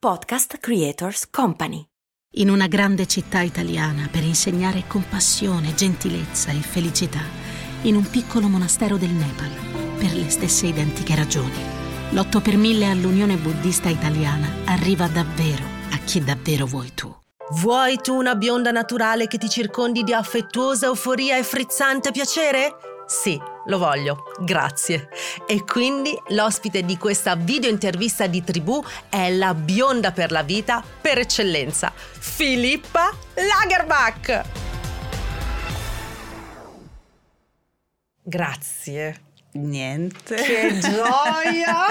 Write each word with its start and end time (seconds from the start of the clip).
Podcast 0.00 0.58
Creators 0.58 1.28
Company. 1.28 1.84
In 2.36 2.50
una 2.50 2.68
grande 2.68 3.06
città 3.06 3.40
italiana 3.40 4.06
per 4.08 4.22
insegnare 4.22 4.84
compassione, 4.86 5.74
gentilezza 5.74 6.52
e 6.52 6.60
felicità, 6.60 7.18
in 7.82 7.96
un 7.96 8.08
piccolo 8.08 8.46
monastero 8.46 8.96
del 8.96 9.10
Nepal, 9.10 9.50
per 9.98 10.14
le 10.14 10.30
stesse 10.30 10.68
identiche 10.68 11.16
ragioni. 11.16 11.60
L'8 12.12 12.40
per 12.40 12.56
1000 12.56 12.88
all'Unione 12.88 13.34
Buddista 13.38 13.88
Italiana 13.88 14.58
arriva 14.66 15.08
davvero 15.08 15.64
a 15.90 15.96
chi 16.04 16.22
davvero 16.22 16.64
vuoi 16.64 16.94
tu. 16.94 17.12
Vuoi 17.54 17.96
tu 17.96 18.14
una 18.14 18.36
bionda 18.36 18.70
naturale 18.70 19.26
che 19.26 19.36
ti 19.38 19.48
circondi 19.48 20.04
di 20.04 20.14
affettuosa 20.14 20.86
euforia 20.86 21.36
e 21.36 21.42
frizzante 21.42 22.12
piacere? 22.12 22.76
Sì, 23.04 23.36
lo 23.68 23.78
voglio, 23.78 24.24
grazie. 24.40 25.08
E 25.46 25.64
quindi 25.64 26.18
l'ospite 26.28 26.82
di 26.82 26.96
questa 26.98 27.36
video 27.36 27.70
intervista 27.70 28.26
di 28.26 28.42
Tribù 28.42 28.82
è 29.08 29.30
la 29.30 29.54
bionda 29.54 30.12
per 30.12 30.30
la 30.32 30.42
vita 30.42 30.82
per 31.00 31.18
eccellenza, 31.18 31.92
Filippa 31.94 33.10
Lagerbach. 33.34 34.42
Grazie. 38.22 39.27
Niente. 39.58 40.36
Che 40.36 40.78
gioia! 40.78 41.86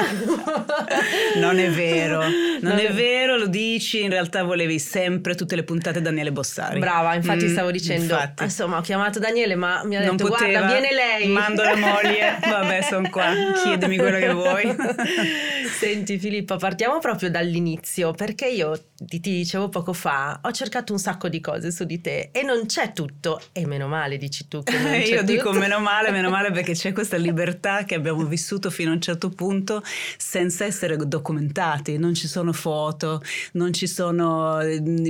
non 1.38 1.60
è 1.60 1.70
vero, 1.70 2.22
non, 2.22 2.32
non 2.62 2.78
è, 2.78 2.88
è 2.88 2.94
vero, 2.94 3.36
lo 3.38 3.48
dici, 3.48 4.02
in 4.02 4.10
realtà 4.10 4.44
volevi 4.44 4.80
sempre 4.80 5.36
tutte 5.36 5.56
le 5.56 5.64
puntate 5.64 6.02
Daniele 6.02 6.32
Bossari. 6.32 6.80
Brava, 6.80 7.14
infatti 7.16 7.46
mm, 7.46 7.50
stavo 7.50 7.72
dicendo, 7.72 8.14
infatti. 8.14 8.44
insomma 8.44 8.78
ho 8.78 8.82
chiamato 8.82 9.20
Daniele 9.20 9.56
ma 9.56 9.84
mi 9.84 9.98
ha 9.98 10.00
detto 10.00 10.16
non 10.16 10.30
poteva, 10.30 10.60
guarda 10.60 10.80
viene 10.80 10.94
lei. 10.94 11.28
Mando 11.28 11.64
la 11.64 11.76
moglie, 11.76 12.40
vabbè 12.42 12.82
sono 12.84 13.10
qua, 13.10 13.34
chiedimi 13.62 13.98
quello 13.98 14.18
che 14.18 14.32
vuoi. 14.32 14.76
Senti 15.78 16.18
Filippa, 16.18 16.56
partiamo 16.56 17.00
proprio 17.00 17.30
dall'inizio 17.30 18.12
perché 18.14 18.48
io 18.48 18.80
ti, 18.98 19.20
ti 19.20 19.32
dicevo 19.32 19.68
poco 19.70 19.92
fa, 19.94 20.40
ho 20.42 20.52
cercato 20.52 20.94
un 20.94 21.00
sacco 21.00 21.28
di 21.28 21.42
cose 21.42 21.72
su 21.72 21.84
di 21.84 22.00
te 22.00 22.30
e 22.32 22.44
non 22.44 22.66
c'è 22.66 22.94
tutto 22.94 23.42
e 23.52 23.66
meno 23.68 23.88
male 23.88 24.18
dici 24.18 24.48
tu 24.48 24.64
che 24.64 24.78
non 24.78 24.92
c'è 25.02 25.06
Io 25.06 25.20
tutto. 25.20 25.32
dico 25.32 25.52
meno 25.52 25.80
male, 25.80 26.12
meno 26.12 26.30
male 26.30 26.52
perché 26.52 26.74
c'è 26.74 26.94
questa 26.94 27.18
libertà 27.18 27.57
libertà 27.58 27.84
che 27.84 27.96
abbiamo 27.96 28.24
vissuto 28.26 28.70
fino 28.70 28.92
a 28.92 28.94
un 28.94 29.02
certo 29.02 29.30
punto 29.30 29.84
senza 30.18 30.66
essere 30.66 30.96
documentati, 30.96 31.98
non 31.98 32.14
ci 32.14 32.28
sono 32.28 32.54
foto, 32.54 33.22
non 33.54 33.74
ci 33.74 33.88
sono 33.88 34.60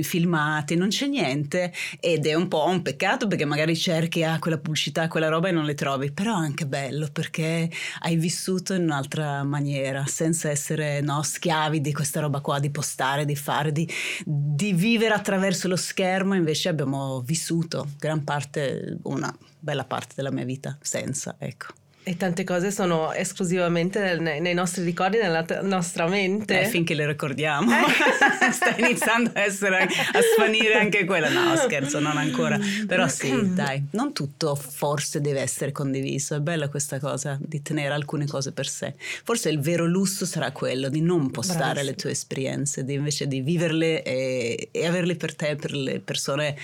filmati, 0.02 0.74
non 0.74 0.88
c'è 0.88 1.06
niente. 1.06 1.72
Ed 2.00 2.26
è 2.26 2.34
un 2.34 2.48
po' 2.48 2.66
un 2.66 2.82
peccato 2.82 3.26
perché 3.26 3.44
magari 3.44 3.76
cerchi 3.76 4.22
ah, 4.24 4.38
quella 4.38 4.58
pubblicità, 4.58 5.08
quella 5.08 5.28
roba 5.28 5.48
e 5.48 5.52
non 5.52 5.64
le 5.64 5.74
trovi, 5.74 6.10
però 6.10 6.40
è 6.40 6.44
anche 6.44 6.66
bello 6.66 7.08
perché 7.12 7.70
hai 8.00 8.16
vissuto 8.16 8.74
in 8.74 8.82
un'altra 8.82 9.44
maniera 9.44 10.06
senza 10.06 10.50
essere 10.50 11.00
no, 11.00 11.22
schiavi 11.22 11.80
di 11.80 11.92
questa 11.92 12.20
roba 12.20 12.40
qua, 12.40 12.58
di 12.58 12.70
postare, 12.70 13.24
di 13.24 13.36
fare, 13.36 13.72
di, 13.72 13.88
di 14.24 14.72
vivere 14.72 15.14
attraverso 15.14 15.68
lo 15.68 15.76
schermo, 15.76 16.34
invece 16.34 16.68
abbiamo 16.68 17.20
vissuto 17.20 17.88
gran 17.98 18.24
parte, 18.24 18.98
una 19.04 19.34
bella 19.58 19.84
parte 19.84 20.14
della 20.16 20.30
mia 20.30 20.44
vita 20.44 20.76
senza, 20.80 21.36
ecco. 21.38 21.86
E 22.08 22.16
tante 22.16 22.42
cose 22.42 22.70
sono 22.70 23.12
esclusivamente 23.12 24.16
nei, 24.16 24.40
nei 24.40 24.54
nostri 24.54 24.82
ricordi, 24.82 25.18
nella 25.18 25.42
t- 25.42 25.60
nostra 25.60 26.08
mente. 26.08 26.62
Eh, 26.62 26.64
finché 26.64 26.94
le 26.94 27.06
ricordiamo. 27.06 27.70
Eh. 27.70 27.84
Sta 28.50 28.74
iniziando 28.78 29.30
a, 29.34 29.42
essere, 29.42 29.82
a 29.82 30.20
svanire 30.34 30.72
anche 30.72 31.04
quella. 31.04 31.28
No, 31.28 31.54
scherzo, 31.56 31.98
non 31.98 32.16
ancora. 32.16 32.58
Però 32.86 33.06
sì, 33.08 33.52
dai, 33.52 33.84
non 33.90 34.14
tutto 34.14 34.54
forse 34.54 35.20
deve 35.20 35.42
essere 35.42 35.70
condiviso. 35.70 36.34
È 36.34 36.40
bella 36.40 36.70
questa 36.70 36.98
cosa 36.98 37.36
di 37.38 37.60
tenere 37.60 37.92
alcune 37.92 38.26
cose 38.26 38.52
per 38.52 38.68
sé. 38.68 38.94
Forse 38.96 39.50
il 39.50 39.60
vero 39.60 39.84
lusso 39.84 40.24
sarà 40.24 40.50
quello 40.50 40.88
di 40.88 41.02
non 41.02 41.30
postare 41.30 41.58
Bravissimo. 41.58 41.90
le 41.90 41.94
tue 41.94 42.10
esperienze, 42.12 42.84
di 42.86 42.94
invece 42.94 43.28
di 43.28 43.42
viverle 43.42 44.02
e, 44.02 44.68
e, 44.70 44.86
averle 44.86 45.14
per 45.14 45.36
te, 45.36 45.56
per 45.56 45.74
le 45.74 46.00
persone 46.00 46.56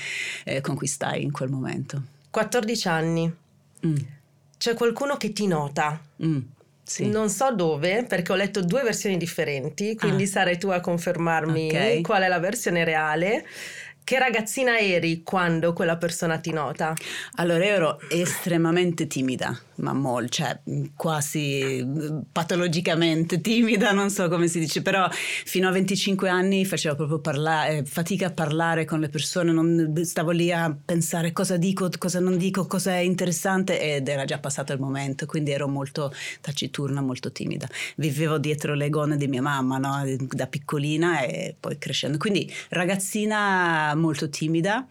eh, 0.45 0.63
con 0.63 0.75
cui 0.75 0.87
stai 0.87 1.23
in 1.23 1.33
quel 1.33 1.51
momento. 1.51 2.01
14 2.31 2.89
anni. 2.89 3.35
Mm 3.87 3.97
c'è 4.65 4.73
qualcuno 4.73 5.19
che 5.19 5.35
ti 5.35 5.47
nota. 5.47 6.01
Mm, 6.25 6.39
sì. 6.83 7.11
Non 7.11 7.29
so 7.29 7.55
dove, 7.55 8.05
perché 8.05 8.33
ho 8.33 8.35
letto 8.35 8.63
due 8.63 8.83
versioni 8.83 9.19
differenti, 9.19 9.95
quindi 9.95 10.23
ah. 10.23 10.27
sarai 10.27 10.57
tu 10.57 10.69
a 10.69 10.81
confermarmi 10.81 11.67
okay. 11.67 12.01
qual 12.01 12.23
è 12.23 12.29
la 12.29 12.39
versione 12.39 12.83
reale. 12.83 13.47
Che 14.03 14.19
ragazzina 14.19 14.79
eri 14.79 15.23
quando 15.23 15.75
quella 15.75 15.99
persona 15.99 16.39
ti 16.39 16.51
nota? 16.51 16.95
Allora, 17.35 17.63
ero 17.63 18.01
estremamente 18.09 19.07
timida, 19.07 19.59
ma 19.77 19.93
molto, 19.93 20.29
cioè 20.29 20.61
quasi 20.97 21.85
patologicamente 22.31 23.41
timida, 23.41 23.93
non 23.93 24.11
so 24.11 24.29
come 24.29 24.49
si 24.49 24.59
dice, 24.59 24.83
però 24.83 25.09
fino 25.11 25.69
a 25.69 25.73
25 25.73 26.29
anni 26.29 26.65
facevo 26.65 26.95
proprio 26.95 27.19
parlare, 27.19 27.79
eh, 27.79 27.85
fatica 27.85 28.27
a 28.27 28.31
parlare 28.31 28.85
con 28.85 29.01
le 29.01 29.09
persone, 29.09 29.53
non, 29.53 29.93
stavo 30.05 30.31
lì 30.31 30.53
a 30.53 30.75
pensare 30.85 31.33
cosa 31.33 31.57
dico, 31.57 31.89
cosa 31.99 32.21
non 32.21 32.37
dico, 32.37 32.67
cosa 32.67 32.93
è 32.93 32.99
interessante 32.99 33.81
ed 33.81 34.09
era 34.09 34.25
già 34.25 34.39
passato 34.39 34.73
il 34.73 34.81
momento, 34.81 35.27
quindi 35.27 35.51
ero 35.51 35.69
molto 35.69 36.13
taciturna, 36.41 37.01
molto 37.01 37.33
timida. 37.33 37.69
Vivevo 37.97 38.39
dietro 38.39 38.75
le 38.75 38.91
gonne 38.91 39.17
di 39.17 39.29
mia 39.29 39.43
mamma, 39.43 39.79
no? 39.79 40.03
da 40.29 40.47
piccolina 40.47 41.21
e 41.21 41.55
poi 41.59 41.79
crescendo. 41.79 42.19
Quindi 42.19 42.53
ragazzina 42.71 43.95
molto 43.95 44.29
timida. 44.29 44.87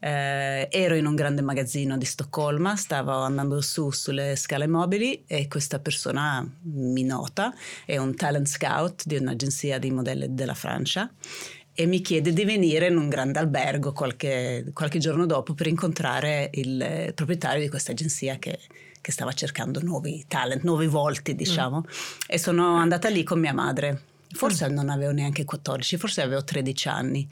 Eh, 0.00 0.68
ero 0.70 0.94
in 0.94 1.04
un 1.04 1.14
grande 1.14 1.42
magazzino 1.42 1.98
di 1.98 2.06
Stoccolma, 2.06 2.74
stavo 2.74 3.12
andando 3.12 3.60
su 3.60 3.90
sulle 3.90 4.34
scale 4.34 4.66
mobili 4.66 5.24
e 5.26 5.46
questa 5.46 5.78
persona 5.78 6.46
mi 6.62 7.04
nota, 7.04 7.54
è 7.84 7.98
un 7.98 8.14
talent 8.14 8.48
scout 8.48 9.04
di 9.04 9.16
un'agenzia 9.16 9.78
di 9.78 9.90
modelli 9.90 10.34
della 10.34 10.54
Francia 10.54 11.12
e 11.72 11.86
mi 11.86 12.00
chiede 12.00 12.32
di 12.32 12.44
venire 12.44 12.88
in 12.88 12.96
un 12.96 13.08
grande 13.08 13.38
albergo 13.38 13.92
qualche, 13.92 14.70
qualche 14.72 14.98
giorno 14.98 15.24
dopo 15.24 15.54
per 15.54 15.66
incontrare 15.66 16.50
il 16.54 17.12
proprietario 17.14 17.62
di 17.62 17.68
questa 17.68 17.92
agenzia 17.92 18.36
che, 18.36 18.58
che 19.00 19.12
stava 19.12 19.32
cercando 19.32 19.80
nuovi 19.82 20.24
talent, 20.26 20.62
nuovi 20.62 20.86
volti, 20.86 21.34
diciamo. 21.34 21.78
Mm. 21.78 21.90
E 22.26 22.38
sono 22.38 22.74
andata 22.76 23.08
lì 23.08 23.22
con 23.22 23.38
mia 23.38 23.54
madre. 23.54 24.08
Forse 24.32 24.68
mm. 24.68 24.72
non 24.72 24.88
avevo 24.90 25.12
neanche 25.12 25.44
14, 25.44 25.96
forse 25.96 26.22
avevo 26.22 26.44
13 26.44 26.88
anni 26.88 27.28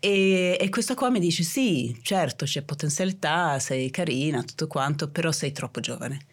e, 0.00 0.56
e, 0.60 0.68
questa 0.68 0.94
qua 0.94 1.10
mi 1.10 1.18
dice: 1.18 1.42
Sì, 1.42 1.98
certo, 2.02 2.44
c'è 2.44 2.62
potenzialità, 2.62 3.58
sei 3.58 3.90
carina, 3.90 4.42
tutto 4.42 4.68
quanto, 4.68 5.10
però 5.10 5.32
sei 5.32 5.50
troppo 5.52 5.80
giovane. 5.80 6.26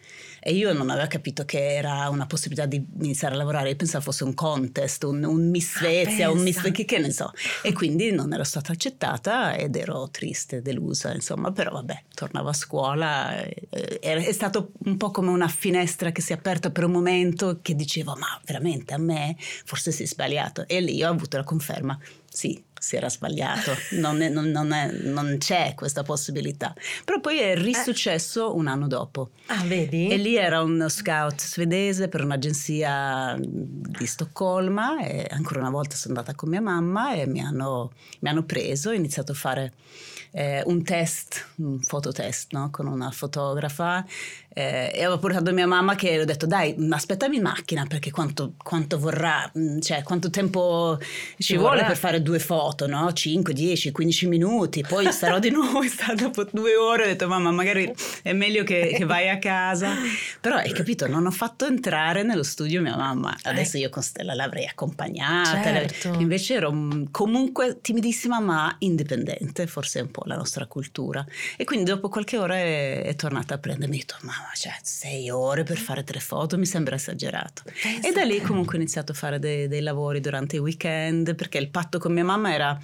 E 0.46 0.52
io 0.52 0.72
non 0.72 0.90
avevo 0.90 1.08
capito 1.08 1.44
che 1.44 1.74
era 1.74 2.08
una 2.08 2.26
possibilità 2.26 2.66
di 2.66 2.80
iniziare 3.00 3.34
a 3.34 3.36
lavorare, 3.36 3.70
io 3.70 3.74
pensavo 3.74 4.04
fosse 4.04 4.22
un 4.22 4.32
contest, 4.32 5.02
un, 5.02 5.24
un 5.24 5.50
Miss 5.50 5.74
ah, 5.74 5.78
Svezia, 5.78 6.28
ah, 6.28 6.30
un 6.30 6.40
Miss 6.40 6.70
che, 6.70 6.84
che 6.84 6.98
ne 6.98 7.10
so. 7.10 7.32
E 7.64 7.72
quindi 7.72 8.12
non 8.12 8.32
ero 8.32 8.44
stata 8.44 8.70
accettata 8.70 9.56
ed 9.56 9.74
ero 9.74 10.08
triste, 10.08 10.62
delusa, 10.62 11.12
insomma, 11.12 11.50
però 11.50 11.72
vabbè, 11.72 12.04
tornavo 12.14 12.50
a 12.50 12.52
scuola. 12.52 13.42
È, 13.42 14.30
stato 14.30 14.70
un 14.84 14.96
po' 14.96 15.10
come 15.10 15.30
una 15.30 15.48
finestra 15.48 16.12
che 16.12 16.20
si 16.20 16.30
è 16.30 16.36
aperta 16.36 16.70
per 16.70 16.84
un 16.84 16.92
momento 16.92 17.58
che 17.60 17.74
dicevo: 17.74 18.14
Ma 18.14 18.40
veramente 18.44 18.94
a 18.94 18.98
me 18.98 19.34
forse 19.38 19.90
si 19.90 20.04
è 20.04 20.06
sbagliato. 20.06 20.68
E 20.68 20.80
lì 20.80 21.02
ho 21.02 21.10
avuto 21.10 21.38
la 21.38 21.42
conferma: 21.42 21.98
sì, 22.36 22.62
si 22.78 22.96
era 22.96 23.08
sbagliato, 23.08 23.74
non, 23.92 24.20
è, 24.20 24.28
non, 24.28 24.50
non, 24.50 24.70
è, 24.70 24.92
non, 24.92 25.36
c'è 25.38 25.72
questa 25.74 26.02
possibilità. 26.02 26.74
Però 27.02 27.18
poi 27.18 27.38
è 27.38 27.56
risuccesso 27.56 28.50
eh. 28.50 28.58
un 28.58 28.66
anno 28.66 28.86
dopo. 28.88 29.30
Ah, 29.46 29.62
vedi? 29.64 30.08
E 30.08 30.18
lì 30.18 30.36
era 30.36 30.60
uno 30.60 30.90
scout 30.90 31.40
svedese 31.40 32.08
per 32.08 32.22
un'agenzia 32.22 33.38
di 33.40 34.04
Stoccolma 34.06 35.02
e 35.02 35.26
ancora 35.30 35.60
una 35.60 35.70
volta 35.70 35.96
sono 35.96 36.12
andata 36.12 36.36
con 36.36 36.50
mia 36.50 36.60
mamma 36.60 37.14
e 37.14 37.26
mi 37.26 37.40
hanno, 37.40 37.94
mi 38.20 38.28
hanno 38.28 38.44
preso, 38.44 38.90
ho 38.90 38.92
iniziato 38.92 39.32
a 39.32 39.34
fare 39.34 39.72
eh, 40.32 40.62
un 40.66 40.84
test, 40.84 41.42
un 41.56 41.80
fototest 41.80 42.52
no? 42.52 42.68
con 42.70 42.86
una 42.86 43.10
fotografa 43.10 44.04
eh, 44.58 44.90
e 44.94 45.04
avevo 45.04 45.18
portato 45.18 45.52
mia 45.52 45.66
mamma 45.66 45.94
che 45.94 46.18
ho 46.18 46.24
detto 46.24 46.46
dai 46.46 46.74
aspettami 46.88 47.36
in 47.36 47.42
macchina 47.42 47.84
perché 47.86 48.10
quanto, 48.10 48.54
quanto 48.56 48.98
vorrà, 48.98 49.50
mm, 49.56 49.80
cioè 49.80 50.02
quanto 50.02 50.30
tempo 50.30 50.96
ci, 50.98 51.42
ci 51.42 51.56
vuole 51.58 51.84
per 51.84 51.98
fare 51.98 52.22
due 52.22 52.38
foto, 52.38 52.86
no? 52.86 53.12
5, 53.12 53.52
10, 53.52 53.92
15 53.92 54.26
minuti, 54.26 54.82
poi 54.88 55.12
starò 55.12 55.38
di 55.38 55.50
nuovo 55.52 55.80
dopo 56.16 56.46
due 56.50 56.74
ore 56.74 57.02
ho 57.02 57.06
detto 57.06 57.28
mamma 57.28 57.50
magari 57.50 57.92
è 58.22 58.32
meglio 58.32 58.64
che, 58.64 58.94
che, 58.96 59.04
vai 59.04 59.28
a 59.28 59.38
casa, 59.38 59.94
però 60.40 60.56
hai 60.56 60.72
capito 60.72 61.06
non 61.06 61.26
ho 61.26 61.30
fatto 61.30 61.66
entrare 61.66 62.22
nello 62.22 62.42
studio 62.42 62.80
mia 62.80 62.96
mamma, 62.96 63.36
adesso 63.42 63.76
io 63.76 63.90
con 63.90 64.02
Stella 64.02 64.32
l'avrei 64.32 64.66
accompagnata, 64.66 65.62
certo. 65.62 66.14
invece 66.18 66.54
ero 66.54 66.72
mm, 66.72 67.04
comunque 67.10 67.80
timidissima 67.82 68.40
ma 68.40 68.74
indipendente, 68.78 69.66
forse 69.66 69.98
è 69.98 70.02
un 70.02 70.10
po' 70.10 70.22
la 70.24 70.36
nostra 70.36 70.64
cultura. 70.64 71.22
E 71.58 71.64
quindi 71.64 71.84
dopo 71.90 72.08
qualche 72.08 72.38
ora 72.38 72.56
è, 72.56 73.02
è 73.02 73.14
tornata 73.16 73.54
a 73.54 73.58
prendermi. 73.58 73.96
Ho 73.96 73.98
detto 73.98 74.16
mamma 74.22 74.45
cioè 74.54 74.74
sei 74.82 75.30
ore 75.30 75.62
per 75.62 75.78
fare 75.78 76.04
tre 76.04 76.20
foto 76.20 76.56
mi 76.58 76.66
sembra 76.66 76.96
esagerato. 76.96 77.62
Pensa 77.64 78.08
e 78.08 78.12
da 78.12 78.22
lì 78.24 78.40
comunque 78.40 78.74
ho 78.74 78.80
iniziato 78.80 79.12
a 79.12 79.14
fare 79.14 79.38
dei, 79.38 79.68
dei 79.68 79.80
lavori 79.80 80.20
durante 80.20 80.56
i 80.56 80.58
weekend 80.58 81.34
perché 81.34 81.58
il 81.58 81.68
patto 81.68 81.98
con 81.98 82.12
mia 82.12 82.24
mamma 82.24 82.52
era 82.52 82.78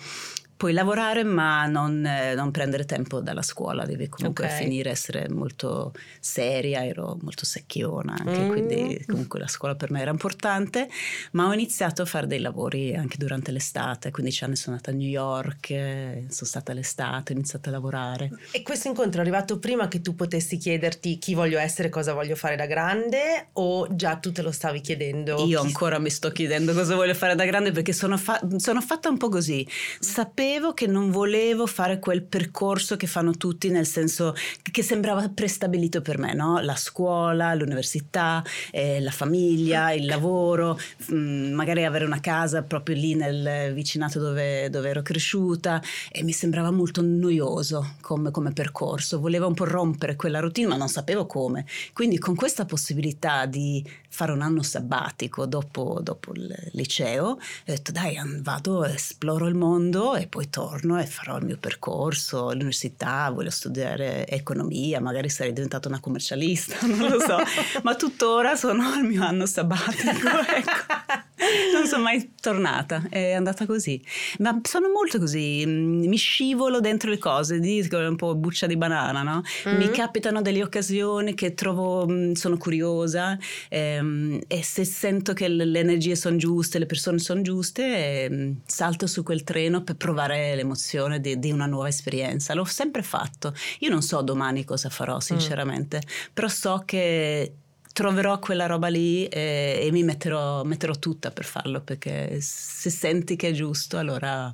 puoi 0.62 0.74
lavorare 0.74 1.24
ma 1.24 1.66
non, 1.66 2.06
eh, 2.06 2.36
non, 2.36 2.52
prendere 2.52 2.84
tempo 2.84 3.18
dalla 3.18 3.42
scuola, 3.42 3.84
devi 3.84 4.08
comunque 4.08 4.44
Ok. 4.44 4.52
finire, 4.52 4.90
essere 4.90 5.28
molto 5.28 5.92
seria, 6.20 6.86
ero 6.86 7.18
molto 7.20 7.44
secchiona 7.44 8.14
anche, 8.16 8.44
Mm. 8.44 8.48
quindi 8.48 9.04
comunque 9.08 9.40
la 9.40 9.48
scuola 9.48 9.74
per 9.74 9.90
me 9.90 10.00
era 10.02 10.12
importante, 10.12 10.88
ma 11.32 11.48
ho 11.48 11.52
iniziato 11.52 12.02
a 12.02 12.04
fare 12.04 12.28
dei 12.28 12.38
lavori 12.38 12.94
anche 12.94 13.16
durante 13.18 13.50
l'estate, 13.50 14.12
15 14.12 14.44
anni 14.44 14.54
sono 14.54 14.76
andata 14.76 14.92
a 14.92 14.94
New 14.94 15.08
York, 15.08 15.70
eh, 15.70 16.26
sono 16.28 16.48
stata 16.48 16.72
l'estate, 16.72 17.32
ho 17.32 17.36
iniziato 17.36 17.68
a 17.68 17.72
lavorare. 17.72 18.30
E 18.52 18.62
questo 18.62 18.86
incontro 18.86 19.18
è 19.18 19.22
arrivato 19.22 19.58
prima 19.58 19.88
che 19.88 20.00
tu 20.00 20.14
potessi 20.14 20.58
chiederti 20.58 21.18
chi 21.18 21.34
voglio 21.34 21.58
essere, 21.58 21.88
cosa 21.88 22.12
voglio 22.12 22.36
fare 22.36 22.54
da 22.54 22.66
grande 22.66 23.48
o 23.54 23.88
già 23.96 24.14
tu 24.14 24.30
te 24.30 24.42
lo 24.42 24.52
stavi 24.52 24.80
chiedendo? 24.80 25.44
Io 25.44 25.60
ancora 25.60 25.98
mi 25.98 26.10
sto 26.10 26.30
chiedendo 26.30 26.72
cosa 26.72 26.94
voglio 26.94 27.14
fare 27.14 27.34
da 27.34 27.44
grande 27.46 27.72
perché 27.72 27.92
sono, 27.92 28.16
fa- 28.16 28.40
sono 28.58 28.80
fatta 28.80 29.08
un 29.08 29.16
po' 29.16 29.28
così. 29.28 29.66
Sapevo 29.98 30.50
che 30.52 30.86
non 30.86 31.10
volevo 31.10 31.66
fare 31.66 31.98
quel 31.98 32.22
percorso 32.22 32.96
che 32.96 33.06
fanno 33.06 33.32
tutti, 33.32 33.70
nel 33.70 33.86
senso 33.86 34.34
che 34.70 34.82
sembrava 34.82 35.28
prestabilito 35.28 36.02
per 36.02 36.18
me, 36.18 36.34
no? 36.34 36.60
La 36.60 36.76
scuola, 36.76 37.54
l'università, 37.54 38.44
eh, 38.70 39.00
la 39.00 39.10
famiglia, 39.10 39.92
il 39.92 40.04
lavoro, 40.04 40.78
mm, 41.12 41.52
magari 41.52 41.84
avere 41.84 42.04
una 42.04 42.20
casa 42.20 42.62
proprio 42.62 42.96
lì 42.96 43.14
nel 43.14 43.72
vicinato 43.72 44.18
dove, 44.18 44.68
dove 44.68 44.90
ero 44.90 45.00
cresciuta 45.00 45.82
e 46.10 46.22
mi 46.22 46.32
sembrava 46.32 46.70
molto 46.70 47.00
noioso 47.00 47.94
come, 48.02 48.30
come 48.30 48.52
percorso. 48.52 49.20
Volevo 49.20 49.46
un 49.46 49.54
po' 49.54 49.64
rompere 49.64 50.16
quella 50.16 50.40
routine, 50.40 50.68
ma 50.68 50.76
non 50.76 50.88
sapevo 50.88 51.24
come. 51.26 51.64
Quindi 51.94 52.18
con 52.18 52.34
questa 52.34 52.66
possibilità 52.66 53.46
di 53.46 53.84
fare 54.08 54.32
un 54.32 54.42
anno 54.42 54.62
sabbatico 54.62 55.46
dopo, 55.46 56.00
dopo 56.02 56.32
il 56.34 56.54
liceo, 56.72 57.26
ho 57.28 57.38
detto 57.64 57.92
dai 57.92 58.18
vado, 58.42 58.84
esploro 58.84 59.46
il 59.46 59.54
mondo 59.54 60.14
e 60.14 60.26
poi 60.26 60.41
torno 60.48 61.00
e 61.00 61.06
farò 61.06 61.38
il 61.38 61.44
mio 61.44 61.56
percorso 61.58 62.48
all'università, 62.48 63.30
voglio 63.30 63.50
studiare 63.50 64.26
economia, 64.28 65.00
magari 65.00 65.28
sarei 65.28 65.52
diventata 65.52 65.88
una 65.88 66.00
commercialista, 66.00 66.76
non 66.86 67.10
lo 67.10 67.18
so, 67.18 67.38
ma 67.82 67.94
tuttora 67.94 68.54
sono 68.54 68.86
al 68.88 69.04
mio 69.04 69.24
anno 69.24 69.46
sabbatico, 69.46 70.10
ecco. 70.56 71.30
Non 71.74 71.86
sono 71.86 72.04
mai 72.04 72.34
tornata, 72.40 73.02
è 73.10 73.32
andata 73.32 73.66
così. 73.66 74.00
Ma 74.38 74.60
sono 74.62 74.88
molto 74.90 75.18
così, 75.18 75.64
mm, 75.66 76.06
mi 76.06 76.16
scivolo 76.16 76.78
dentro 76.78 77.10
le 77.10 77.18
cose, 77.18 77.58
dico 77.58 77.96
un 77.96 78.14
po' 78.14 78.36
buccia 78.36 78.66
di 78.66 78.76
banana, 78.76 79.22
no? 79.22 79.42
Mm. 79.68 79.76
Mi 79.76 79.90
capitano 79.90 80.40
delle 80.40 80.62
occasioni 80.62 81.34
che 81.34 81.54
trovo, 81.54 82.06
mm, 82.08 82.32
sono 82.32 82.56
curiosa 82.56 83.36
ehm, 83.68 84.40
e 84.46 84.62
se 84.62 84.84
sento 84.84 85.32
che 85.32 85.48
le 85.48 85.72
le 85.72 85.80
energie 85.80 86.14
sono 86.14 86.36
giuste, 86.36 86.78
le 86.78 86.86
persone 86.86 87.18
sono 87.18 87.40
giuste, 87.40 88.24
ehm, 88.24 88.60
salto 88.66 89.06
su 89.06 89.22
quel 89.22 89.42
treno 89.42 89.82
per 89.82 89.96
provare 89.96 90.21
l'emozione 90.26 91.20
di, 91.20 91.38
di 91.38 91.50
una 91.50 91.66
nuova 91.66 91.88
esperienza. 91.88 92.54
L'ho 92.54 92.64
sempre 92.64 93.02
fatto. 93.02 93.54
Io 93.80 93.90
non 93.90 94.02
so 94.02 94.22
domani 94.22 94.64
cosa 94.64 94.88
farò, 94.88 95.20
sinceramente, 95.20 96.00
però 96.32 96.48
so 96.48 96.82
che 96.84 97.54
troverò 97.92 98.38
quella 98.38 98.66
roba 98.66 98.88
lì 98.88 99.26
e, 99.26 99.80
e 99.82 99.90
mi 99.92 100.02
metterò, 100.02 100.64
metterò 100.64 100.94
tutta 100.94 101.30
per 101.30 101.44
farlo 101.44 101.82
perché 101.82 102.40
se 102.40 102.90
senti 102.90 103.36
che 103.36 103.48
è 103.48 103.52
giusto 103.52 103.98
allora 103.98 104.52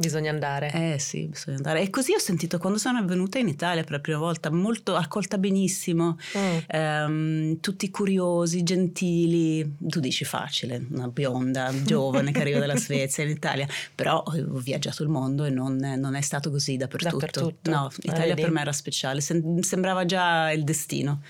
Bisogna 0.00 0.30
andare. 0.30 0.70
eh 0.72 0.98
sì 0.98 1.26
bisogna 1.26 1.58
andare 1.58 1.82
e 1.82 1.90
così 1.90 2.14
ho 2.14 2.18
sentito 2.18 2.56
quando 2.56 2.78
sono 2.78 3.04
venuta 3.04 3.38
in 3.38 3.48
Italia 3.48 3.82
per 3.82 3.92
la 3.92 3.98
prima 4.00 4.16
volta 4.18 4.50
molto 4.50 4.96
accolta 4.96 5.36
benissimo 5.36 6.16
Mm. 6.36 6.56
ehm, 6.66 7.60
tutti 7.60 7.90
curiosi 7.90 8.62
gentili 8.62 9.76
tu 9.78 10.00
dici 10.00 10.24
facile 10.24 10.86
una 10.90 11.08
bionda 11.08 11.70
giovane 11.84 12.32
che 12.32 12.40
arriva 12.40 12.58
dalla 12.58 12.76
Svezia 12.80 13.24
in 13.24 13.30
Italia 13.30 13.66
però 13.94 14.22
ho 14.24 14.32
viaggiato 14.58 15.02
il 15.02 15.10
mondo 15.10 15.44
e 15.44 15.50
non, 15.50 15.76
non 15.76 16.14
è 16.14 16.20
stato 16.22 16.50
così 16.50 16.76
dappertutto, 16.78 17.16
Dappertutto. 17.18 17.70
no 17.70 17.90
Eh, 17.90 17.94
Italia 18.08 18.28
vedi? 18.28 18.40
per 18.40 18.50
me 18.52 18.60
era 18.62 18.72
speciale 18.72 19.20
Sem- 19.20 19.60
sembrava 19.60 20.06
già 20.06 20.50
il 20.50 20.64
destino 20.64 21.20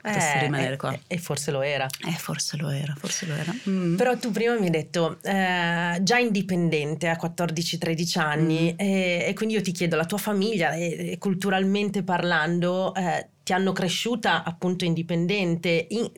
che 0.00 0.08
potessi 0.08 0.36
Eh, 0.36 0.40
rimanere 0.40 0.74
e- 0.74 0.76
qua 0.76 0.92
E, 0.92 1.00
e 1.06 1.18
forse 1.18 1.50
lo 1.50 1.62
era. 1.62 1.86
eh, 2.08 2.12
forse 2.12 2.56
lo 2.56 2.68
era, 2.70 2.94
forse 2.98 3.26
lo 3.26 3.34
era. 3.34 3.54
Mm. 3.68 3.96
Però 3.96 4.16
tu 4.18 4.30
prima 4.30 4.54
mi 4.58 4.64
hai 4.64 4.70
detto, 4.70 5.18
eh, 5.22 5.98
già 6.02 6.18
indipendente 6.18 7.08
a 7.08 7.16
14-13 7.16 8.18
anni, 8.18 8.72
Mm. 8.72 8.78
e, 8.78 9.24
e 9.28 9.34
quindi 9.34 9.54
io 9.54 9.62
ti 9.62 9.72
chiedo, 9.72 9.96
la 9.96 10.06
tua 10.06 10.18
famiglia, 10.18 10.72
e, 10.72 11.16
culturalmente 11.18 12.02
parlando, 12.02 12.94
eh, 12.94 13.28
ti 13.42 13.52
hanno 13.52 13.72
cresciuta 13.72 14.42
appunto 14.44 14.84
indipendente? 14.84 15.86
In, 15.90 16.10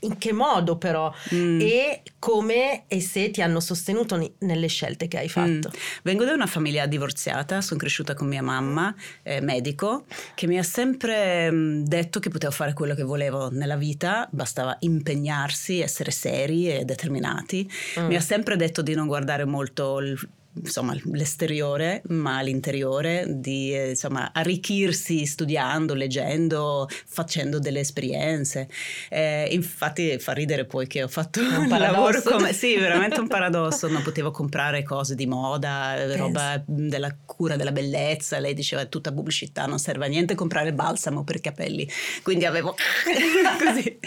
in 0.00 0.18
che 0.18 0.32
modo 0.32 0.76
però? 0.76 1.12
Mm. 1.34 1.60
E 1.60 2.02
come 2.18 2.84
e 2.86 3.00
se 3.00 3.30
ti 3.30 3.40
hanno 3.42 3.60
sostenuto 3.60 4.16
ni- 4.16 4.32
nelle 4.40 4.66
scelte 4.66 5.08
che 5.08 5.18
hai 5.18 5.28
fatto? 5.28 5.68
Mm. 5.68 5.78
Vengo 6.02 6.24
da 6.24 6.32
una 6.32 6.46
famiglia 6.46 6.86
divorziata, 6.86 7.60
sono 7.60 7.78
cresciuta 7.80 8.14
con 8.14 8.26
mia 8.28 8.42
mamma, 8.42 8.94
eh, 9.22 9.40
medico, 9.40 10.04
che 10.34 10.46
mi 10.46 10.58
ha 10.58 10.62
sempre 10.62 11.50
mm, 11.50 11.84
detto 11.84 12.20
che 12.20 12.28
potevo 12.28 12.52
fare 12.52 12.72
quello 12.72 12.94
che 12.94 13.02
volevo 13.02 13.50
nella 13.50 13.76
vita, 13.76 14.28
bastava 14.30 14.76
impegnarsi, 14.80 15.80
essere 15.80 16.10
seri 16.10 16.70
e 16.70 16.84
determinati. 16.84 17.70
Mm. 18.00 18.06
Mi 18.06 18.16
ha 18.16 18.20
sempre 18.20 18.56
detto 18.56 18.82
di 18.82 18.94
non 18.94 19.06
guardare 19.06 19.44
molto 19.44 19.98
il- 20.00 20.28
insomma, 20.62 20.96
l'esteriore, 21.12 22.02
ma 22.08 22.40
l'interiore, 22.40 23.24
di 23.28 23.74
eh, 23.74 23.90
insomma, 23.90 24.30
arricchirsi 24.32 25.26
studiando, 25.26 25.94
leggendo, 25.94 26.88
facendo 27.06 27.58
delle 27.58 27.80
esperienze. 27.80 28.68
Eh, 29.08 29.48
infatti 29.52 30.18
fa 30.18 30.32
ridere 30.32 30.64
poi 30.64 30.86
che 30.86 31.02
ho 31.02 31.08
fatto 31.08 31.40
un 31.40 31.68
lavoro 31.68 32.22
come... 32.22 32.52
Sì, 32.52 32.76
veramente 32.76 33.20
un 33.20 33.28
paradosso. 33.28 33.88
Non 33.88 34.02
potevo 34.02 34.30
comprare 34.30 34.82
cose 34.82 35.14
di 35.14 35.26
moda, 35.26 35.96
eh, 35.96 36.06
Pensa. 36.06 36.16
roba 36.16 36.62
della 36.66 37.14
cura 37.24 37.56
della 37.56 37.72
bellezza. 37.72 38.38
Lei 38.38 38.54
diceva 38.54 38.82
è 38.82 38.88
tutta 38.88 39.12
pubblicità, 39.12 39.66
non 39.66 39.78
serve 39.78 40.06
a 40.06 40.08
niente 40.08 40.34
comprare 40.34 40.72
balsamo 40.72 41.24
per 41.24 41.36
i 41.36 41.40
capelli. 41.40 41.88
Quindi 42.22 42.44
avevo 42.44 42.74
così. 43.62 43.98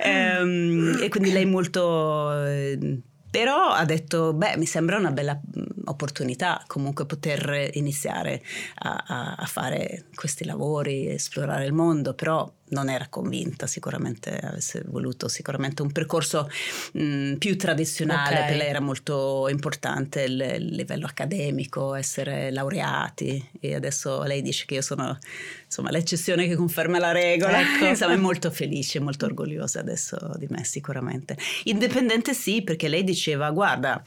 Ehm, 0.00 0.98
e 1.02 1.08
quindi 1.08 1.32
lei 1.32 1.46
molto... 1.46 3.12
però 3.34 3.70
ha 3.72 3.84
detto, 3.84 4.32
beh, 4.32 4.56
mi 4.56 4.64
sembra 4.64 4.96
una 4.96 5.10
bella 5.10 5.36
opportunità 5.86 6.62
comunque 6.68 7.04
poter 7.04 7.70
iniziare 7.72 8.40
a, 8.76 9.02
a- 9.04 9.34
a 9.36 9.46
fare 9.46 10.04
questi 10.14 10.44
lavori, 10.44 11.08
esplorare 11.08 11.64
il 11.64 11.72
mondo, 11.72 12.14
però 12.14 12.48
non 12.70 12.88
era 12.88 13.06
convinta, 13.08 13.66
sicuramente 13.66 14.36
avesse 14.38 14.82
voluto 14.86 15.28
sicuramente 15.28 15.82
un 15.82 15.92
percorso 15.92 16.48
mh, 16.92 17.34
più 17.34 17.56
tradizionale, 17.56 18.38
Ok. 18.40 18.46
per 18.46 18.56
lei 18.56 18.68
era 18.68 18.80
molto 18.80 19.48
importante 19.48 20.22
il, 20.22 20.40
il 20.58 20.74
livello 20.74 21.06
accademico, 21.06 21.94
essere 21.94 22.50
laureati 22.50 23.50
e 23.60 23.74
adesso 23.74 24.22
lei 24.22 24.42
dice 24.42 24.64
che 24.66 24.74
io 24.74 24.82
sono 24.82 25.16
insomma 25.66 25.90
l'eccezione 25.90 26.46
che 26.48 26.56
conferma 26.56 26.98
la 26.98 27.12
regola, 27.12 27.60
Ecco. 27.60 27.86
insomma 27.86 28.12
è 28.14 28.16
molto 28.16 28.50
felice, 28.50 28.98
molto 29.00 29.26
orgogliosa 29.26 29.80
adesso 29.80 30.32
di 30.38 30.46
me 30.48 30.64
sicuramente. 30.64 31.36
Indipendente 31.64 32.32
sì, 32.34 32.62
perché 32.62 32.88
lei 32.88 33.04
diceva 33.04 33.50
guarda, 33.50 34.02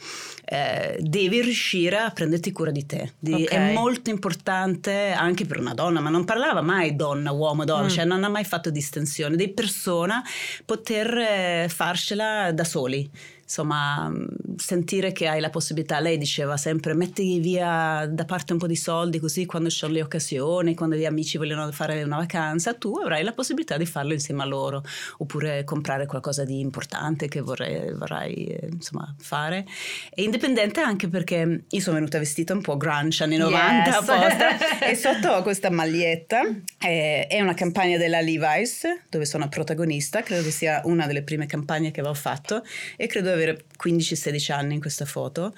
eh, 0.50 0.96
devi 1.02 1.42
riuscire 1.42 1.98
a 1.98 2.10
prenderti 2.10 2.54
cura 2.54 2.72
di 2.72 2.86
te, 2.86 3.12
Di- 3.20 3.34
Ok. 3.34 3.50
è 3.50 3.74
molto 3.74 4.10
importante 4.10 5.12
anche 5.12 5.46
per 5.46 5.60
una 5.60 5.74
donna, 5.74 6.00
ma 6.00 6.10
non 6.10 6.24
parlava 6.24 6.62
mai 6.62 6.96
donna, 6.96 7.32
uomo, 7.32 7.66
donna, 7.66 7.86
Mm. 7.88 7.90
cioè 7.90 8.06
non 8.06 8.24
ha 8.24 8.30
mai 8.30 8.46
fatto 8.46 8.70
distinzione, 8.70 9.36
di 9.36 9.50
persona 9.50 10.24
poter 10.64 11.18
eh, 11.18 11.68
farcela 11.70 12.52
da 12.54 12.64
soli. 12.64 13.10
Insomma, 13.48 14.10
mh, 14.10 14.58
sentire 14.58 15.14
che 15.14 15.28
hai 15.30 15.40
la 15.40 15.50
possibilità, 15.50 16.02
lei 16.02 16.18
diceva 16.18 16.58
sempre 16.58 16.94
metti 16.94 17.40
via 17.40 18.06
da 18.06 18.26
parte 18.26 18.52
un 18.52 18.60
po' 18.60 18.68
di 18.68 18.76
soldi 18.76 19.20
così 19.20 19.46
quando 19.46 19.70
ci 19.70 19.78
sono 19.78 19.94
le 19.94 20.02
occasioni, 20.02 20.76
quando 20.76 20.98
gli 20.98 21.06
amici 21.06 21.38
vogliono 21.38 21.72
fare 21.72 22.04
una 22.04 22.18
vacanza, 22.18 22.74
tu 22.74 22.98
avrai 23.02 23.24
la 23.24 23.32
possibilità 23.32 23.78
di 23.78 23.86
farlo 23.86 24.12
insieme 24.12 24.42
a 24.44 24.46
loro, 24.46 24.84
oppure 25.20 25.64
comprare 25.64 26.06
qualcosa 26.08 26.44
di 26.44 26.60
importante 26.60 27.30
che 27.30 27.40
vorrei, 27.40 27.94
vorrai 27.94 28.34
eh, 28.48 28.68
insomma, 28.70 29.16
fare. 29.18 29.66
E 30.14 30.24
indipendente 30.24 30.82
anche 30.82 31.08
perché 31.08 31.64
io 31.70 31.80
sono 31.80 31.96
venuta 31.96 32.20
vestita 32.20 32.52
un 32.54 32.62
po' 32.62 32.76
grunge 32.76 33.24
anni 33.24 33.38
90 33.38 33.86
Yes. 33.90 33.96
apposta 33.96 34.80
e 34.86 34.94
sotto 35.00 35.30
ho 35.30 35.42
questa 35.42 35.70
maglietta, 35.70 36.42
eh, 36.80 37.28
è 37.28 37.40
una 37.40 37.54
campagna 37.54 37.98
della 37.98 38.20
Levi's 38.20 38.82
dove 39.10 39.24
sono 39.24 39.48
protagonista, 39.48 40.22
credo 40.22 40.44
che 40.44 40.52
sia 40.52 40.82
una 40.84 41.08
delle 41.08 41.24
prime 41.24 41.46
campagne 41.46 41.92
che 41.92 42.02
avevo 42.02 42.16
fatto 42.16 42.62
e 42.98 43.08
credo 43.08 43.36
avere 43.38 43.66
15-16 43.82 44.52
anni 44.52 44.74
in 44.76 44.80
questa 44.80 45.06
foto. 45.06 45.54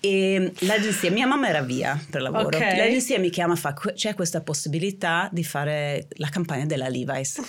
E 0.00 0.52
l'agenzia, 0.60 1.10
mia 1.10 1.26
mamma 1.26 1.48
era 1.48 1.62
via 1.62 2.00
per 2.10 2.22
lavoro, 2.22 2.56
Ok. 2.56 2.60
l'agenzia 2.60 3.18
mi 3.18 3.30
chiama 3.30 3.56
fa 3.56 3.72
"Que- 3.74 3.92
c'è 3.94 4.14
questa 4.14 4.40
possibilità 4.40 5.28
di 5.32 5.42
fare 5.44 6.06
la 6.16 6.28
campagna 6.28 6.66
della 6.66 6.88
Levi's, 6.88 7.40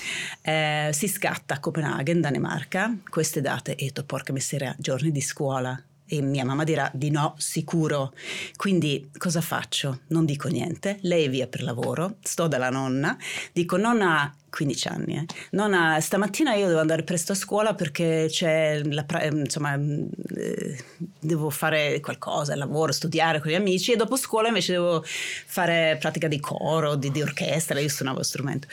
Eh, 0.42 0.90
si 0.92 1.08
scatta 1.08 1.56
a 1.56 1.60
Copenaghen, 1.60 2.20
Danimarca, 2.22 2.96
queste 3.10 3.40
date 3.42 3.76
e 3.76 3.86
io 3.86 4.04
porca 4.06 4.34
miseria, 4.34 4.76
giorni 4.78 5.12
di 5.12 5.22
scuola 5.22 5.82
E 6.06 6.22
mia 6.22 6.46
mamma 6.46 6.64
dirà 6.64 6.90
di 6.94 7.10
no, 7.10 7.36
sicuro. 7.38 8.14
Quindi 8.56 9.10
cosa 9.18 9.42
faccio? 9.42 10.02
Non 10.08 10.26
dico 10.26 10.48
niente, 10.48 10.98
lei 11.02 11.26
è 11.26 11.30
via 11.30 11.48
per 11.48 11.64
lavoro, 11.64 12.18
sto 12.22 12.48
dalla 12.48 12.70
nonna, 12.70 13.18
dico 13.52 13.78
nonna 13.78 14.34
15 14.54 14.88
anni. 14.88 15.16
Eh. 15.16 15.26
Nonna, 15.52 16.00
stamattina 16.00 16.54
io 16.54 16.68
devo 16.68 16.80
andare 16.80 17.04
presto 17.04 17.32
a 17.32 17.36
scuola 17.36 17.74
perché 17.74 18.28
c'è 18.30 18.84
la, 18.84 19.06
insomma, 19.32 19.74
eh, 19.76 20.84
devo 21.20 21.50
fare 21.50 22.00
qualcosa, 22.00 22.56
lavoro, 22.56 22.92
studiare 22.92 23.40
con 23.40 23.50
gli 23.50 23.56
amici 23.56 23.92
e 23.92 23.96
dopo 23.96 24.16
scuola 24.16 24.50
invece 24.50 24.74
devo 24.74 25.04
fare 25.04 25.98
pratica 26.00 26.28
di 26.28 26.40
coro, 26.40 26.96
di, 26.96 27.12
di 27.12 27.22
orchestra, 27.22 27.80
io 27.80 27.90
suonavo 27.90 28.22
strumento. 28.22 28.68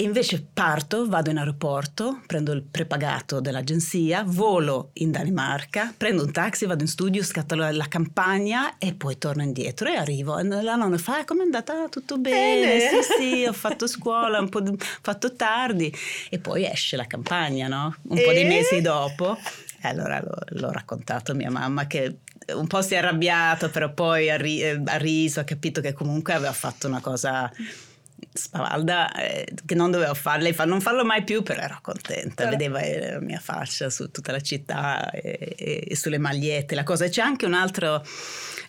Invece 0.00 0.46
parto, 0.52 1.08
vado 1.08 1.30
in 1.30 1.38
aeroporto, 1.38 2.20
prendo 2.26 2.52
il 2.52 2.62
prepagato 2.62 3.40
dell'agenzia, 3.40 4.24
volo 4.26 4.90
in 4.94 5.10
Danimarca, 5.10 5.94
prendo 5.96 6.22
un 6.22 6.32
taxi, 6.32 6.66
vado 6.66 6.82
in 6.82 6.88
studio, 6.88 7.22
scatto 7.22 7.54
la, 7.54 7.72
la 7.72 7.88
campagna 7.88 8.76
e 8.76 8.92
poi 8.92 9.16
torno 9.16 9.42
indietro 9.42 9.88
e 9.88 9.96
arrivo. 9.96 10.38
E 10.38 10.44
la 10.44 10.74
nonna 10.74 10.98
fa, 10.98 11.24
come 11.24 11.40
è 11.40 11.44
andata? 11.44 11.88
Tutto 11.88 12.18
bene? 12.18 12.66
bene. 12.66 13.02
Sì, 13.02 13.12
sì, 13.18 13.44
ho 13.46 13.54
fatto 13.54 13.86
scuola, 13.86 14.38
un 14.38 14.50
po' 14.50 14.60
di, 14.60 14.76
fatto 14.78 15.34
tardi. 15.34 15.90
E 16.28 16.38
poi 16.40 16.66
esce 16.66 16.96
la 16.96 17.06
campagna, 17.06 17.66
no? 17.66 17.96
Un 18.02 18.18
e? 18.18 18.22
po' 18.22 18.32
di 18.32 18.44
mesi 18.44 18.82
dopo. 18.82 19.38
E 19.80 19.88
allora 19.88 20.20
l'ho, 20.20 20.60
l'ho 20.60 20.70
raccontato 20.72 21.32
a 21.32 21.34
mia 21.34 21.50
mamma 21.50 21.86
che 21.86 22.18
un 22.54 22.66
po' 22.66 22.82
si 22.82 22.92
è 22.92 22.98
arrabbiato, 22.98 23.70
però 23.70 23.90
poi 23.94 24.28
ha, 24.28 24.36
ri- 24.36 24.62
ha 24.62 24.96
riso, 24.96 25.40
ha 25.40 25.44
capito 25.44 25.80
che 25.80 25.94
comunque 25.94 26.34
aveva 26.34 26.52
fatto 26.52 26.86
una 26.86 27.00
cosa 27.00 27.50
spavalda 28.32 29.12
eh, 29.14 29.46
che 29.64 29.74
non 29.74 29.90
dovevo 29.90 30.14
fare, 30.14 30.42
lei 30.42 30.52
fa 30.52 30.64
non 30.64 30.80
farlo 30.80 31.04
mai 31.04 31.24
più, 31.24 31.42
però 31.42 31.62
ero 31.62 31.78
contenta, 31.82 32.34
però... 32.34 32.50
vedeva 32.50 32.80
eh, 32.80 33.12
la 33.12 33.20
mia 33.20 33.40
faccia 33.40 33.90
su 33.90 34.10
tutta 34.10 34.32
la 34.32 34.40
città 34.40 35.10
e, 35.10 35.54
e, 35.56 35.84
e 35.88 35.96
sulle 35.96 36.18
magliette, 36.18 36.74
la 36.74 36.84
cosa. 36.84 37.08
C'è 37.08 37.22
anche 37.22 37.46
un 37.46 37.54
altro 37.54 38.04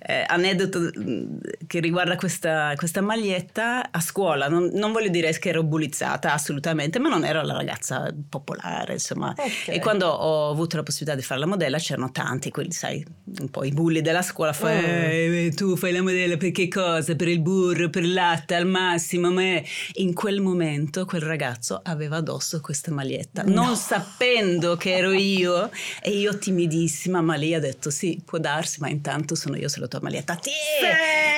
eh, 0.10 0.24
aneddoto 0.26 0.80
mm, 0.80 1.38
che 1.68 1.82
riguarda 1.82 2.16
questa, 2.16 2.72
questa 2.78 3.02
maglietta 3.02 3.92
a 3.92 4.00
scuola. 4.00 4.48
Non, 4.48 4.70
non, 4.72 4.94
voglio 4.94 5.10
dire 5.10 5.38
che 5.38 5.50
ero 5.50 5.64
bullizzata 5.64 6.32
assolutamente, 6.32 6.98
ma 6.98 7.10
non 7.10 7.26
ero 7.26 7.42
la 7.42 7.54
ragazza 7.54 8.16
popolare, 8.30 8.94
insomma. 8.94 9.32
Okay. 9.32 9.76
E 9.76 9.80
quando 9.80 10.08
ho 10.08 10.50
avuto 10.50 10.78
la 10.78 10.84
possibilità 10.84 11.20
di 11.20 11.26
fare 11.26 11.42
la 11.42 11.46
modella 11.46 11.78
c'erano 11.78 12.10
tanti, 12.12 12.52
quelli, 12.52 12.72
sai, 12.72 13.06
un 13.40 13.50
po' 13.50 13.66
i 13.66 13.72
bulli 13.72 14.00
della 14.00 14.22
scuola. 14.22 14.54
Fa, 14.54 14.68
oh. 14.68 14.72
eh, 14.72 15.52
tu 15.54 15.76
fai 15.76 15.92
la 15.92 16.02
modella 16.02 16.38
per 16.38 16.52
che 16.52 16.70
cosa? 16.70 17.14
Per 17.14 17.28
il 17.28 17.42
burro, 17.42 17.90
per 17.90 18.04
il 18.04 18.14
latte 18.14 18.56
al 18.56 18.66
massimo. 18.66 19.30
Ma 19.30 19.62
in 19.96 20.14
quel 20.14 20.40
momento 20.40 21.04
quel 21.04 21.22
ragazzo 21.22 21.82
aveva 21.84 22.18
addosso 22.18 22.62
questa 22.62 22.94
maglietta, 22.94 23.44
no. 23.44 23.66
non 23.66 23.76
sapendo 23.76 24.78
che 24.78 24.96
ero 24.96 25.12
io. 25.12 25.70
E 26.02 26.12
io 26.12 26.38
timidissima, 26.38 27.20
ma 27.20 27.36
lei 27.36 27.54
ha 27.56 27.60
detto 27.60 27.90
sì, 27.90 28.22
può 28.24 28.38
darsi, 28.38 28.80
ma 28.80 28.88
intanto 28.88 29.36
sono 29.36 29.58
io 29.58 29.68
se 29.68 29.82
lo 29.82 29.88
tua 29.98 30.10
maglietta. 30.10 30.38
Sì, 30.42 30.52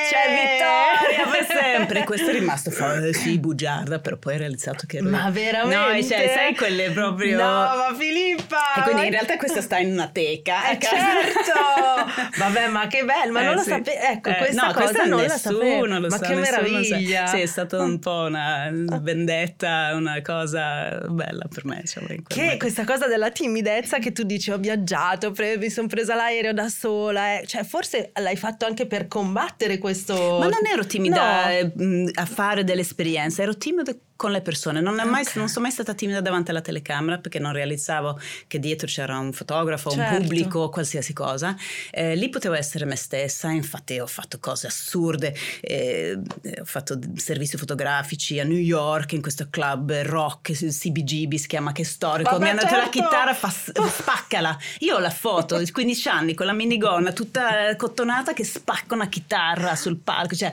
c'è 0.09 0.33
vittoria 0.33 1.31
per 1.31 1.47
sempre. 1.47 2.03
Questo 2.03 2.29
è 2.29 2.33
rimasto 2.33 2.71
fuori, 2.71 3.13
sì, 3.13 3.39
bugiarda, 3.39 3.99
però 3.99 4.17
poi 4.17 4.35
ha 4.35 4.37
realizzato 4.37 4.85
che 4.85 4.97
ero 4.97 5.09
Ma 5.09 5.29
veramente? 5.29 5.75
No, 5.75 6.01
cioè, 6.01 6.31
sai 6.33 6.55
quelle 6.55 6.91
proprio... 6.91 7.37
No, 7.37 7.45
ma 7.45 7.95
Filippa! 7.97 8.73
E 8.77 8.81
quindi 8.81 9.05
in 9.05 9.11
realtà 9.11 9.37
questa 9.37 9.61
sta 9.61 9.77
in 9.77 9.91
una 9.91 10.07
teca. 10.07 10.69
Eh, 10.71 10.79
certo! 10.79 12.37
Vabbè, 12.37 12.67
ma 12.67 12.87
che 12.87 13.03
bello, 13.03 13.31
ma 13.31 13.41
eh, 13.41 13.45
non 13.45 13.55
lo 13.55 13.61
sì. 13.61 13.69
sapevo. 13.69 13.99
Ecco, 13.99 14.29
eh, 14.29 14.35
questa 14.35 14.65
no, 14.65 14.73
cosa 14.73 14.85
questa 14.85 15.05
non 15.05 15.21
la 15.21 15.37
sapevo. 15.37 15.99
Ma 15.99 16.09
sa, 16.09 16.19
che 16.19 16.35
meraviglia! 16.35 17.27
Sì, 17.27 17.41
è 17.41 17.45
stata 17.45 17.81
un 17.81 17.99
po' 17.99 18.25
una 18.27 18.69
vendetta, 19.01 19.91
una 19.93 20.21
cosa 20.21 20.99
bella 21.07 21.45
per 21.53 21.65
me. 21.65 21.79
Diciamo, 21.81 22.07
che 22.27 22.57
questa 22.57 22.83
cosa 22.83 23.07
della 23.07 23.31
timidezza 23.31 23.99
che 23.99 24.11
tu 24.11 24.23
dici 24.23 24.51
ho 24.51 24.57
viaggiato, 24.57 25.31
pre- 25.31 25.57
mi 25.57 25.69
sono 25.69 25.87
presa 25.87 26.15
l'aereo 26.15 26.53
da 26.53 26.67
sola, 26.67 27.39
eh. 27.39 27.45
cioè 27.45 27.63
forse 27.63 28.11
l'hai 28.15 28.35
fatto 28.39 28.65
anche 28.65 28.87
per 28.87 29.07
combattere 29.07 29.77
questo... 29.77 30.13
Ma 30.39 30.47
non 30.47 30.65
ero 30.65 30.85
timida 30.85 31.45
no. 31.45 31.51
Eh, 31.51 32.11
a 32.15 32.25
fare 32.25 32.63
delle 32.63 32.81
esperienze, 32.81 33.43
ero 33.43 33.55
timida 33.55 33.93
con 34.19 34.31
le 34.31 34.41
persone. 34.41 34.81
Non, 34.81 34.95
mai, 34.95 35.21
okay. 35.21 35.35
non, 35.35 35.47
sono 35.47 35.61
mai 35.61 35.71
stata 35.71 35.93
timida 35.93 36.19
davanti 36.19 36.49
alla 36.49 36.59
telecamera 36.59 37.19
perché 37.19 37.39
non 37.39 37.53
realizzavo 37.53 38.19
che 38.47 38.59
dietro 38.59 38.85
c'era 38.85 39.17
un 39.17 39.31
fotografo, 39.31 39.91
certo. 39.91 40.15
un 40.15 40.19
pubblico, 40.19 40.67
qualsiasi 40.67 41.13
cosa. 41.13 41.55
Eh, 41.89 42.17
lì 42.17 42.27
potevo 42.27 42.55
essere 42.55 42.83
me 42.83 42.97
stessa, 42.97 43.49
infatti 43.49 43.97
ho 43.97 44.07
fatto 44.07 44.37
cose 44.41 44.67
assurde, 44.67 45.33
eh, 45.61 46.19
ho 46.59 46.65
fatto 46.65 46.99
servizi 47.15 47.55
fotografici 47.55 48.41
a 48.41 48.43
New 48.43 48.57
York 48.57 49.13
in 49.13 49.21
questo 49.21 49.47
club 49.49 50.01
rock, 50.01 50.51
CBGB 50.51 51.35
si 51.35 51.47
chiama, 51.47 51.71
che 51.71 51.83
è 51.83 51.85
storico. 51.85 52.31
Vabbè, 52.31 52.43
Mi 52.43 52.49
hanno 52.49 52.59
detto 52.59 52.73
certo. 52.73 52.99
la 52.99 53.05
chitarra, 53.05 53.33
fa, 53.33 53.49
spaccala. 53.49 54.57
Io 54.79 54.97
ho 54.97 54.99
la 54.99 55.11
foto 55.11 55.55
di 55.63 55.71
15 55.71 56.09
anni 56.09 56.33
con 56.33 56.45
la 56.45 56.51
minigonna 56.51 57.13
tutta 57.13 57.73
cottonata 57.77 58.33
che 58.33 58.43
spacca 58.43 58.95
una 58.95 59.07
chitarra 59.07 59.77
sul 59.77 59.95
palco, 59.95 60.35
cioè 60.35 60.51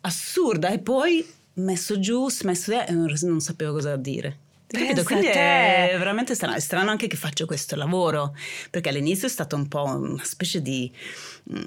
assurda. 0.00 0.70
E 0.70 0.78
poi 0.78 1.40
messo 1.54 1.98
giù, 1.98 2.28
smesso 2.30 2.72
e 2.72 2.92
non, 2.92 3.40
sapevo 3.40 3.72
cosa 3.72 3.96
dire. 3.96 4.38
Capito? 4.66 5.02
Quindi 5.04 5.26
è 5.26 5.94
veramente 5.98 6.34
strano. 6.34 6.54
È 6.54 6.60
strano 6.60 6.90
anche 6.90 7.06
che 7.06 7.16
faccio 7.16 7.44
questo 7.46 7.76
lavoro, 7.76 8.34
perché 8.70 8.88
all'inizio 8.88 9.26
è 9.26 9.30
stato 9.30 9.56
un 9.56 9.68
po' 9.68 9.84
una 9.84 10.24
specie 10.24 10.62
di 10.62 10.90
mm, 11.52 11.60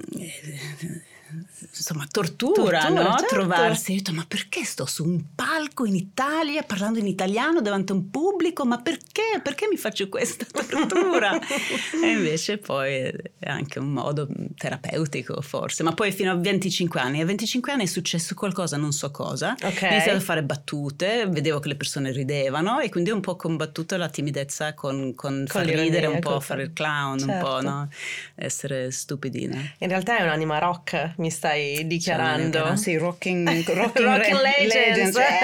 insomma, 1.60 2.08
tortura, 2.10 2.80
tortura 2.80 2.89
no? 2.89 3.15
certo. 3.18 3.36
trovarsi. 3.36 3.92
Ho 3.92 3.96
detto, 3.96 4.13
ma 4.13 4.25
perché 4.27 4.63
sto 4.63 4.86
su 4.86 5.04
un 5.04 5.24
palco 5.36 5.86
in 5.86 5.96
Italia 5.96 6.63
parlando 6.63 7.00
in 7.00 7.08
italiano 7.08 7.62
davanti 7.62 7.92
a 7.92 7.96
un 7.96 8.10
pubblico? 8.10 8.65
Ma 8.65 8.80
perché? 8.80 9.39
Perché 9.42 9.68
mi 9.70 9.77
faccio 9.77 10.10
questa 10.10 10.46
tortura? 10.46 11.38
e 12.04 12.08
invece 12.08 12.58
poi 12.58 13.12
è 13.39 13.50
anche 13.50 13.80
un 13.80 13.92
modo 13.92 14.27
terapeutico 14.56 15.42
forse, 15.42 15.84
ma 15.84 15.94
poi 15.94 16.12
fino 16.12 16.32
a 16.32 16.36
25 16.36 17.00
anni. 17.00 17.22
A 17.22 17.25
25 17.25 17.72
anni 17.72 17.84
è 17.84 17.88
successo 17.88 18.36
qualcosa, 18.36 18.77
non 18.77 18.92
so 18.92 19.12
cosa. 19.12 19.56
Okay. 19.62 19.89
Ho 19.89 19.94
iniziato 19.94 20.18
a 20.18 20.22
fare 20.22 20.44
battute, 20.44 21.27
vedevo 21.27 21.60
che 21.60 21.68
le 21.70 21.75
persone 21.75 22.12
ridevano 22.12 22.80
e 22.80 22.89
quindi 22.89 23.12
ho 23.12 23.15
un 23.15 23.22
po' 23.22 23.36
combattuto 23.36 23.98
la 23.98 24.10
timidezza 24.10 24.74
con, 24.74 25.13
con, 25.15 25.34
con 25.36 25.46
far 25.48 25.65
ridere, 25.65 26.08
un 26.08 26.20
po' 26.20 26.39
fare 26.39 26.63
il 26.63 26.74
clown, 26.74 27.20
certo. 27.20 27.34
un 27.34 27.39
po' 27.39 27.62
certo. 27.62 27.70
no? 27.70 27.89
essere 28.36 28.92
stupidina. 28.92 29.58
In 29.80 29.88
realtà 29.88 30.18
è 30.18 30.24
un'anima 30.24 30.60
rock 30.60 31.13
mi 31.25 31.32
stai 31.32 31.88
dichiarando. 31.88 32.75
Sì, 32.75 32.98
rocking, 32.98 33.48
rocking, 33.74 34.05
rocking 34.05 34.39
re- 34.39 34.67
legends. 34.67 35.15
legends. 35.15 35.17
Eh. 35.17 35.39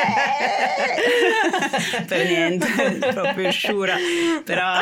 per 2.06 2.26
niente, 2.28 2.68
proprio 3.12 3.50
sciura. 3.52 3.96
Però, 4.46 4.74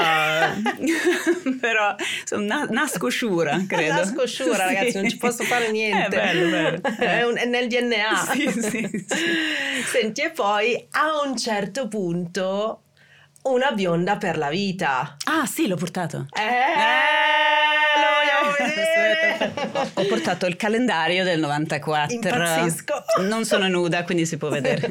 però 1.60 1.96
sono, 2.25 2.65
nasco 2.70 3.08
sciura, 3.08 3.63
credo. 3.65 3.94
Nasco 3.94 4.27
sciura, 4.27 4.68
sì. 4.68 4.74
ragazzi, 4.74 5.00
non 5.00 5.10
ci 5.10 5.18
posso 5.18 5.44
fare 5.46 5.72
niente. 5.72 6.08
È 6.08 6.10
bello, 6.10 6.50
bello. 6.50 6.82
È, 6.98 7.24
un, 7.24 7.38
è 7.38 7.46
nel 7.46 7.68
DNA. 7.68 8.27
Sì, 8.34 8.51
sì. 8.62 9.06
Senti, 9.86 10.22
e 10.22 10.32
poi 10.32 10.86
a 10.91 11.22
un 11.25 11.38
certo 11.38 11.88
punto 11.88 12.82
una 13.44 13.72
bionda 13.72 14.18
per 14.18 14.38
la 14.38 14.50
vita. 14.50 15.15
Ah, 15.24 15.46
sì, 15.46 15.68
l'ho 15.68 15.77
portato. 15.77 16.27
Eh! 16.34 16.41
eh 16.41 17.88
ho 19.93 20.05
portato 20.05 20.46
il 20.46 20.55
calendario 20.55 21.24
del 21.24 21.39
94. 21.39 22.13
Impazzisco. 22.15 23.03
Non 23.27 23.46
sono 23.46 23.67
nuda, 23.67 24.03
quindi 24.03 24.25
si 24.25 24.38
può 24.38 24.50
vedere. 24.50 24.88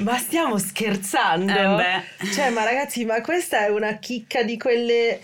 Ma 0.00 0.16
stiamo 0.16 0.58
scherzando? 0.58 1.52
Eh 1.52 2.32
cioè, 2.32 2.50
ma 2.50 2.64
ragazzi, 2.64 3.04
ma 3.04 3.20
questa 3.20 3.66
è 3.66 3.68
una 3.68 3.94
chicca 3.98 4.42
di 4.42 4.56
quelle 4.56 5.20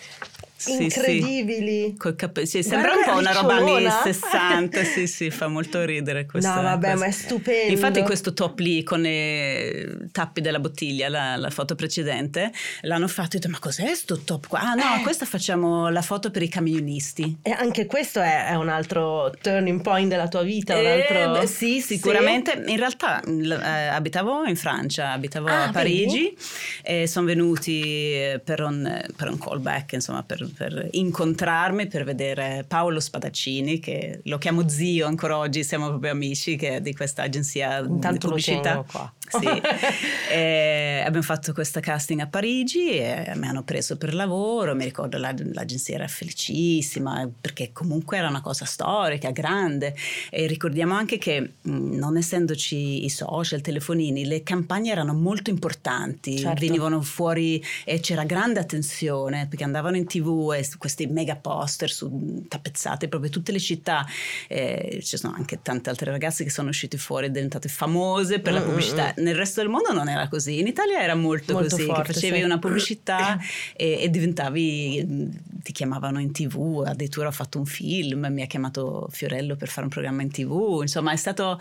sì, 0.60 0.82
incredibili. 0.82 1.96
Sì. 1.98 2.14
Cap- 2.16 2.42
sì, 2.42 2.62
sembra 2.62 2.92
un 2.92 3.02
po' 3.04 3.18
una 3.18 3.32
roba 3.32 3.54
anni 3.54 3.88
60, 3.88 4.84
sì, 4.84 5.06
sì, 5.06 5.30
fa 5.30 5.48
molto 5.48 5.84
ridere 5.84 6.26
questa 6.26 6.56
No, 6.56 6.62
vabbè, 6.62 6.90
cosa. 6.92 6.98
ma 6.98 7.06
è 7.06 7.10
stupendo. 7.10 7.72
Infatti 7.72 8.02
questo 8.02 8.32
top 8.34 8.58
lì 8.58 8.82
con 8.82 9.06
i 9.06 10.08
tappi 10.12 10.40
della 10.40 10.60
bottiglia, 10.60 11.08
la, 11.08 11.36
la 11.36 11.50
foto 11.50 11.74
precedente, 11.74 12.52
l'hanno 12.82 13.08
fatto 13.08 13.36
e 13.36 13.38
ho 13.38 13.40
detto, 13.40 13.48
ma 13.48 13.58
cos'è 13.58 13.94
sto 13.94 14.18
top 14.18 14.48
qua? 14.48 14.60
Ah 14.60 14.74
no, 14.74 14.96
eh. 14.98 15.02
questa 15.02 15.24
facciamo 15.24 15.88
la 15.88 16.02
foto 16.02 16.30
per 16.30 16.42
i 16.42 16.48
camionisti. 16.48 17.38
E 17.42 17.50
anche 17.52 17.86
questo 17.86 18.20
è, 18.20 18.48
è 18.48 18.54
un 18.54 18.68
altro 18.68 19.32
turning 19.40 19.80
point 19.80 20.08
della 20.08 20.28
tua 20.28 20.42
vita? 20.42 20.76
Un 20.76 20.84
eh, 20.84 21.28
beh, 21.40 21.46
sì, 21.46 21.80
sicuramente. 21.80 22.62
In 22.66 22.76
realtà 22.76 23.22
eh, 23.22 23.86
abitavo 23.86 24.44
in 24.44 24.56
Francia, 24.56 25.12
abitavo 25.12 25.48
ah, 25.48 25.64
a 25.64 25.70
Parigi 25.70 26.34
vedi? 26.34 26.36
e 26.82 27.06
sono 27.06 27.26
venuti 27.26 28.38
per 28.44 28.60
un, 28.62 29.02
per 29.16 29.28
un 29.28 29.38
callback, 29.38 29.92
insomma, 29.92 30.22
per 30.22 30.46
per 30.50 30.88
incontrarmi, 30.92 31.86
per 31.86 32.04
vedere 32.04 32.64
Paolo 32.66 33.00
Spadaccini, 33.00 33.78
che 33.78 34.20
lo 34.24 34.38
chiamo 34.38 34.68
zio 34.68 35.06
ancora 35.06 35.38
oggi, 35.38 35.64
siamo 35.64 35.88
proprio 35.88 36.12
amici, 36.12 36.56
di 36.80 36.94
questa 36.94 37.22
agenzia 37.22 37.78
Intanto 37.78 38.12
di 38.12 38.18
pubblicità. 38.18 38.84
qua. 38.90 39.12
Sì. 39.30 39.46
abbiamo 41.10 41.26
fatto 41.26 41.52
questa 41.52 41.80
casting 41.80 42.20
a 42.20 42.26
Parigi 42.26 42.90
e 42.90 43.32
mi 43.34 43.46
hanno 43.46 43.62
preso 43.62 43.96
per 43.96 44.14
lavoro, 44.14 44.74
mi 44.74 44.84
ricordo 44.84 45.18
la, 45.18 45.34
l'agenzia 45.52 45.96
era 45.96 46.06
felicissima 46.06 47.28
perché 47.40 47.70
comunque 47.72 48.16
era 48.16 48.28
una 48.28 48.40
cosa 48.40 48.64
storica, 48.64 49.30
grande 49.30 49.94
e 50.30 50.46
ricordiamo 50.46 50.94
anche 50.94 51.18
che 51.18 51.54
non 51.62 52.16
essendoci 52.16 53.04
i 53.04 53.10
social, 53.10 53.60
telefonini, 53.60 54.24
le 54.24 54.42
campagne 54.42 54.90
erano 54.90 55.12
molto 55.12 55.50
importanti, 55.50 56.38
certo. 56.38 56.60
venivano 56.60 57.02
fuori 57.02 57.62
e 57.84 58.00
c'era 58.00 58.24
grande 58.24 58.60
attenzione 58.60 59.46
perché 59.48 59.64
andavano 59.64 59.96
in 59.96 60.06
tv 60.06 60.39
e 60.52 60.66
questi 60.78 61.06
mega 61.06 61.36
poster 61.36 61.90
su, 61.90 62.44
tappezzati 62.48 63.08
proprio 63.08 63.30
tutte 63.30 63.52
le 63.52 63.60
città, 63.60 64.06
eh, 64.48 65.00
ci 65.02 65.16
sono 65.16 65.34
anche 65.34 65.60
tante 65.62 65.90
altre 65.90 66.10
ragazze 66.10 66.44
che 66.44 66.50
sono 66.50 66.68
uscite 66.68 66.96
fuori 66.98 67.26
e 67.26 67.30
diventate 67.30 67.68
famose 67.68 68.40
per 68.40 68.52
la 68.52 68.60
mm, 68.60 68.62
mm, 68.62 68.66
pubblicità, 68.66 69.14
mm. 69.18 69.22
nel 69.22 69.34
resto 69.34 69.60
del 69.60 69.70
mondo 69.70 69.92
non 69.92 70.08
era 70.08 70.28
così, 70.28 70.58
in 70.58 70.66
Italia 70.66 71.00
era 71.00 71.14
molto, 71.14 71.52
molto 71.52 71.76
così, 71.76 71.86
forte, 71.86 72.12
facevi 72.12 72.38
sì. 72.38 72.42
una 72.42 72.58
pubblicità 72.58 73.38
e, 73.76 74.02
e, 74.02 74.10
diventavi, 74.10 75.30
ti 75.62 75.72
chiamavano 75.72 76.20
in 76.20 76.32
tv, 76.32 76.84
addirittura 76.86 77.28
ho 77.28 77.32
fatto 77.32 77.58
un 77.58 77.66
film, 77.66 78.28
mi 78.30 78.42
ha 78.42 78.46
chiamato 78.46 79.08
Fiorello 79.10 79.56
per 79.56 79.68
fare 79.68 79.82
un 79.82 79.92
programma 79.92 80.22
in 80.22 80.30
tv, 80.30 80.78
insomma 80.82 81.12
è 81.12 81.16
stato 81.16 81.60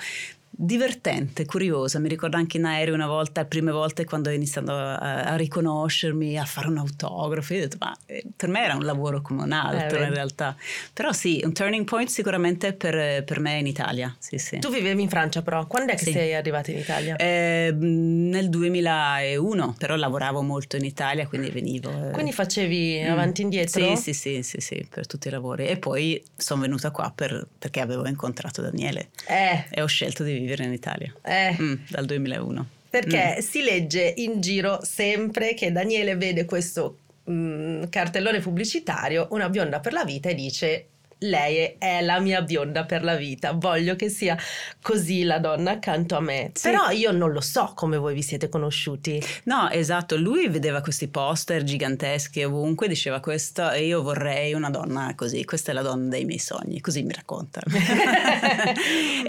divertente, 0.61 1.45
curiosa. 1.45 1.99
Mi 1.99 2.09
ricordo 2.09 2.35
anche 2.35 2.57
in 2.57 2.65
aereo 2.65 2.93
una 2.93 3.07
volta, 3.07 3.41
le 3.41 3.47
prime 3.47 3.71
volte 3.71 4.03
quando 4.03 4.29
ho 4.29 4.33
iniziato 4.33 4.73
a, 4.73 4.97
a 4.97 5.35
riconoscermi, 5.37 6.37
a 6.37 6.43
fare 6.43 6.67
un 6.67 6.77
autografo. 6.77 7.53
Io 7.53 7.59
ho 7.59 7.63
detto, 7.63 7.77
ma 7.79 7.95
eh, 8.05 8.25
per 8.35 8.49
me 8.49 8.65
era 8.65 8.75
un 8.75 8.83
lavoro 8.83 9.21
come 9.21 9.43
un 9.43 9.53
altro 9.53 9.99
eh, 9.99 10.03
in 10.03 10.13
realtà. 10.13 10.57
Però 10.91 11.13
sì, 11.13 11.41
un 11.45 11.53
turning 11.53 11.85
point 11.85 12.09
sicuramente 12.09 12.73
per, 12.73 13.23
per 13.23 13.39
me 13.39 13.57
in 13.57 13.67
Italia. 13.67 14.13
Sì, 14.19 14.37
sì. 14.37 14.59
Tu 14.59 14.69
vivevi 14.69 15.01
in 15.01 15.07
Francia 15.07 15.41
però, 15.41 15.65
quando 15.65 15.93
è 15.93 15.95
che 15.95 16.03
sì. 16.03 16.11
sei 16.11 16.33
arrivata 16.33 16.71
in 16.71 16.79
Italia? 16.79 17.15
Eh, 17.15 17.73
nel 17.73 18.49
2001, 18.49 19.75
però 19.77 19.95
lavoravo 19.95 20.41
molto 20.41 20.75
in 20.75 20.83
Italia, 20.83 21.25
quindi 21.25 21.51
venivo. 21.51 21.89
Eh. 21.89 22.11
Quindi 22.11 22.33
facevi 22.33 23.03
mm. 23.05 23.11
avanti 23.11 23.41
e 23.41 23.43
indietro? 23.45 23.95
Sì, 23.95 24.11
sì, 24.11 24.13
sì, 24.13 24.43
sì, 24.43 24.59
sì, 24.59 24.87
per 24.89 25.07
tutti 25.07 25.29
i 25.29 25.31
lavori. 25.31 25.67
E 25.67 25.77
poi 25.77 26.21
sono 26.35 26.61
venuta 26.61 26.91
qua 26.91 27.13
per, 27.15 27.47
perché 27.57 27.79
avevo 27.79 28.05
incontrato 28.05 28.61
Daniele 28.61 29.11
eh. 29.25 29.65
e 29.69 29.81
ho 29.81 29.85
scelto 29.85 30.23
di 30.23 30.33
vivere 30.33 30.48
in 30.57 30.73
Italia 30.73 31.13
eh. 31.23 31.55
mm, 31.59 31.73
dal 31.89 32.05
2001. 32.05 32.67
Perché 32.89 33.35
mm. 33.37 33.41
si 33.41 33.61
legge 33.61 34.13
in 34.17 34.41
giro 34.41 34.79
sempre 34.81 35.53
che 35.53 35.71
Daniele 35.71 36.15
vede 36.15 36.45
questo 36.45 36.97
mm, 37.29 37.83
cartellone 37.89 38.39
pubblicitario, 38.39 39.27
una 39.31 39.49
bionda 39.49 39.79
per 39.79 39.93
la 39.93 40.03
vita, 40.03 40.29
e 40.29 40.35
dice 40.35 40.85
lei 41.19 41.75
è 41.77 42.01
la 42.01 42.19
mia 42.19 42.41
bionda 42.41 42.85
per 42.85 43.03
la 43.03 43.15
vita, 43.15 43.51
voglio 43.51 43.95
che 43.95 44.09
sia 44.09 44.37
così 44.81 45.23
la 45.23 45.39
donna 45.39 45.71
accanto 45.71 46.15
a 46.15 46.21
me. 46.21 46.51
Sì. 46.53 46.69
Però 46.69 46.89
io 46.89 47.11
non 47.11 47.31
lo 47.31 47.41
so 47.41 47.73
come 47.75 47.97
voi 47.97 48.13
vi 48.13 48.21
siete 48.21 48.47
conosciuti. 48.47 49.21
No, 49.43 49.69
esatto, 49.69 50.15
lui 50.15 50.47
vedeva 50.47 50.81
questi 50.81 51.07
poster 51.07 51.63
giganteschi 51.63 52.43
ovunque, 52.43 52.87
diceva 52.87 53.19
questo 53.19 53.69
e 53.71 53.85
io 53.85 54.01
vorrei 54.01 54.53
una 54.53 54.69
donna 54.69 55.13
così, 55.15 55.43
questa 55.43 55.71
è 55.71 55.73
la 55.73 55.81
donna 55.81 56.07
dei 56.07 56.25
miei 56.25 56.39
sogni, 56.39 56.79
così 56.79 57.03
mi 57.03 57.13
racconta. 57.13 57.61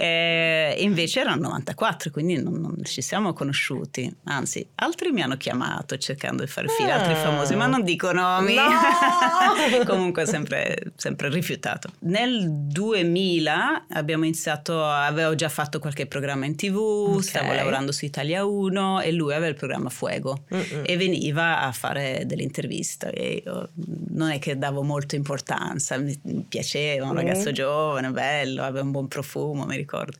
e 0.75 0.83
invece 0.83 1.21
erano 1.21 1.41
94, 1.41 2.11
quindi 2.11 2.41
non, 2.41 2.53
non, 2.53 2.75
ci 2.83 3.01
siamo 3.01 3.33
conosciuti, 3.33 4.13
anzi 4.25 4.65
altri 4.75 5.11
mi 5.11 5.21
hanno 5.21 5.37
chiamato 5.37 5.97
cercando 5.97 6.43
di 6.43 6.49
fare 6.49 6.67
fila, 6.67 6.95
ah. 6.95 6.99
altri 6.99 7.15
famosi, 7.15 7.55
ma 7.55 7.67
non 7.67 7.83
dico 7.83 8.11
nomi. 8.11 8.55
No! 8.55 9.83
Comunque 9.85 10.25
sempre, 10.25 10.93
sempre 10.95 11.29
rifiutato. 11.29 11.89
Nel 11.99 12.49
2000 12.51 13.85
abbiamo 13.89 14.25
iniziato, 14.25 14.83
avevo 14.83 15.35
già 15.35 15.49
fatto 15.49 15.79
qualche 15.79 16.05
programma 16.05 16.45
in 16.45 16.55
tv, 16.55 16.77
okay. 16.77 17.21
stavo 17.21 17.53
lavorando 17.53 17.91
su 17.91 18.05
Italia 18.05 18.45
1 18.45 19.01
e 19.01 19.11
lui 19.11 19.31
aveva 19.33 19.47
il 19.47 19.55
programma 19.55 19.89
Fuego 19.89 20.43
Mm-mm. 20.53 20.83
e 20.85 20.97
veniva 20.97 21.61
a 21.61 21.71
fare 21.71 22.23
delle 22.25 22.43
interviste 22.43 23.09
io 23.45 23.69
non 24.09 24.29
è 24.29 24.39
che 24.39 24.57
davo 24.57 24.83
molto 24.83 25.15
importanza, 25.15 25.97
mi 25.97 26.17
piaceva, 26.47 27.07
un 27.07 27.15
ragazzo 27.15 27.49
mm. 27.49 27.53
giovane, 27.53 28.11
bello, 28.11 28.63
aveva 28.63 28.83
un 28.83 28.91
buon 28.91 29.07
profumo, 29.07 29.65
mi 29.65 29.75
ricordo. 29.75 30.17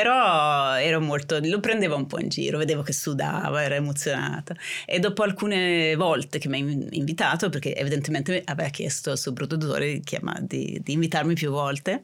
Però 0.00 0.78
ero 0.78 0.98
molto, 0.98 1.38
lo 1.42 1.60
prendevo 1.60 1.94
un 1.94 2.06
po' 2.06 2.18
in 2.18 2.30
giro, 2.30 2.56
vedevo 2.56 2.80
che 2.80 2.94
sudava, 2.94 3.62
era 3.62 3.74
emozionata. 3.74 4.56
E 4.86 4.98
dopo 4.98 5.22
alcune 5.22 5.94
volte 5.94 6.38
che 6.38 6.48
mi 6.48 6.56
ha 6.56 6.86
invitato, 6.96 7.50
perché 7.50 7.76
evidentemente 7.76 8.40
aveva 8.46 8.70
chiesto 8.70 9.10
al 9.10 9.18
suo 9.18 9.34
produttore 9.34 10.00
di, 10.40 10.80
di 10.82 10.92
invitarmi 10.94 11.34
più 11.34 11.50
volte, 11.50 12.00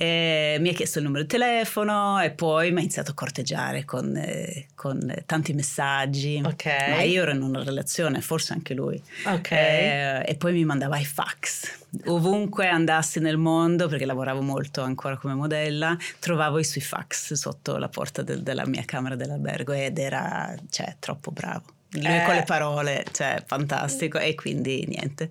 e 0.00 0.58
mi 0.60 0.68
ha 0.68 0.72
chiesto 0.72 0.98
il 0.98 1.04
numero 1.06 1.22
di 1.22 1.28
telefono 1.28 2.20
e 2.20 2.30
poi 2.30 2.70
mi 2.70 2.78
ha 2.78 2.82
iniziato 2.82 3.10
a 3.10 3.14
corteggiare 3.14 3.84
con, 3.84 4.14
eh, 4.16 4.68
con 4.76 5.12
tanti 5.26 5.52
messaggi. 5.54 6.40
Okay. 6.44 6.90
Ma 6.90 7.02
io 7.02 7.22
ero 7.22 7.32
in 7.32 7.42
una 7.42 7.64
relazione, 7.64 8.20
forse 8.20 8.52
anche 8.52 8.74
lui. 8.74 9.02
Okay. 9.24 9.58
Eh, 9.58 10.30
e 10.30 10.36
poi 10.36 10.52
mi 10.52 10.64
mandava 10.64 10.98
i 10.98 11.04
fax. 11.04 11.86
Ovunque 12.04 12.68
andassi 12.68 13.18
nel 13.18 13.38
mondo, 13.38 13.88
perché 13.88 14.06
lavoravo 14.06 14.40
molto 14.40 14.82
ancora 14.82 15.16
come 15.16 15.34
modella, 15.34 15.96
trovavo 16.20 16.60
i 16.60 16.64
suoi 16.64 16.84
fax 16.84 17.32
sotto 17.32 17.76
la 17.76 17.88
porta 17.88 18.22
del, 18.22 18.44
della 18.44 18.66
mia 18.68 18.84
camera 18.84 19.16
dell'albergo 19.16 19.72
ed 19.72 19.98
era 19.98 20.54
cioè, 20.70 20.94
troppo 21.00 21.32
bravo 21.32 21.76
lui 21.92 22.04
eh. 22.04 22.22
con 22.24 22.34
le 22.34 22.42
parole, 22.42 23.04
cioè 23.12 23.42
fantastico 23.46 24.18
e 24.18 24.34
quindi 24.34 24.84
niente, 24.86 25.30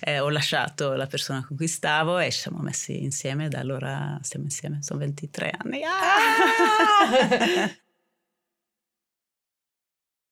eh, 0.00 0.20
ho 0.20 0.30
lasciato 0.30 0.94
la 0.94 1.06
persona 1.06 1.44
con 1.46 1.56
cui 1.56 1.68
stavo 1.68 2.18
e 2.18 2.30
ci 2.30 2.40
siamo 2.40 2.58
messi 2.60 3.02
insieme 3.02 3.48
da 3.48 3.60
allora 3.60 4.18
stiamo 4.22 4.46
insieme, 4.46 4.78
sono 4.82 5.00
23 5.00 5.52
anni. 5.58 5.82
Ah! 5.84 7.70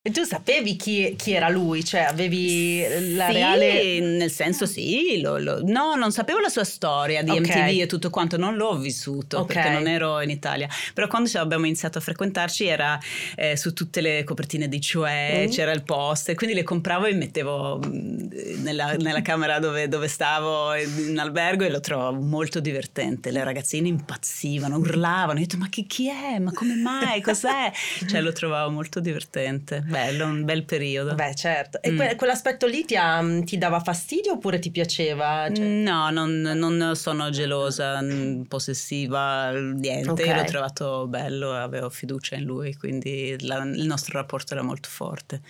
E 0.07 0.13
tu 0.13 0.23
sapevi 0.23 0.77
chi, 0.77 1.17
chi, 1.19 1.33
era 1.33 1.49
lui? 1.49 1.85
Cioè 1.85 2.03
avevi 2.03 2.81
la 3.17 3.27
sì, 3.27 3.33
reale... 3.33 3.99
nel 3.99 4.31
senso 4.31 4.65
sì, 4.65 5.21
lo, 5.21 5.37
lo... 5.39 5.61
no, 5.65 5.97
non 5.97 6.13
sapevo 6.13 6.39
la 6.39 6.49
sua 6.49 6.63
storia 6.63 7.25
di 7.25 7.31
okay. 7.31 7.73
MTV 7.73 7.81
e 7.83 7.87
tutto 7.87 8.09
quanto, 8.09 8.37
non 8.37 8.55
l'ho 8.55 8.77
vissuto 8.79 9.41
okay. 9.41 9.57
perché 9.57 9.71
non 9.71 9.89
ero 9.89 10.21
in 10.21 10.31
Italia. 10.31 10.69
Però 10.95 11.09
quando 11.09 11.29
abbiamo 11.41 11.67
iniziato 11.67 11.99
a 11.99 12.01
frequentarci 12.01 12.67
era 12.67 12.97
eh, 13.35 13.57
su 13.57 13.73
tutte 13.73 14.01
le 14.01 14.23
copertine 14.23 14.69
di 14.69 14.81
Cioè, 14.81 15.47
mm. 15.47 15.51
c'era 15.51 15.73
il 15.73 15.83
post 15.83 16.35
quindi 16.37 16.55
le 16.55 16.63
compravo 16.63 17.07
e 17.07 17.15
mettevo 17.15 17.81
mm, 17.85 18.63
nella, 18.63 18.93
nella 18.93 19.23
camera 19.23 19.59
dove, 19.59 19.89
dove, 19.89 20.07
stavo 20.07 20.73
in 20.75 21.19
albergo 21.19 21.65
e 21.65 21.71
lo 21.71 21.81
trovavo 21.81 22.21
molto 22.21 22.61
divertente. 22.61 23.33
Le 23.33 23.43
ragazzine 23.43 23.89
impazzivano, 23.89 24.77
urlavano, 24.77 25.41
ho 25.41 25.43
detto 25.43 25.57
ma 25.57 25.69
chi, 25.69 25.85
chi 25.85 26.09
è? 26.09 26.39
Ma 26.39 26.53
come 26.53 26.77
mai? 26.77 27.21
Cos'è? 27.21 27.73
cioè 28.09 28.21
lo 28.21 28.31
trovavo 28.31 28.71
molto 28.71 29.01
divertente 29.01 29.83
bello, 29.97 30.27
un 30.27 30.45
bel 30.45 30.65
periodo. 30.65 31.15
Beh, 31.15 31.35
certo. 31.35 31.81
E 31.81 31.91
mm. 31.91 31.97
que- 31.97 32.17
quell'aspetto 32.17 32.67
lì 32.67 32.85
ti, 32.85 32.97
ha, 32.97 33.25
ti, 33.45 33.57
dava 33.57 33.81
fastidio 33.81 34.33
oppure 34.33 34.59
ti 34.59 34.71
piaceva? 34.71 35.49
Cioè... 35.51 35.65
No, 35.65 36.11
non, 36.11 36.41
non, 36.41 36.93
sono 36.95 37.31
gelosa, 37.31 38.01
possessiva, 38.47 39.51
niente. 39.53 40.11
Okay. 40.11 40.29
Io 40.29 40.35
l'ho 40.35 40.45
trovato 40.45 41.07
bello, 41.07 41.53
avevo 41.53 41.89
fiducia 41.89 42.37
in 42.37 42.45
lui, 42.45 42.75
quindi 42.75 43.37
la, 43.41 43.63
il 43.63 43.87
nostro 43.87 44.19
rapporto 44.19 44.53
era 44.53 44.63
molto 44.63 44.89
forte. 44.91 45.41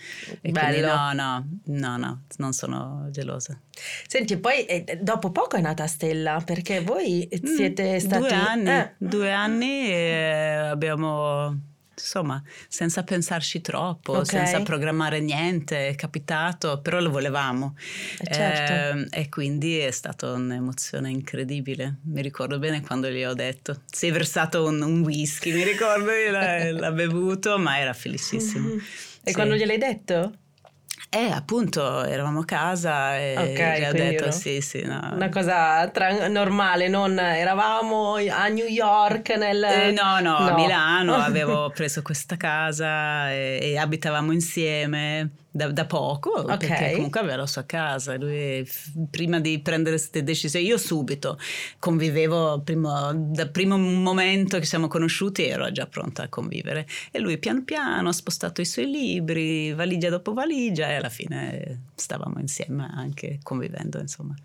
E 0.41 0.51
bello. 0.51 0.87
no, 0.87 1.11
no, 1.13 1.47
no, 1.65 1.97
no, 1.97 2.21
non 2.37 2.53
sono 2.53 3.07
gelosa. 3.11 3.59
Senti, 4.07 4.37
poi 4.37 4.65
eh, 4.65 4.99
dopo 5.01 5.31
poco 5.31 5.57
è 5.57 5.61
nata 5.61 5.85
Stella, 5.87 6.41
perché 6.43 6.81
voi 6.81 7.27
mm, 7.27 7.55
siete 7.55 7.99
stati... 7.99 8.21
Due 8.21 8.33
anni, 8.33 8.69
eh. 8.69 8.91
due 8.97 9.31
anni 9.31 9.89
e 9.89 10.53
abbiamo 10.71 11.75
insomma, 11.99 12.41
senza 12.67 13.03
pensarci 13.03 13.61
troppo, 13.61 14.13
okay. 14.13 14.25
senza 14.25 14.61
programmare 14.61 15.19
niente, 15.19 15.89
è 15.89 15.95
capitato, 15.95 16.79
però 16.81 16.99
lo 16.99 17.09
volevamo. 17.09 17.75
Eh 18.19 18.33
certo. 18.33 18.99
eh, 19.15 19.21
e 19.21 19.29
quindi 19.29 19.77
è 19.77 19.91
stata 19.91 20.31
un'emozione 20.31 21.09
incredibile. 21.09 21.97
Mi 22.03 22.21
ricordo 22.21 22.59
bene 22.59 22.81
quando 22.81 23.09
gli 23.09 23.23
ho 23.23 23.33
detto, 23.33 23.81
si 23.91 24.07
è 24.07 24.11
versato 24.11 24.65
un, 24.65 24.81
un 24.81 25.01
whisky, 25.01 25.53
mi 25.53 25.63
ricordo, 25.63 26.11
l'ha, 26.31 26.71
l'ha 26.71 26.91
bevuto, 26.91 27.57
ma 27.57 27.79
era 27.79 27.93
felicissimo. 27.93 28.69
E 29.27 29.31
sì. 29.31 29.35
quando 29.35 29.55
gliel'hai 29.55 29.77
detto? 29.77 30.31
Eh, 31.09 31.31
appunto, 31.31 32.03
eravamo 32.03 32.41
a 32.41 32.45
casa 32.45 33.17
e 33.17 33.35
okay, 33.37 33.85
ho 33.85 33.93
detto 33.93 34.31
sì, 34.31 34.59
sì. 34.59 34.83
No. 34.83 35.11
Una 35.13 35.29
cosa 35.29 35.87
tra- 35.87 36.27
normale, 36.27 36.89
non 36.89 37.17
eravamo 37.17 38.15
a 38.15 38.47
New 38.47 38.65
York 38.65 39.29
nel... 39.37 39.63
Eh, 39.63 39.91
no, 39.91 40.19
no, 40.19 40.37
no, 40.39 40.47
a 40.49 40.53
Milano 40.53 41.15
avevo 41.23 41.69
preso 41.69 42.01
questa 42.01 42.35
casa 42.35 43.31
e, 43.31 43.59
e 43.61 43.77
abitavamo 43.77 44.33
insieme 44.33 45.29
da, 45.49 45.71
da 45.71 45.85
poco, 45.85 46.29
Ok. 46.31 46.57
perché 46.57 46.91
comunque 46.93 47.19
aveva 47.19 47.37
la 47.37 47.47
sua 47.47 47.65
casa. 47.65 48.15
Lui, 48.17 48.63
f- 48.65 48.91
prima 49.09 49.39
di 49.39 49.59
prendere 49.59 49.95
queste 49.95 50.23
decisioni, 50.23 50.65
io 50.65 50.77
subito 50.77 51.39
convivevo, 51.79 52.61
primo, 52.63 53.11
dal 53.13 53.49
primo 53.49 53.77
momento 53.77 54.59
che 54.59 54.65
siamo 54.65 54.87
conosciuti 54.87 55.45
ero 55.45 55.71
già 55.71 55.87
pronta 55.87 56.23
a 56.23 56.27
convivere. 56.29 56.87
E 57.11 57.19
lui 57.19 57.37
piano 57.37 57.63
piano 57.63 58.09
ha 58.09 58.13
spostato 58.13 58.61
i 58.61 58.65
suoi 58.65 58.89
libri, 58.89 59.73
valigia 59.73 60.09
dopo 60.09 60.33
valigia, 60.33 60.89
e 60.89 60.95
alla 60.95 61.09
fine 61.09 61.85
stavamo 61.95 62.39
insieme 62.39 62.87
anche 62.91 63.39
convivendo, 63.41 63.99
insomma. 63.99 64.35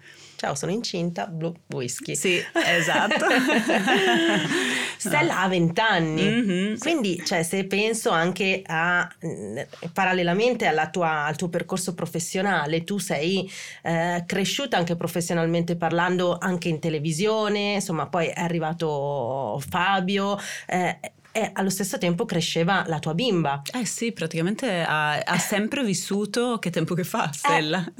Ciao, 0.42 0.56
sono 0.56 0.72
incinta, 0.72 1.28
blu 1.28 1.54
whisky. 1.68 2.16
Sì, 2.16 2.42
esatto. 2.66 3.26
Stella 4.98 5.40
ha 5.42 5.46
20 5.48 5.80
anni, 5.80 6.28
Mhm. 6.30 6.78
quindi 6.80 7.22
cioè, 7.24 7.44
se 7.44 7.64
penso 7.66 8.10
anche 8.10 8.60
a, 8.66 9.08
mh, 9.20 9.60
parallelamente 9.92 10.66
alla 10.66 10.90
tua- 10.90 11.26
al 11.26 11.36
tuo 11.36 11.48
percorso 11.48 11.94
professionale, 11.94 12.82
tu 12.82 12.98
sei 12.98 13.48
eh, 13.82 14.24
cresciuta 14.26 14.76
anche 14.76 14.96
professionalmente 14.96 15.76
parlando 15.76 16.36
anche 16.40 16.68
in 16.68 16.80
televisione, 16.80 17.74
insomma 17.74 18.08
poi 18.08 18.26
è 18.26 18.40
arrivato 18.40 19.62
Fabio. 19.68 20.36
eh, 20.66 20.98
e 21.32 21.50
allo 21.54 21.70
stesso 21.70 21.98
tempo 21.98 22.24
cresceva 22.26 22.84
la 22.86 22.98
tua 22.98 23.14
bimba. 23.14 23.62
Eh 23.72 23.86
sì, 23.86 24.12
praticamente 24.12 24.82
ha, 24.82 25.18
ha 25.18 25.38
sempre 25.38 25.82
vissuto 25.82 26.58
che 26.58 26.70
tempo 26.70 26.94
che 26.94 27.04
fa, 27.04 27.30
Stella. 27.32 27.84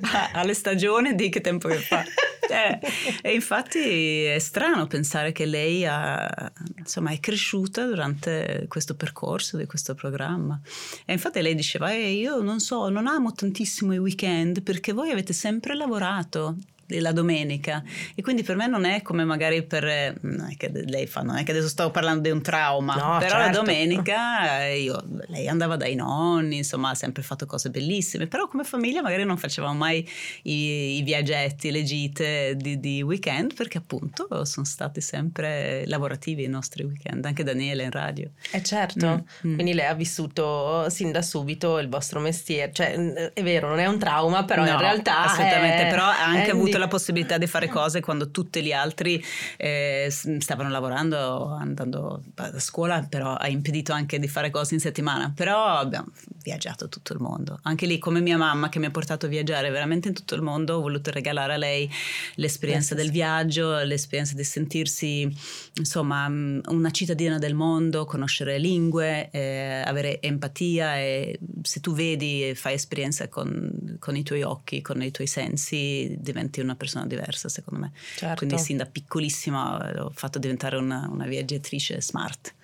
Ha- 0.00 0.30
ha 0.32 0.44
le 0.44 0.54
stagioni 0.54 1.14
di 1.14 1.28
che 1.28 1.40
tempo 1.40 1.68
che 1.68 1.78
fa. 1.78 2.04
Eh, 2.48 2.78
e 3.22 3.34
infatti 3.34 4.24
è 4.24 4.38
strano 4.38 4.86
pensare 4.86 5.32
che 5.32 5.46
lei 5.46 5.84
ha, 5.86 6.52
insomma, 6.76 7.10
è 7.10 7.18
cresciuta 7.18 7.84
durante 7.86 8.66
questo 8.68 8.94
percorso 8.94 9.56
di 9.56 9.66
questo 9.66 9.94
programma. 9.94 10.60
E 11.04 11.12
infatti 11.12 11.40
lei 11.40 11.54
diceva, 11.54 11.92
"Eh, 11.92 12.12
io 12.12 12.40
non 12.40 12.60
so, 12.60 12.88
non 12.88 13.06
amo 13.06 13.32
tantissimo 13.32 13.94
i 13.94 13.98
weekend 13.98 14.62
perché 14.62 14.92
voi 14.92 15.10
avete 15.10 15.32
sempre 15.32 15.74
lavorato 15.74 16.56
la 16.88 17.12
domenica. 17.12 17.82
E 18.14 18.22
quindi 18.22 18.42
per 18.42 18.56
me 18.56 18.66
non 18.66 18.84
è 18.84 19.02
come 19.02 19.24
magari 19.24 19.62
per 19.64 19.84
non 20.22 20.48
è 20.50 20.56
che 20.56 20.70
lei 20.72 21.06
fa 21.06 21.22
non 21.22 21.36
è 21.36 21.44
che 21.44 21.50
adesso 21.52 21.68
stavo 21.68 21.90
parlando 21.90 22.22
di 22.22 22.30
un 22.30 22.42
trauma 22.42 22.94
No, 22.94 23.18
però 23.18 23.38
la 23.38 23.44
certo. 23.44 23.60
domenica 23.62 24.64
eh, 24.66 24.80
io, 24.80 25.02
lei 25.28 25.48
andava 25.48 25.76
dai 25.76 25.94
nonni 25.94 26.58
insomma 26.58 26.90
ha 26.90 26.94
sempre 26.94 27.22
fatto 27.22 27.46
cose 27.46 27.70
bellissime. 27.70 28.26
Però 28.26 28.48
come 28.48 28.64
famiglia 28.64 29.02
magari 29.02 29.24
non 29.24 29.36
facevamo 29.36 29.74
mai 29.74 30.08
i, 30.42 30.98
i 30.98 31.02
viaggetti 31.02 31.70
le 31.70 31.82
gite 31.82 32.54
di, 32.56 32.78
di 32.80 33.02
weekend 33.02 33.54
perché 33.54 33.78
appunto 33.78 34.44
sono 34.44 34.66
stati 34.66 35.00
sempre 35.00 35.84
lavorativi 35.86 36.44
i 36.44 36.48
nostri 36.48 36.84
weekend 36.84 37.24
anche 37.24 37.42
Daniele 37.42 37.82
in 37.84 37.90
radio. 37.90 38.30
Eh 38.52 38.62
certo, 38.62 39.04
Mm, 39.06 39.50
mm. 39.50 39.54
quindi 39.54 39.74
lei 39.74 39.86
ha 39.86 39.94
vissuto 39.94 40.88
sin 40.90 41.12
da 41.12 41.22
subito 41.22 41.78
il 41.78 41.88
vostro 41.88 42.20
mestiere, 42.20 42.72
cioè 42.72 42.92
è 43.32 43.42
vero, 43.42 43.68
non 43.68 43.78
è 43.78 43.86
un 43.86 43.98
trauma, 43.98 44.44
però 44.44 44.64
in 44.64 44.72
No, 44.72 44.78
realtà... 44.78 45.24
assolutamente 45.24 45.86
è- 45.86 45.90
però 45.90 46.04
ha 46.04 46.24
anche 46.24 46.50
è 46.50 46.54
avuto 46.76 46.78
la 46.78 46.88
possibilità 46.88 47.38
di 47.38 47.46
fare 47.46 47.68
cose 47.68 48.00
quando 48.00 48.30
tutti 48.30 48.62
gli 48.62 48.72
altri 48.72 49.22
eh, 49.56 50.08
stavano 50.10 50.70
lavorando 50.70 51.48
andando 51.50 52.22
a 52.36 52.60
scuola 52.60 53.04
però 53.08 53.34
ha 53.34 53.48
impedito 53.48 53.92
anche 53.92 54.18
di 54.18 54.28
fare 54.28 54.50
cose 54.50 54.74
in 54.74 54.80
settimana. 54.80 55.32
Però 55.34 55.64
abbiamo 55.66 56.08
viaggiato 56.42 56.88
tutto 56.88 57.12
il 57.12 57.20
mondo. 57.20 57.58
Anche 57.62 57.86
lì 57.86 57.98
come 57.98 58.20
mia 58.20 58.36
mamma 58.36 58.68
che 58.68 58.78
mi 58.78 58.86
ha 58.86 58.90
portato 58.90 59.26
a 59.26 59.28
viaggiare 59.28 59.70
veramente 59.70 60.08
in 60.08 60.14
tutto 60.14 60.34
il 60.34 60.42
mondo 60.42 60.76
ho 60.76 60.80
voluto 60.80 61.10
regalare 61.10 61.54
a 61.54 61.56
lei 61.56 61.90
l'esperienza 62.34 62.94
sì, 62.94 63.02
del 63.02 63.10
viaggio 63.10 63.82
l'esperienza 63.82 64.34
di 64.34 64.44
sentirsi 64.44 65.34
insomma 65.74 66.28
mh, 66.28 66.62
una 66.68 66.90
cittadina 66.90 67.38
del 67.38 67.54
mondo 67.54 68.04
conoscere 68.04 68.58
lingue 68.58 69.30
eh, 69.30 69.82
avere 69.84 70.20
empatia 70.20 70.98
e 70.98 71.38
se 71.62 71.80
tu 71.80 71.92
vedi 71.92 72.48
e 72.48 72.54
fai 72.54 72.74
esperienza 72.74 73.28
con, 73.28 73.96
con 73.98 74.16
i 74.16 74.22
tuoi 74.22 74.42
occhi 74.42 74.82
con 74.82 75.02
i 75.02 75.10
tuoi 75.10 75.26
sensi 75.26 76.16
diventi 76.18 76.60
una 76.66 76.76
persona 76.76 77.06
diversa 77.06 77.48
secondo 77.48 77.80
me 77.86 77.92
Certo. 78.16 78.36
quindi 78.36 78.58
sin 78.58 78.76
da 78.76 78.86
piccolissima 78.86 79.92
l'ho 79.92 80.10
fatto 80.14 80.38
diventare 80.38 80.76
una, 80.76 81.08
una 81.10 81.26
viaggiatrice 81.26 82.00
smart 82.02 82.54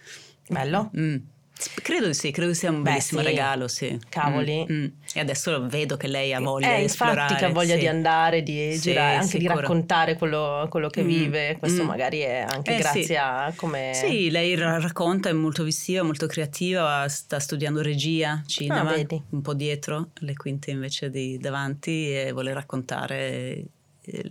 Bello. 0.48 0.90
Mm. 0.96 1.16
Credo 1.80 2.08
di 2.08 2.14
sì, 2.14 2.32
credo 2.32 2.52
sia 2.54 2.70
un 2.70 2.82
Beh, 2.82 2.90
bellissimo 2.90 3.20
sì. 3.20 3.26
regalo, 3.26 3.68
sì. 3.68 3.98
Cavoli. 4.08 4.66
Mm, 4.68 4.82
mm. 4.82 4.86
E 5.14 5.20
adesso 5.20 5.64
vedo 5.68 5.96
che 5.96 6.08
lei 6.08 6.32
ha 6.34 6.40
voglia 6.40 6.72
Eh, 6.72 6.76
di 6.78 6.82
infatti 6.82 7.10
esplorare. 7.12 7.34
che 7.36 7.44
ha 7.44 7.48
voglia 7.50 7.74
sì. 7.74 7.80
di 7.80 7.86
andare, 7.86 8.42
di 8.42 8.72
Sì, 8.72 8.80
girare, 8.80 9.14
anche 9.18 9.38
di 9.38 9.44
sicuro. 9.44 9.60
raccontare 9.60 10.16
quello, 10.16 10.66
quello 10.68 10.88
che 10.88 11.02
Mm, 11.04 11.06
vive, 11.06 11.56
questo 11.60 11.84
mm. 11.84 11.86
magari 11.86 12.18
è 12.20 12.44
anche 12.48 12.74
Eh, 12.74 12.78
grazie 12.78 13.16
a 13.16 13.52
come... 13.54 13.92
Sì, 13.94 14.30
lei 14.30 14.56
ra- 14.56 14.80
racconta, 14.80 15.28
è 15.28 15.32
molto 15.32 15.62
visiva, 15.62 16.02
molto 16.02 16.26
creativa, 16.26 17.08
sta 17.08 17.38
studiando 17.38 17.80
regia, 17.80 18.42
cinema, 18.44 18.94
Ah, 18.94 19.06
un 19.30 19.40
po' 19.42 19.54
dietro, 19.54 20.08
le 20.14 20.34
quinte 20.34 20.72
invece 20.72 21.10
di 21.10 21.38
davanti 21.38 22.12
e 22.12 22.32
vuole 22.32 22.52
raccontare 22.52 23.18
eh, 23.20 23.64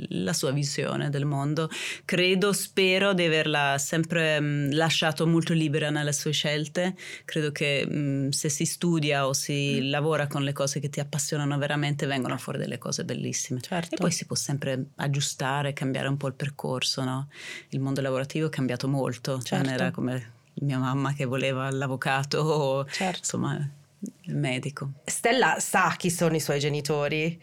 la 0.10 0.34
sua 0.34 0.52
visione 0.52 1.10
del 1.10 1.26
mondo. 1.26 1.70
Credo, 2.06 2.52
spero 2.54 3.14
di 3.14 3.24
averla 3.24 3.78
sempre 3.78 4.40
mh, 4.40 4.74
lasciato 4.74 5.26
molto 5.28 5.54
libera 5.54 5.90
nelle 5.90 6.14
sue 6.14 6.32
scelte. 6.32 6.96
Credo 7.26 7.52
che 7.52 7.86
mh, 7.86 8.30
se 8.30 8.50
si 8.50 8.66
studia 8.66 9.28
o 9.28 9.34
si 9.34 9.80
Mm. 9.82 9.90
lavora 9.90 10.28
con 10.28 10.44
le 10.44 10.54
cose 10.54 10.80
che 10.80 10.90
ti 10.90 11.00
appassionano 11.00 11.58
veramente 11.58 12.06
vengono 12.06 12.38
fuori 12.38 12.58
delle 12.58 12.78
cose 12.78 13.06
bellissime. 13.06 13.62
Certo. 13.62 13.96
E 13.96 13.98
poi 13.98 14.12
si 14.12 14.26
può 14.26 14.36
sempre 14.36 14.86
aggiustare, 14.96 15.74
cambiare 15.74 16.08
un 16.08 16.18
po' 16.18 16.28
il 16.28 16.34
percorso, 16.34 17.04
no? 17.04 17.28
Il 17.70 17.80
mondo 17.80 18.02
lavorativo 18.02 18.48
è 18.48 18.50
cambiato 18.50 18.88
molto, 18.88 19.42
Certo. 19.42 19.64
non 19.64 19.74
era 19.74 19.92
come 19.92 20.32
mia 20.62 20.78
mamma 20.78 21.14
che 21.14 21.26
voleva 21.26 21.70
l'avvocato 21.72 22.40
o 22.40 22.86
Certo. 22.90 23.18
insomma 23.20 23.70
il 24.24 24.36
medico. 24.36 24.92
Stella 25.06 25.58
sa 25.60 25.94
chi 25.98 26.10
sono 26.10 26.36
i 26.36 26.40
suoi 26.40 26.60
genitori, 26.60 27.42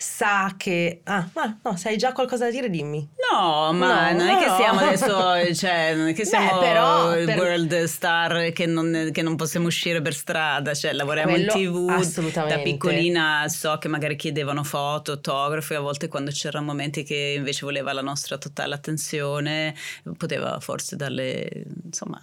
sa 0.00 0.54
che... 0.56 1.00
Ah, 1.04 1.28
ma 1.34 1.58
no, 1.62 1.76
sai 1.76 1.96
già 1.96 2.12
qualcosa 2.12 2.44
da 2.44 2.50
dire? 2.52 2.70
Dimmi. 2.70 3.08
No, 3.32 3.72
ma 3.72 4.12
No, 4.12 4.18
non 4.18 4.28
è 4.28 4.38
che 4.38 4.46
no. 4.46 4.56
siamo 4.56 4.80
adesso, 4.80 5.54
cioè, 5.54 5.94
non 5.96 6.06
è 6.08 6.12
che 6.14 6.22
Beh, 6.22 6.28
siamo 6.28 6.58
però, 6.58 7.18
il 7.18 7.24
per- 7.26 7.36
world 7.38 7.84
star 7.84 8.52
che 8.52 8.64
non, 8.66 9.10
che 9.12 9.22
non 9.22 9.34
possiamo 9.36 9.66
uscire 9.66 10.00
per 10.00 10.14
strada, 10.14 10.72
cioè 10.72 10.92
lavoriamo 10.92 11.32
Quello 11.32 11.52
in 11.52 11.66
tv, 11.72 11.88
assolutamente. 11.90 12.56
da 12.56 12.62
piccolina 12.62 13.44
so 13.48 13.76
che 13.78 13.88
magari 13.88 14.14
chiedevano 14.16 14.62
foto, 14.64 15.12
autografi, 15.12 15.74
a 15.74 15.80
volte 15.80 16.06
quando 16.08 16.30
c'erano 16.30 16.64
momenti 16.66 17.02
che 17.02 17.34
invece 17.36 17.64
voleva 17.66 17.92
la 17.92 18.02
nostra 18.02 18.38
totale 18.38 18.74
attenzione, 18.74 19.74
poteva 20.16 20.58
forse 20.60 20.94
darle, 20.96 21.64
insomma, 21.84 22.20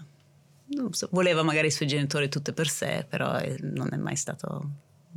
so, 0.91 1.07
voleva 1.11 1.43
magari 1.43 1.67
i 1.67 1.71
suoi 1.71 1.87
genitori 1.87 2.29
tutte 2.29 2.53
per 2.53 2.67
sé, 2.67 3.05
però 3.07 3.37
eh, 3.39 3.57
non 3.61 3.93
è 3.93 3.97
mai 3.97 4.15
stato 4.15 4.69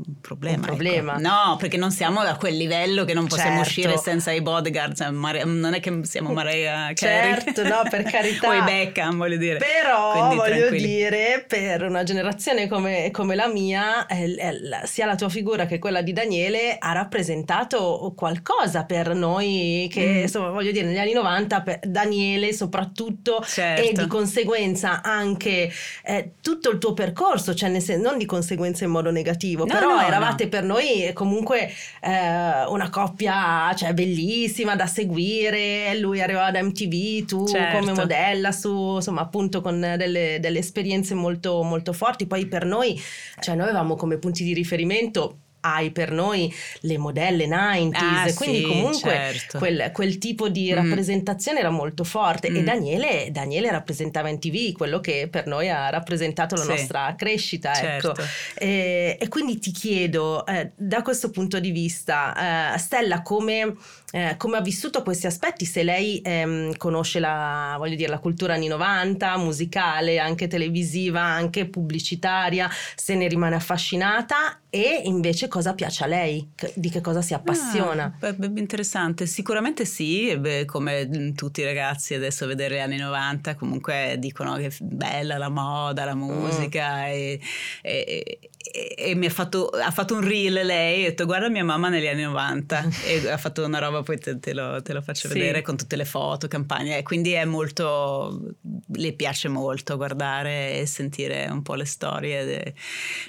un 0.06 0.20
problema. 0.20 0.56
Un 0.56 0.62
ecco. 0.62 0.74
problema. 0.76 1.16
No, 1.18 1.56
perché 1.58 1.76
non 1.76 1.90
siamo 1.90 2.20
a 2.20 2.36
quel 2.36 2.56
livello 2.56 3.04
che 3.04 3.14
non 3.14 3.26
possiamo 3.26 3.62
Certo. 3.64 3.68
uscire 3.68 3.96
senza 3.98 4.30
i 4.30 4.40
bodyguard, 4.40 4.94
cioè, 4.96 5.10
Mari- 5.10 5.42
non 5.44 5.74
è 5.74 5.80
che 5.80 6.00
siamo 6.04 6.32
Mariah 6.32 6.92
Carey 6.94 7.34
Certo, 7.40 7.62
no, 7.66 7.82
per 7.90 8.02
carità. 8.10 8.48
o 8.48 8.52
i 8.54 8.62
Beckham, 8.62 9.16
voglio 9.16 9.36
dire. 9.36 9.58
Però 9.58 10.12
Quindi 10.12 10.36
voglio 10.36 10.56
tranquilli. 10.58 10.86
dire, 10.86 11.44
per 11.48 11.82
una 11.82 12.02
generazione 12.04 12.68
come, 12.68 13.10
come 13.10 13.34
la 13.34 13.48
mia, 13.48 14.06
eh, 14.06 14.34
eh, 14.38 14.60
sia 14.84 15.06
la 15.06 15.16
tua 15.16 15.28
figura 15.28 15.66
che 15.66 15.78
quella 15.78 16.00
di 16.02 16.12
Daniele 16.12 16.76
ha 16.78 16.92
rappresentato 16.92 18.12
qualcosa 18.16 18.84
per 18.84 19.14
noi 19.14 19.88
che, 19.90 20.06
Mm. 20.06 20.20
insomma, 20.22 20.50
voglio 20.50 20.70
dire, 20.72 20.86
negli 20.86 20.98
anni 20.98 21.12
90 21.12 21.62
per 21.62 21.78
Daniele 21.82 22.52
soprattutto 22.52 23.42
Certo. 23.44 23.82
e 23.82 23.92
di 23.92 24.06
conseguenza 24.06 25.02
anche 25.02 25.70
eh, 26.04 26.32
tutto 26.40 26.70
il 26.70 26.78
tuo 26.78 26.94
percorso, 26.94 27.54
cioè 27.54 27.68
nel 27.68 27.82
sen- 27.82 28.00
non 28.00 28.16
di 28.18 28.26
conseguenza 28.26 28.84
in 28.84 28.90
modo 28.90 29.10
negativo, 29.10 29.64
No, 29.64 29.72
però 29.72 29.87
no, 29.94 30.00
eravate 30.00 30.44
no. 30.44 30.50
per 30.50 30.62
noi 30.64 31.10
comunque 31.12 31.70
eh, 32.00 32.64
una 32.68 32.90
coppia 32.90 33.72
cioè, 33.74 33.92
bellissima 33.94 34.76
da 34.76 34.86
seguire, 34.86 35.98
lui 35.98 36.20
arrivava 36.20 36.50
da 36.50 36.62
MTV, 36.62 37.24
tu 37.26 37.46
Certo. 37.46 37.78
come 37.78 37.92
modella 37.92 38.52
su, 38.52 38.94
insomma 38.96 39.22
appunto 39.22 39.60
con 39.60 39.80
delle, 39.80 40.38
delle 40.40 40.58
esperienze 40.58 41.14
molto, 41.14 41.62
molto 41.62 41.92
forti, 41.92 42.26
poi 42.26 42.46
per 42.46 42.64
noi, 42.64 43.00
cioè 43.40 43.54
noi 43.54 43.64
avevamo 43.64 43.96
come 43.96 44.18
punti 44.18 44.44
di 44.44 44.52
riferimento 44.52 45.38
hai 45.74 45.90
per 45.90 46.10
noi 46.10 46.52
le 46.80 46.98
modelle 46.98 47.46
90s, 47.46 48.30
Ah, 48.30 48.32
quindi 48.34 48.58
sì, 48.58 48.62
comunque 48.62 49.10
certo. 49.10 49.58
quel, 49.58 49.90
quel 49.92 50.18
tipo 50.18 50.48
di 50.48 50.70
Mm. 50.70 50.74
rappresentazione 50.74 51.58
era 51.60 51.70
molto 51.70 52.04
forte 52.04 52.48
e 52.48 52.60
Mm. 52.60 52.64
Daniele, 52.64 53.28
Daniele 53.30 53.70
rappresentava 53.70 54.28
in 54.28 54.38
TV 54.38 54.72
quello 54.72 55.00
che 55.00 55.28
per 55.30 55.46
noi 55.46 55.68
ha 55.70 55.88
rappresentato 55.90 56.54
la 56.56 56.62
Sì. 56.62 56.68
nostra 56.68 57.14
crescita, 57.16 57.72
ecco. 57.72 58.14
Certo. 58.14 58.22
E, 58.54 59.16
e 59.20 59.28
quindi 59.28 59.58
ti 59.58 59.70
chiedo, 59.70 60.44
eh, 60.46 60.72
da 60.76 61.02
questo 61.02 61.30
punto 61.30 61.58
di 61.60 61.70
vista, 61.70 62.74
eh, 62.74 62.78
Stella, 62.78 63.22
come, 63.22 63.74
eh, 64.10 64.36
come 64.38 64.56
ha 64.56 64.60
vissuto 64.62 65.02
questi 65.02 65.26
aspetti? 65.26 65.64
Se 65.66 65.82
lei 65.82 66.20
ehm, 66.24 66.76
conosce 66.76 67.18
la, 67.20 67.74
voglio 67.78 67.94
dire, 67.96 68.08
la 68.08 68.18
cultura 68.18 68.54
anni 68.54 68.66
90, 68.66 69.36
musicale, 69.36 70.18
anche 70.18 70.46
televisiva, 70.46 71.20
anche 71.20 71.66
pubblicitaria, 71.68 72.70
se 72.96 73.14
ne 73.14 73.28
rimane 73.28 73.56
affascinata 73.56 74.60
e 74.70 75.02
invece 75.04 75.48
cosa 75.48 75.74
piace 75.74 76.04
a 76.04 76.06
lei? 76.06 76.46
Di 76.74 76.90
che 76.90 77.00
cosa 77.00 77.20
si 77.22 77.34
appassiona? 77.34 78.16
Ah, 78.20 78.32
beh, 78.32 78.48
beh, 78.48 78.60
interessante, 78.60 79.26
sicuramente 79.26 79.84
sì, 79.84 80.36
beh, 80.38 80.64
come 80.64 81.06
mm, 81.06 81.32
tutti 81.32 81.60
i 81.60 81.64
ragazzi 81.64 82.14
adesso 82.14 82.44
a 82.44 82.46
vedere 82.46 82.76
gli 82.76 82.80
anni 82.80 82.96
90 82.98 83.54
comunque 83.56 84.16
dicono 84.18 84.56
che 84.56 84.66
è 84.66 84.72
bella 84.80 85.36
la 85.38 85.48
moda, 85.50 86.02
Mm. 86.04 86.06
la 86.06 86.14
musica 86.14 87.08
e, 87.08 87.40
e- 87.82 88.38
e, 88.70 89.14
mi 89.14 89.26
ha 89.26 89.30
fatto, 89.30 89.68
ha 89.68 89.90
fatto, 89.90 90.14
un 90.14 90.20
reel 90.20 90.64
lei, 90.64 91.04
ha 91.04 91.08
detto 91.08 91.24
guarda 91.24 91.48
mia 91.48 91.64
mamma 91.64 91.88
negli 91.88 92.06
anni 92.06 92.22
90 92.22 92.88
e 93.06 93.30
ha 93.30 93.36
fatto 93.36 93.64
una 93.64 93.78
roba, 93.78 94.02
poi 94.02 94.18
te, 94.18 94.38
te, 94.38 94.52
lo, 94.52 94.80
te 94.82 94.92
lo, 94.92 95.02
faccio 95.02 95.28
sì. 95.28 95.34
vedere 95.34 95.62
con 95.62 95.76
tutte 95.76 95.96
le 95.96 96.04
foto, 96.04 96.48
campagne, 96.48 97.02
quindi 97.02 97.32
è 97.32 97.44
molto, 97.44 98.40
le 98.86 99.12
piace 99.12 99.48
molto 99.48 99.96
guardare 99.96 100.78
e 100.78 100.86
sentire 100.86 101.48
un 101.50 101.62
po' 101.62 101.74
le 101.74 101.84
storie, 101.84 102.74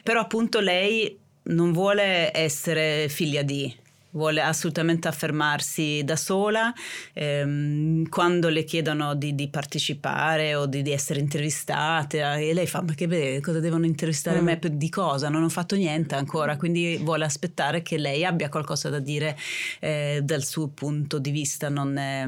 però 0.03 0.21
appunto 0.21 0.59
lei 0.59 1.17
non 1.43 1.71
vuole 1.71 2.35
essere 2.35 3.07
figlia 3.09 3.41
di, 3.41 3.73
vuole 4.11 4.41
assolutamente 4.41 5.07
affermarsi 5.07 6.01
da 6.03 6.15
sola, 6.15 6.73
ehm, 7.13 8.07
quando 8.09 8.49
le 8.49 8.63
chiedono 8.63 9.15
di, 9.15 9.35
di 9.35 9.49
partecipare 9.49 10.55
o 10.55 10.65
di, 10.65 10.81
di, 10.81 10.91
essere 10.91 11.19
intervistate 11.19 12.21
e 12.21 12.53
lei 12.53 12.67
fa 12.67 12.81
ma 12.81 12.93
che 12.93 13.07
beh, 13.07 13.39
cosa 13.41 13.59
devono 13.59 13.85
intervistare 13.85 14.41
mm. 14.41 14.43
me 14.43 14.59
di 14.71 14.89
cosa? 14.89 15.29
Non 15.29 15.43
ho 15.43 15.49
fatto 15.49 15.75
niente 15.75 16.15
ancora, 16.15 16.57
quindi 16.57 16.97
vuole 16.97 17.25
aspettare 17.25 17.81
che 17.81 17.97
lei 17.97 18.25
abbia 18.25 18.49
qualcosa 18.49 18.89
da 18.89 18.99
dire 18.99 19.37
eh, 19.79 20.21
dal 20.23 20.43
suo 20.43 20.67
punto 20.69 21.19
di 21.19 21.31
vista, 21.31 21.69
non 21.69 21.97
è, 21.97 22.25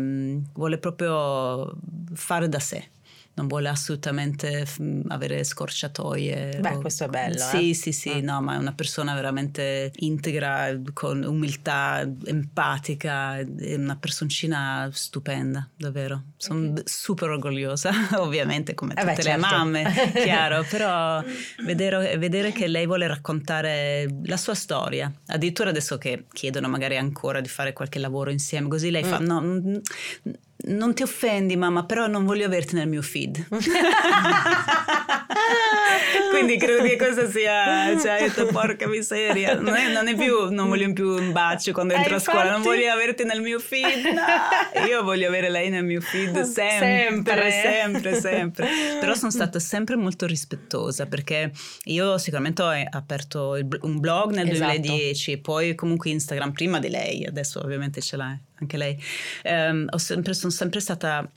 vuole 0.54 0.78
proprio 0.78 1.76
fare 2.14 2.48
da 2.50 2.60
sé 2.60 2.90
non 3.42 3.48
vuole 3.48 3.70
assolutamente 3.70 4.66
avere 5.08 5.44
scorciatoie. 5.44 6.60
Beh, 6.60 6.78
questo 6.78 7.06
è 7.06 7.08
bello. 7.08 7.38
Sì, 7.38 7.72
eh? 7.72 7.74
sì, 7.74 7.92
sì, 7.92 8.10
ah. 8.10 8.22
no, 8.22 8.42
ma 8.42 8.54
è 8.54 8.58
una 8.58 8.74
persona 8.74 9.14
veramente 9.16 9.92
integra, 9.98 10.80
con 10.94 11.24
umiltà, 11.24 12.08
empatica, 12.26 13.38
è 13.38 13.76
una 13.76 13.98
personcina 13.98 14.90
stupenda, 14.94 15.68
davvero. 15.76 16.24
Sono 16.38 16.70
okay. 16.70 16.84
super 16.86 17.30
orgogliosa, 17.30 17.92
ovviamente, 18.22 18.76
come 18.76 18.94
tutte 18.94 19.12
eh 19.12 19.16
beh, 19.16 19.22
certo. 19.22 19.30
le 19.30 19.38
mamme, 19.38 19.94
chiaro, 20.14 20.64
però 20.70 21.24
vedere, 21.66 22.18
vedere 22.18 22.52
che 22.52 22.68
lei 22.68 22.86
vuole 22.86 23.08
raccontare 23.08 24.08
la 24.26 24.38
sua 24.38 24.54
storia. 24.54 25.12
Addirittura 25.28 25.70
adesso 25.70 25.98
che 25.98 26.26
chiedono 26.32 26.68
magari 26.68 26.98
ancora 26.98 27.42
di 27.42 27.50
fare 27.50 27.74
qualche 27.74 28.00
lavoro 28.00 28.30
insieme, 28.30 28.68
così 28.68 28.92
lei 28.92 29.04
mm. 29.04 29.08
fa 29.08 29.18
no 29.18 29.82
non 30.66 30.94
ti 30.94 31.04
offendi 31.04 31.56
mamma, 31.56 31.86
però 31.86 32.08
non 32.08 32.26
voglio 32.26 32.46
averti 32.46 32.76
nel 32.76 32.88
mio 32.88 33.02
feed. 33.02 33.48
Quindi 36.32 36.58
credo 36.58 36.84
che 36.84 36.98
questa 36.98 37.30
sia, 37.30 38.00
cioè, 38.00 38.20
detto, 38.22 38.46
porca 38.48 38.88
miseria, 38.88 39.56
non 39.56 39.76
è, 39.76 39.92
non 39.92 40.08
è, 40.08 40.16
più, 40.16 40.50
non 40.50 40.70
voglio 40.70 40.92
più 40.94 41.10
un 41.10 41.32
bacio 41.32 41.72
quando 41.72 41.94
entro 41.94 42.14
eh, 42.14 42.18
a 42.18 42.20
scuola, 42.20 42.52
non 42.52 42.62
voglio 42.62 42.92
averti 42.92 43.24
nel 43.24 43.42
mio 43.42 43.60
feed, 43.60 44.06
no, 44.06 44.86
io 44.88 45.04
voglio 45.04 45.28
avere 45.28 45.50
lei 45.50 45.70
nel 45.70 45.84
mio 45.84 46.02
feed 46.02 46.42
sempre, 46.50 47.52
sempre, 47.52 47.52
sempre, 47.52 48.20
sempre. 48.20 48.68
Però 49.00 49.14
sono 49.14 49.32
stata 49.32 49.60
sempre 49.60 49.96
molto 49.96 50.26
rispettosa 50.26 51.06
perché 51.06 51.52
io 51.86 52.18
sicuramente 52.18 52.62
ho 52.62 52.72
aperto 52.90 53.58
un 53.82 54.00
blog 54.00 54.32
nel 54.32 54.50
esatto. 54.50 54.72
2010, 54.72 55.38
poi 55.38 55.76
comunque 55.76 56.10
Instagram 56.10 56.52
prima 56.52 56.80
di 56.80 56.90
lei, 56.90 57.26
adesso 57.26 57.60
ovviamente 57.64 58.02
ce 58.02 58.18
l'hai 58.18 58.38
anche 58.62 58.78
lei. 58.78 59.04
Um, 59.44 59.88
sempre, 59.96 60.34
sono 60.34 60.52
sempre 60.52 60.80
stata 60.80 61.28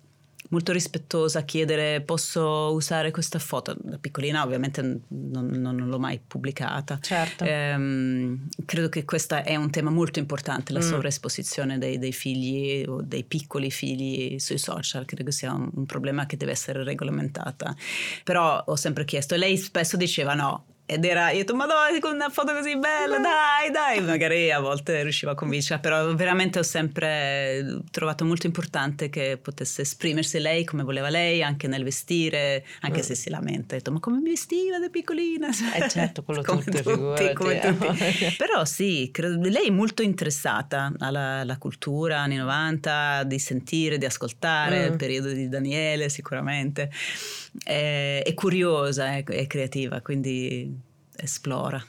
molto 0.54 0.70
rispettosa 0.70 1.40
a 1.40 1.42
chiedere 1.42 2.00
posso 2.00 2.72
usare 2.72 3.10
questa 3.10 3.40
foto 3.40 3.76
da 3.76 3.98
piccolina 3.98 4.44
ovviamente 4.44 4.82
non, 4.82 5.00
non, 5.08 5.74
non 5.76 5.88
l'ho 5.88 5.98
mai 5.98 6.20
pubblicata 6.24 7.00
certo. 7.00 7.42
ehm, 7.44 8.48
credo 8.64 8.88
che 8.88 9.04
questo 9.04 9.34
è 9.34 9.56
un 9.56 9.70
tema 9.70 9.90
molto 9.90 10.20
importante 10.20 10.72
la 10.72 10.78
mm. 10.78 10.82
sovraesposizione 10.82 11.78
dei, 11.78 11.98
dei, 11.98 12.12
figli 12.12 12.84
o 12.86 13.02
dei 13.02 13.24
piccoli 13.24 13.72
figli 13.72 14.38
sui 14.38 14.58
social 14.58 15.04
credo 15.04 15.24
che 15.24 15.32
sia 15.32 15.52
un, 15.52 15.68
un 15.74 15.86
problema 15.86 16.26
che 16.26 16.36
deve 16.36 16.52
essere 16.52 16.84
regolamentata 16.84 17.74
però 18.22 18.62
ho 18.64 18.76
sempre 18.76 19.04
chiesto 19.04 19.34
e 19.34 19.38
lei 19.38 19.56
spesso 19.56 19.96
diceva 19.96 20.34
no 20.34 20.66
ed 20.86 21.02
era, 21.06 21.30
io 21.30 21.36
ho 21.36 21.38
detto, 21.38 21.54
ma 21.54 21.64
dai, 21.64 21.98
con 21.98 22.12
una 22.12 22.28
foto 22.28 22.52
così 22.52 22.76
bella, 22.76 23.18
dai, 23.18 23.70
dai. 23.70 24.02
Magari 24.02 24.52
a 24.52 24.60
volte 24.60 25.02
riuscivo 25.02 25.32
a 25.32 25.34
convincerla, 25.34 25.80
però 25.80 26.14
veramente 26.14 26.58
ho 26.58 26.62
sempre 26.62 27.80
trovato 27.90 28.26
molto 28.26 28.44
importante 28.44 29.08
che 29.08 29.38
potesse 29.40 29.80
esprimersi 29.80 30.38
lei 30.40 30.64
come 30.64 30.82
voleva 30.82 31.08
lei, 31.08 31.42
anche 31.42 31.68
nel 31.68 31.84
vestire, 31.84 32.66
anche 32.80 32.98
mm. 32.98 33.02
se 33.02 33.14
si 33.14 33.30
lamenta. 33.30 33.74
Ho 33.74 33.78
detto, 33.78 33.92
ma 33.92 33.98
come 33.98 34.18
mi 34.18 34.28
vestiva 34.28 34.78
da 34.78 34.90
piccolina? 34.90 35.48
Eh 35.48 35.88
certo, 35.88 36.22
quello 36.22 36.42
come 36.42 36.62
tutti, 36.62 36.82
tutti, 36.82 37.32
come 37.32 37.60
tutti. 37.60 38.34
Però 38.36 38.66
sì, 38.66 39.08
credo, 39.10 39.48
lei 39.48 39.68
è 39.68 39.70
molto 39.70 40.02
interessata 40.02 40.92
alla, 40.98 41.40
alla, 41.40 41.56
cultura 41.56 42.18
anni 42.18 42.36
90, 42.36 43.22
di 43.24 43.38
sentire, 43.38 43.96
di 43.96 44.04
ascoltare, 44.04 44.86
mm. 44.86 44.92
il 44.92 44.96
periodo 44.98 45.28
di 45.32 45.48
Daniele 45.48 46.10
sicuramente. 46.10 46.90
È, 47.62 48.22
è 48.22 48.34
curiosa, 48.34 49.14
è, 49.14 49.24
è 49.24 49.46
creativa, 49.46 50.02
quindi 50.02 50.74
esplora. 51.16 51.84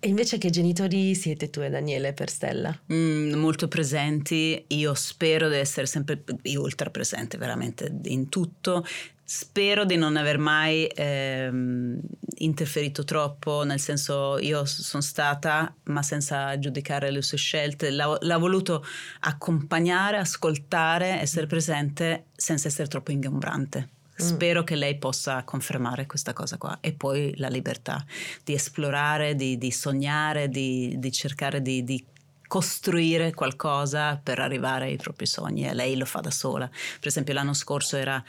E 0.00 0.08
invece 0.08 0.36
che 0.38 0.50
genitori 0.50 1.14
siete 1.14 1.48
tu 1.48 1.60
e 1.60 1.70
Daniele 1.70 2.12
per 2.12 2.28
Stella? 2.28 2.76
Mm, 2.92 3.34
molto 3.34 3.68
presenti, 3.68 4.64
io 4.68 4.94
spero 4.94 5.48
di 5.48 5.56
essere 5.56 5.86
sempre, 5.86 6.22
ultra 6.56 6.90
presente 6.90 7.38
veramente 7.38 7.92
in 8.04 8.28
tutto, 8.28 8.84
spero 9.22 9.84
di 9.84 9.96
non 9.96 10.16
aver 10.16 10.38
mai 10.38 10.86
ehm, 10.86 11.98
interferito 12.38 13.04
troppo, 13.04 13.64
nel 13.64 13.80
senso 13.80 14.38
io 14.38 14.64
sono 14.64 15.02
stata, 15.02 15.74
ma 15.84 16.02
senza 16.02 16.58
giudicare 16.58 17.10
le 17.10 17.22
sue 17.22 17.38
scelte, 17.38 17.90
l'ha, 17.90 18.18
l'ha 18.20 18.38
voluto 18.38 18.84
accompagnare, 19.20 20.18
ascoltare, 20.18 21.20
essere 21.20 21.46
presente 21.46 22.26
senza 22.34 22.68
essere 22.68 22.88
troppo 22.88 23.12
ingombrante. 23.12 23.93
Mm. 24.22 24.26
Spero 24.26 24.64
che 24.64 24.76
lei 24.76 24.96
possa 24.96 25.42
confermare 25.44 26.06
questa 26.06 26.32
cosa 26.32 26.56
qua 26.56 26.78
e 26.80 26.92
poi 26.92 27.34
la 27.36 27.48
libertà 27.48 28.04
di 28.44 28.54
esplorare, 28.54 29.34
di, 29.34 29.58
di 29.58 29.70
sognare, 29.70 30.48
di, 30.48 30.94
di 30.98 31.12
cercare 31.12 31.60
di, 31.60 31.82
di 31.82 32.04
costruire 32.46 33.34
qualcosa 33.34 34.20
per 34.22 34.38
arrivare 34.38 34.86
ai 34.86 34.96
propri 34.96 35.26
sogni 35.26 35.66
e 35.66 35.74
lei 35.74 35.96
lo 35.96 36.04
fa 36.04 36.20
da 36.20 36.30
sola. 36.30 36.68
Per 36.68 37.08
esempio 37.08 37.34
l'anno 37.34 37.54
scorso 37.54 37.96
era 37.96 38.22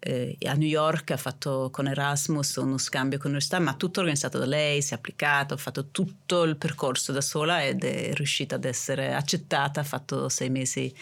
eh, 0.00 0.36
a 0.46 0.54
New 0.54 0.68
York 0.68 1.10
ha 1.10 1.16
fatto 1.16 1.70
con 1.72 1.88
Erasmus 1.88 2.56
uno 2.56 2.78
scambio 2.78 3.18
con 3.18 3.30
l'università, 3.30 3.58
ma 3.58 3.74
tutto 3.74 4.00
organizzato 4.00 4.38
da 4.38 4.46
lei, 4.46 4.82
si 4.82 4.92
è 4.92 4.96
applicato, 4.96 5.54
ha 5.54 5.56
fatto 5.56 5.88
tutto 5.90 6.44
il 6.44 6.56
percorso 6.56 7.12
da 7.12 7.20
sola 7.20 7.64
ed 7.64 7.84
è 7.84 8.12
riuscita 8.14 8.56
ad 8.56 8.64
essere 8.64 9.14
accettata, 9.14 9.80
ha 9.80 9.84
fatto 9.84 10.28
sei 10.28 10.50
mesi 10.50 10.92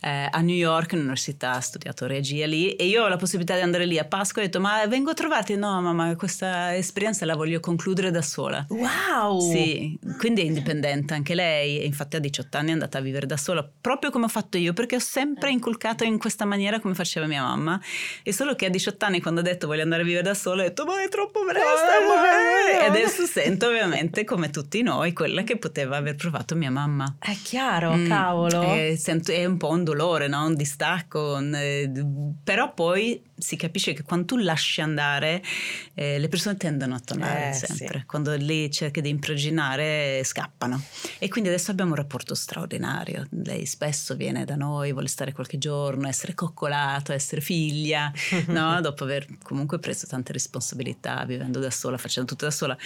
eh, 0.00 0.28
a 0.30 0.40
New 0.40 0.54
York 0.54 0.92
in 0.92 1.00
università, 1.00 1.52
ha 1.52 1.60
studiato 1.60 2.06
regia 2.06 2.46
lì 2.46 2.72
e 2.72 2.86
io 2.86 3.04
ho 3.04 3.08
la 3.08 3.16
possibilità 3.16 3.54
di 3.54 3.60
andare 3.60 3.84
lì 3.84 3.98
a 3.98 4.04
Pasqua 4.04 4.40
e 4.40 4.44
ho 4.44 4.48
detto 4.48 4.60
ma 4.60 4.86
vengo 4.86 5.10
a 5.10 5.14
trovarti, 5.14 5.56
no 5.56 5.80
mamma 5.80 6.16
questa 6.16 6.74
esperienza 6.76 7.24
la 7.26 7.36
voglio 7.36 7.60
concludere 7.60 8.10
da 8.10 8.22
sola. 8.22 8.64
Wow! 8.68 9.40
Sì, 9.40 9.98
quindi 10.18 10.42
è 10.42 10.44
indipendente 10.44 11.14
anche 11.14 11.34
lei, 11.34 11.84
infatti 11.84 12.16
a 12.16 12.20
18 12.20 12.56
anni 12.56 12.70
è 12.70 12.72
andata 12.72 12.98
a 12.98 13.00
vivere 13.00 13.26
da 13.26 13.36
sola, 13.36 13.68
proprio 13.80 14.10
come 14.10 14.24
ho 14.24 14.28
fatto 14.28 14.56
io, 14.56 14.72
perché 14.72 14.96
ho 14.96 15.00
sempre 15.00 15.50
inculcato 15.50 16.04
in 16.04 16.18
questa 16.18 16.44
maniera 16.44 16.80
come 16.80 16.94
faceva 16.94 17.26
mia 17.26 17.42
mamma 17.42 17.80
e 18.22 18.32
solo 18.46 18.54
che 18.54 18.66
a 18.66 18.70
18 18.70 19.04
anni 19.04 19.20
quando 19.20 19.40
ho 19.40 19.42
detto 19.42 19.66
voglio 19.66 19.82
andare 19.82 20.02
a 20.02 20.04
vivere 20.04 20.22
da 20.22 20.34
sola 20.34 20.62
ho 20.62 20.66
detto 20.66 20.84
ma 20.84 21.02
è 21.02 21.08
troppo 21.08 21.40
presto 21.44 21.66
eh, 22.70 22.84
e 22.84 22.86
adesso 22.86 23.26
sento 23.26 23.66
ovviamente 23.66 24.22
come 24.24 24.50
tutti 24.50 24.82
noi 24.82 25.12
quella 25.12 25.42
che 25.42 25.56
poteva 25.56 25.96
aver 25.96 26.14
provato 26.14 26.54
mia 26.54 26.70
mamma. 26.70 27.16
È 27.18 27.34
chiaro 27.42 27.94
mm, 27.94 28.06
cavolo. 28.06 28.62
è, 28.62 28.94
sento, 28.96 29.32
è, 29.32 29.44
un 29.44 29.56
po' 29.56 29.70
un 29.70 29.82
dolore 29.82 30.28
no? 30.28 30.46
un 30.46 30.54
distacco 30.54 31.34
un, 31.34 31.54
eh, 31.54 31.90
però 32.44 32.72
poi 32.72 33.20
si 33.38 33.56
capisce 33.56 33.92
che 33.92 34.02
quando 34.02 34.26
tu 34.26 34.36
lasci 34.36 34.80
andare 34.80 35.42
eh, 35.94 36.18
le 36.18 36.28
persone 36.28 36.56
tendono 36.56 36.94
a 36.94 37.00
tornare 37.00 37.50
eh, 37.50 37.52
sempre 37.52 38.00
sì. 38.00 38.06
quando 38.06 38.34
lì 38.34 38.70
cerchi 38.70 39.00
di 39.00 39.08
imprigionare 39.08 40.22
scappano 40.24 40.82
e 41.18 41.28
quindi 41.28 41.50
adesso 41.50 41.70
abbiamo 41.70 41.90
un 41.90 41.96
rapporto 41.96 42.34
straordinario 42.34 43.26
lei 43.44 43.66
spesso 43.66 44.14
viene 44.16 44.44
da 44.44 44.56
noi 44.56 44.92
vuole 44.92 45.08
stare 45.08 45.32
qualche 45.32 45.58
giorno 45.58 46.08
essere 46.08 46.34
coccolato 46.34 47.12
essere 47.12 47.40
figlia 47.40 48.10
no? 48.48 48.80
dopo 48.80 49.04
aver 49.04 49.26
comunque 49.42 49.78
preso 49.78 50.06
tante 50.06 50.32
responsabilità 50.32 51.24
vivendo 51.26 51.58
da 51.58 51.70
sola 51.70 51.98
facendo 51.98 52.30
tutto 52.30 52.46
da 52.46 52.50
sola 52.50 52.76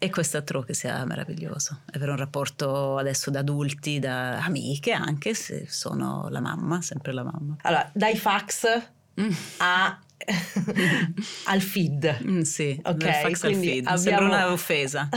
e 0.00 0.10
questo 0.10 0.42
trovo 0.44 0.64
che 0.64 0.74
sia 0.74 1.04
meraviglioso, 1.04 1.80
avere 1.92 2.12
un 2.12 2.18
rapporto 2.18 2.98
adesso 2.98 3.32
da 3.32 3.40
adulti, 3.40 3.98
da 3.98 4.38
amiche 4.38 4.92
anche 4.92 5.34
se 5.34 5.66
sono 5.68 6.28
la 6.30 6.40
mamma, 6.40 6.80
sempre 6.82 7.12
la 7.12 7.24
mamma. 7.24 7.56
Allora, 7.62 7.90
dai 7.92 8.16
fax 8.16 8.90
mm. 9.18 9.60
a 9.60 9.98
al 11.44 11.60
feed. 11.60 12.18
Mm, 12.24 12.40
sì, 12.42 12.78
ok. 12.82 13.20
Fax 13.20 13.44
al 13.44 13.54
feed. 13.54 13.86
Abbiamo... 13.86 13.96
Sembra 13.98 14.24
una 14.24 14.52
offesa. 14.52 15.08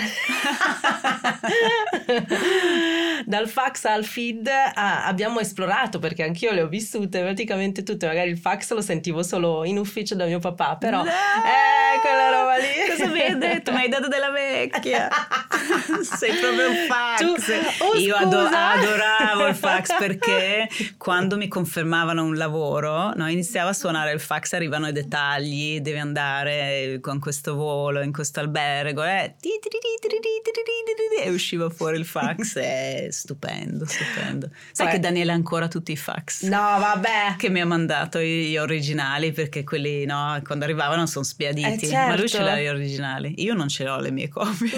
dal 3.25 3.47
fax 3.47 3.85
al 3.85 4.03
feed 4.03 4.47
ah, 4.47 5.05
abbiamo 5.05 5.39
esplorato 5.39 5.99
perché 5.99 6.23
anch'io 6.23 6.51
le 6.51 6.61
ho 6.61 6.67
vissute 6.67 7.19
praticamente 7.21 7.83
tutte. 7.83 8.07
Magari 8.07 8.29
il 8.29 8.37
fax 8.37 8.71
lo 8.71 8.81
sentivo 8.81 9.23
solo 9.23 9.63
in 9.65 9.77
ufficio 9.77 10.15
da 10.15 10.25
mio 10.25 10.39
papà, 10.39 10.75
però 10.77 11.03
No! 11.03 11.09
eh, 11.09 11.99
quella 12.01 12.29
roba 12.29 12.55
lì. 12.57 12.89
Cosa 12.89 13.07
mi 13.07 13.21
hai 13.21 13.37
detto? 13.37 13.71
Mi 13.71 13.77
hai 13.81 13.89
dato 13.89 14.07
della 14.07 14.31
vecchia. 14.31 15.09
Sei 16.01 16.33
proprio 16.35 16.69
un 16.69 16.75
fax. 16.87 17.19
Tu- 17.19 17.83
oh, 17.83 17.95
Io 17.97 18.15
ado- 18.15 18.45
scusa. 18.45 18.71
adoravo 18.71 19.47
il 19.47 19.55
fax 19.55 19.97
perché 19.97 20.67
quando 20.97 21.37
mi 21.37 21.47
confermavano 21.47 22.23
un 22.23 22.35
lavoro, 22.35 23.13
no, 23.15 23.29
iniziava 23.29 23.69
a 23.69 23.73
suonare 23.73 24.11
il 24.13 24.19
fax, 24.19 24.53
arrivano 24.53 24.87
i 24.87 24.93
dettagli, 25.01 25.79
devi 25.79 25.99
andare 25.99 26.99
con 27.01 27.19
questo 27.19 27.55
volo 27.55 28.01
in 28.01 28.11
questo 28.11 28.39
albergo, 28.39 29.03
eh, 29.03 29.35
e 31.23 31.29
usciva 31.29 31.69
fuori 31.69 31.97
il 31.97 32.05
fax, 32.05 32.57
è 32.57 33.07
stupendo, 33.09 33.85
stupendo. 33.85 34.49
Sai 34.71 34.87
Beh. 34.87 34.91
che 34.93 34.99
Daniele 34.99 35.31
ha 35.31 35.35
ancora 35.35 35.67
tutti 35.67 35.91
i 35.91 35.97
fax? 35.97 36.43
No, 36.43 36.57
vabbè. 36.57 37.35
Che 37.37 37.49
mi 37.49 37.61
ha 37.61 37.65
mandato 37.65 38.19
gli 38.19 38.57
originali 38.57 39.31
perché 39.31 39.63
quelli, 39.63 40.05
no, 40.05 40.39
quando 40.43 40.65
arrivavano 40.65 41.05
sono 41.05 41.23
spiaditi, 41.23 41.85
eh, 41.85 41.89
certo. 41.89 42.09
ma 42.09 42.17
lui 42.17 42.29
ce 42.29 42.41
l'ha 42.41 42.59
gli 42.59 42.67
originali, 42.67 43.33
io 43.37 43.53
non 43.53 43.69
ce 43.69 43.83
l'ho 43.83 43.99
le 43.99 44.11
mie 44.11 44.29
copie. 44.29 44.71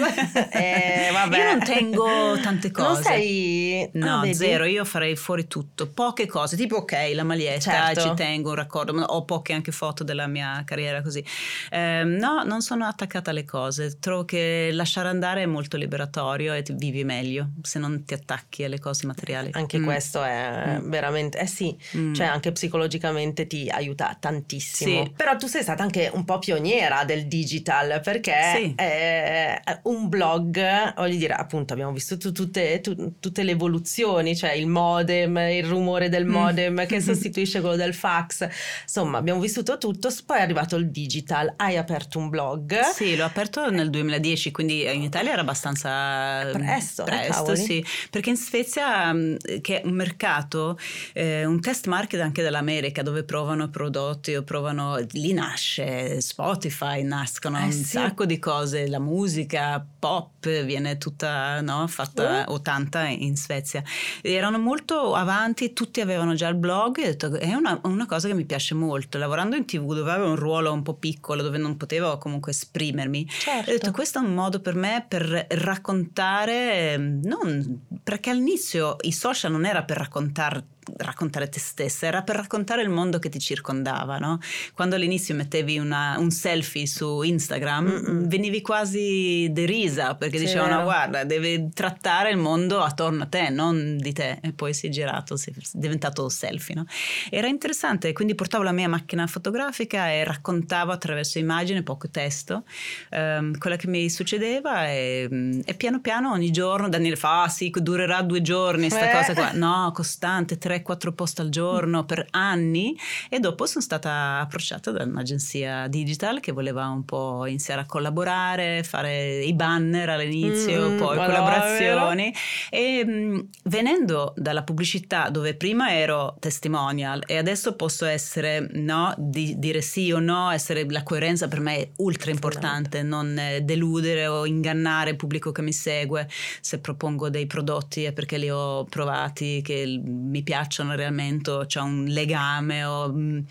eh, 0.50 1.10
vabbè. 1.12 1.38
Io 1.38 1.44
non 1.44 1.64
tengo 1.64 2.38
tante 2.40 2.70
cose. 2.70 2.92
Non 2.92 3.02
sei... 3.02 3.90
No, 3.94 4.20
ah, 4.20 4.32
zero, 4.32 4.64
io 4.64 4.84
farei 4.84 5.16
fuori 5.16 5.46
tutto, 5.46 5.88
poche 5.88 6.26
cose, 6.26 6.56
tipo 6.56 6.76
ok, 6.76 7.10
la 7.12 7.24
maglietta, 7.24 7.92
certo. 7.92 8.00
ci 8.00 8.14
tengo 8.14 8.50
un 8.50 8.56
raccordo, 8.56 8.92
ma 8.92 9.04
ho 9.06 9.24
poche 9.24 9.52
anche 9.52 9.72
foto 9.72 10.04
della 10.04 10.13
mia 10.26 10.62
carriera 10.64 11.02
così. 11.02 11.24
Ehm, 11.70 12.10
no, 12.16 12.42
non 12.44 12.62
sono 12.62 12.86
attaccata 12.86 13.30
alle 13.30 13.44
cose, 13.44 13.98
trovo 13.98 14.24
che 14.24 14.70
lasciare 14.72 15.08
andare 15.08 15.42
è 15.42 15.46
molto 15.46 15.76
liberatorio 15.76 16.52
e 16.54 16.64
vivi 16.72 17.04
meglio 17.04 17.50
se 17.62 17.78
non 17.78 18.04
ti 18.04 18.14
attacchi 18.14 18.64
alle 18.64 18.78
cose 18.78 19.06
materiali. 19.06 19.50
Anche 19.52 19.78
Mm. 19.78 19.84
questo 19.84 20.22
è 20.22 20.78
Mm. 20.80 20.88
veramente, 20.90 21.38
eh 21.38 21.46
sì, 21.46 21.76
Mm. 21.96 22.14
cioè 22.14 22.26
anche 22.26 22.52
psicologicamente 22.52 23.46
ti 23.46 23.68
aiuta 23.68 24.16
tantissimo. 24.18 25.04
Sì. 25.04 25.12
Però 25.16 25.36
tu 25.36 25.46
sei 25.46 25.62
stata 25.62 25.82
anche 25.82 26.10
un 26.12 26.24
po' 26.24 26.38
pioniera 26.38 27.04
del 27.04 27.26
digital 27.26 28.00
perché 28.02 28.34
Sì. 28.54 28.74
eh, 28.76 29.60
un 29.84 30.08
blog, 30.08 30.94
voglio 30.96 31.16
dire, 31.16 31.34
appunto 31.34 31.72
abbiamo 31.72 31.92
visto 31.92 32.16
tu- 32.16 32.32
tutte, 32.32 32.80
tu- 32.80 33.14
tutte 33.20 33.42
le 33.42 33.52
evoluzioni, 33.52 34.36
cioè 34.36 34.52
il 34.52 34.66
modem, 34.66 35.36
il 35.36 35.64
rumore 35.64 36.08
del 36.08 36.24
Mm. 36.24 36.30
modem 36.30 36.86
che 36.86 37.00
sostituisce 37.00 37.60
quello 37.60 37.76
del 37.76 37.94
fax, 37.94 38.48
insomma 38.82 39.18
abbiamo 39.18 39.40
vissuto 39.40 39.78
tutto, 39.98 40.14
poi 40.26 40.38
è 40.38 40.42
arrivato 40.42 40.76
il 40.76 40.90
digital, 40.90 41.52
hai 41.56 41.76
aperto 41.76 42.18
un 42.18 42.28
blog. 42.28 42.80
Sì, 42.80 43.16
l'ho 43.16 43.24
aperto 43.24 43.70
nel 43.70 43.90
2010, 43.90 44.50
quindi 44.50 44.84
in 44.84 45.02
Italia 45.02 45.32
era 45.32 45.40
abbastanza 45.42 46.50
Presto, 46.52 47.02
eh, 47.02 47.06
presto 47.06 47.54
sì, 47.54 47.84
perché 48.10 48.30
in 48.30 48.36
Svezia, 48.36 49.12
mh, 49.12 49.60
che 49.60 49.80
è 49.80 49.86
un 49.86 49.92
mercato, 49.92 50.78
eh, 51.12 51.44
un 51.44 51.60
test 51.60 51.86
market 51.86 52.20
anche 52.20 52.42
dall'America, 52.42 53.02
dove 53.02 53.24
provano 53.24 53.68
prodotti 53.68 54.34
o 54.34 54.42
provano, 54.42 54.96
lì 55.12 55.32
nasce 55.32 56.20
Spotify, 56.20 57.02
nascono 57.02 57.58
Eh, 57.58 57.64
un 57.64 57.72
sì. 57.72 57.84
sacco 57.84 58.24
di 58.26 58.38
cose, 58.38 58.86
la 58.88 58.98
musica 58.98 59.84
pop 59.98 60.46
viene 60.64 60.98
tutta 60.98 61.60
no, 61.60 61.86
fatta 61.86 62.44
o 62.48 62.60
tanta 62.60 63.04
in 63.06 63.36
Svezia. 63.36 63.82
Erano 64.22 64.58
molto 64.58 65.14
avanti, 65.14 65.72
tutti 65.72 66.00
avevano 66.00 66.34
già 66.34 66.48
il 66.48 66.56
blog, 66.56 66.98
ho 66.98 67.02
detto, 67.02 67.32
è 67.34 67.54
una, 67.54 67.78
una 67.84 68.06
cosa 68.06 68.28
che 68.28 68.34
mi 68.34 68.44
piace 68.44 68.74
molto, 68.74 69.18
lavorando 69.18 69.56
in 69.56 69.64
tv 69.64 69.83
dove 69.92 70.10
avevo 70.10 70.30
un 70.30 70.36
ruolo 70.36 70.72
un 70.72 70.82
po' 70.82 70.94
piccolo, 70.94 71.42
dove 71.42 71.58
non 71.58 71.76
potevo 71.76 72.16
comunque 72.18 72.52
esprimermi, 72.52 73.28
Certo. 73.28 73.68
ho 73.68 73.72
detto 73.72 73.90
questo 73.90 74.20
è 74.20 74.22
un 74.22 74.32
modo 74.32 74.60
per 74.60 74.74
me 74.74 75.04
per 75.06 75.46
raccontare, 75.50 76.92
ehm, 76.92 77.20
non, 77.24 77.80
perché 78.02 78.30
all'inizio 78.30 78.96
i 79.02 79.12
social 79.12 79.50
non 79.52 79.66
era 79.66 79.82
per 79.84 79.98
raccontare 79.98 80.64
raccontare 80.96 81.48
te 81.48 81.58
stessa, 81.58 82.06
era 82.06 82.22
per 82.22 82.36
raccontare 82.36 82.82
il 82.82 82.88
mondo 82.88 83.18
che 83.18 83.28
ti 83.28 83.38
circondava, 83.38 84.18
no? 84.18 84.38
Quando 84.74 84.94
all'inizio 84.96 85.34
mettevi 85.34 85.78
una- 85.78 86.16
un 86.18 86.30
selfie 86.30 86.86
su 86.86 87.22
Instagram, 87.22 87.86
Mm-mm. 87.86 88.28
venivi 88.28 88.60
quasi 88.60 89.48
derisa 89.50 90.14
perché 90.14 90.38
Sì, 90.38 90.44
dicevano 90.44 90.82
guarda, 90.82 91.24
devi 91.24 91.70
trattare 91.72 92.30
il 92.30 92.36
mondo 92.36 92.80
attorno 92.82 93.22
a 93.24 93.26
te, 93.26 93.50
non 93.50 93.96
di 93.98 94.12
te. 94.12 94.38
E 94.42 94.52
poi 94.52 94.74
si 94.74 94.86
è 94.86 94.90
girato, 94.90 95.36
si 95.36 95.50
è 95.50 95.52
diventato 95.72 96.28
selfie, 96.28 96.74
no? 96.74 96.84
Era 97.30 97.46
interessante, 97.48 98.12
quindi 98.12 98.34
portavo 98.34 98.62
la 98.62 98.72
mia 98.72 98.88
macchina 98.88 99.26
fotografica 99.26 100.10
e 100.10 100.24
raccontavo 100.24 100.92
attraverso 100.92 101.38
immagini, 101.38 101.82
poco 101.82 102.08
testo, 102.10 102.64
ehm, 103.10 103.58
quello 103.58 103.76
che 103.76 103.86
mi 103.88 104.08
succedeva 104.10 104.88
e, 104.88 105.62
e 105.64 105.74
piano 105.74 106.00
piano 106.00 106.32
ogni 106.32 106.50
giorno 106.50 106.88
Daniele 106.88 107.16
fa, 107.16 107.42
ah 107.44 107.48
sì, 107.48 107.70
durerà 107.74 108.22
due 108.22 108.40
giorni 108.42 108.90
sta 108.90 109.08
Eh. 109.08 109.12
cosa 109.12 109.34
qua. 109.34 109.52
No, 109.52 109.90
costante, 109.94 110.58
3-4 110.82 111.12
post 111.14 111.40
al 111.40 111.48
giorno 111.48 112.04
per 112.04 112.26
anni 112.30 112.96
e 113.28 113.40
dopo 113.40 113.66
sono 113.66 113.82
stata 113.84 114.38
approcciata 114.40 114.90
da 114.90 115.04
un'agenzia 115.04 115.86
digital 115.88 116.40
che 116.40 116.52
voleva 116.52 116.86
un 116.88 117.04
po' 117.04 117.46
iniziare 117.46 117.80
a 117.82 117.86
collaborare, 117.86 118.82
fare 118.82 119.42
i 119.42 119.52
banner 119.54 120.08
all'inizio, 120.10 120.90
Mm, 120.90 120.98
poi 120.98 121.16
collaborazioni. 121.16 122.32
e 122.70 123.04
mh, 123.04 123.48
venendo 123.64 124.34
dalla 124.36 124.62
pubblicità 124.62 125.28
dove 125.30 125.54
prima 125.54 125.92
ero 125.94 126.36
testimonial 126.40 127.22
e 127.26 127.36
adesso 127.36 127.74
posso 127.74 128.04
essere 128.06 128.68
no, 128.72 129.14
di, 129.16 129.58
dire 129.58 129.80
sì 129.80 130.10
o 130.12 130.18
no, 130.18 130.50
essere 130.50 130.86
la 130.88 131.02
coerenza 131.02 131.48
per 131.48 131.60
me 131.60 131.76
è 131.76 131.90
ultra 131.96 132.30
importante, 132.30 133.02
non 133.02 133.36
eh, 133.38 133.60
deludere 133.62 134.26
o 134.26 134.46
ingannare 134.46 135.10
il 135.10 135.16
pubblico 135.16 135.52
che 135.52 135.62
mi 135.62 135.72
segue, 135.72 136.28
se 136.60 136.78
propongo 136.78 137.28
dei 137.28 137.46
prodotti 137.46 138.04
è 138.04 138.12
perché 138.12 138.38
li 138.38 138.50
ho 138.50 138.84
provati, 138.84 139.62
che 139.62 140.00
mi 140.04 140.42
piacciono 140.42 140.63
realmente, 140.94 141.50
o 141.50 141.66
c'è 141.66 141.80
un 141.80 142.04
legame 142.04 142.84
o 142.84 143.08
mh, 143.12 143.44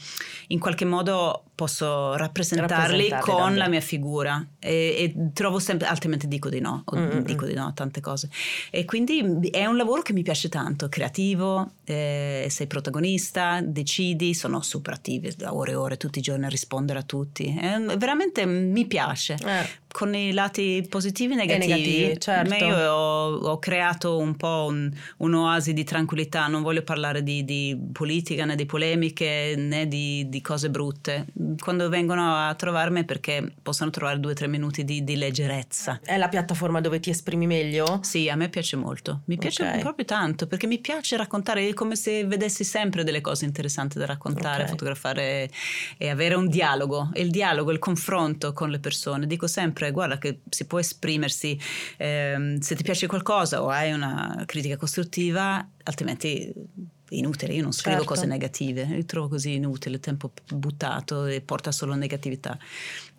in 0.47 0.60
qualche 0.60 0.86
modo 0.86 1.43
posso 1.56 2.15
rappresentarli 2.15 3.10
Rappresentarli 3.10 3.23
con 3.23 3.36
davvero. 3.36 3.58
la 3.58 3.67
mia 3.67 3.82
figura 3.82 4.45
e, 4.63 4.95
e 5.15 5.15
trovo 5.34 5.60
sempre, 5.60 5.88
altrimenti 5.88 6.28
dico 6.28 6.49
di 6.49 6.60
no, 6.62 6.84
o 6.86 6.95
Mm, 6.97 7.17
mm, 7.17 7.19
dico 7.19 7.45
di 7.45 7.54
no 7.54 7.67
a 7.67 7.71
tante 7.73 7.99
cose. 8.02 8.30
E 8.71 8.86
quindi 8.86 9.19
è 9.52 9.65
un 9.65 9.76
lavoro 9.78 10.02
che 10.02 10.13
mi 10.13 10.23
piace 10.23 10.47
tanto, 10.49 10.88
creativo, 10.89 11.71
eh, 11.84 12.47
sei 12.49 12.67
protagonista, 12.67 13.60
decidi, 13.62 14.34
sono 14.34 14.62
super 14.62 14.93
attivi 14.93 15.34
da 15.36 15.54
ore 15.54 15.71
e 15.71 15.76
ore 15.76 15.97
tutti 15.97 16.19
i 16.19 16.21
giorni 16.21 16.45
a 16.45 16.49
rispondere 16.49 16.99
a 16.99 17.04
tutti. 17.04 17.54
È- 17.60 17.97
veramente 17.97 18.45
mi 18.45 18.86
piace. 18.86 19.34
Eh. 19.43 19.82
Con 19.93 20.15
i 20.15 20.32
lati 20.34 20.84
positivi 20.89 21.34
e 21.34 21.36
negativi, 21.36 21.67
negativi, 21.71 22.19
certo. 22.19 22.56
Io 22.65 22.76
ho, 22.91 23.36
ho 23.36 23.60
creato 23.60 24.17
un 24.17 24.36
po' 24.36 24.65
un- 24.69 24.91
un'oasi 25.17 25.71
di 25.73 25.84
tranquillità, 25.84 26.47
non 26.47 26.63
voglio 26.63 26.82
parlare 26.82 27.21
di, 27.21 27.45
di 27.45 27.78
politica 27.91 28.43
né 28.45 28.56
di 28.56 28.65
polemiche 28.65 29.54
né 29.56 29.88
di, 29.88 30.28
di 30.30 30.41
cose 30.41 30.71
brutte. 30.71 31.28
Quando 31.60 31.89
vengono 31.89 32.34
a 32.47 32.56
trovarmi 32.56 33.04
perché 33.04 33.54
possono 33.62 33.91
trovare 33.91 34.19
due 34.19 34.32
o 34.32 34.36
tre 34.36 34.47
minuti 34.53 34.83
di, 34.83 35.03
di 35.03 35.15
leggerezza. 35.15 35.99
È 36.03 36.17
la 36.17 36.29
piattaforma 36.29 36.79
dove 36.79 36.99
ti 36.99 37.09
esprimi 37.09 37.47
meglio? 37.47 37.99
Sì, 38.03 38.29
a 38.29 38.35
me 38.35 38.49
piace 38.49 38.75
molto, 38.75 39.21
mi 39.25 39.37
piace 39.37 39.63
Ok. 39.63 39.79
proprio 39.79 40.05
tanto 40.05 40.47
perché 40.47 40.67
mi 40.67 40.79
piace 40.79 41.17
raccontare, 41.17 41.67
è 41.67 41.73
come 41.73 41.95
se 41.95 42.25
vedessi 42.25 42.63
sempre 42.63 43.03
delle 43.03 43.21
cose 43.21 43.45
interessanti 43.45 43.97
da 43.97 44.05
raccontare, 44.05 44.63
Ok. 44.63 44.69
fotografare 44.69 45.49
e 45.97 46.09
avere 46.09 46.35
un 46.35 46.47
dialogo, 46.47 47.09
e 47.13 47.21
il 47.21 47.31
dialogo, 47.31 47.71
il 47.71 47.79
confronto 47.79 48.53
con 48.53 48.69
le 48.69 48.79
persone. 48.79 49.25
Dico 49.25 49.47
sempre, 49.47 49.91
guarda 49.91 50.17
che 50.17 50.41
si 50.49 50.65
può 50.65 50.79
esprimersi, 50.79 51.59
ehm, 51.97 52.59
se 52.59 52.75
ti 52.75 52.83
piace 52.83 53.07
qualcosa 53.07 53.63
o 53.63 53.69
hai 53.69 53.91
una 53.91 54.43
critica 54.45 54.77
costruttiva, 54.77 55.67
altrimenti 55.83 56.47
è 56.47 57.15
inutile, 57.15 57.53
io 57.53 57.61
non 57.61 57.73
scrivo 57.73 57.99
Certo. 57.99 58.13
cose 58.13 58.25
negative, 58.25 58.81
io 58.83 59.05
trovo 59.05 59.27
così 59.27 59.53
inutile, 59.53 59.95
il 59.95 60.01
tempo 60.01 60.31
buttato 60.47 61.25
e 61.25 61.41
porta 61.41 61.71
solo 61.71 61.93
negatività. 61.93 62.57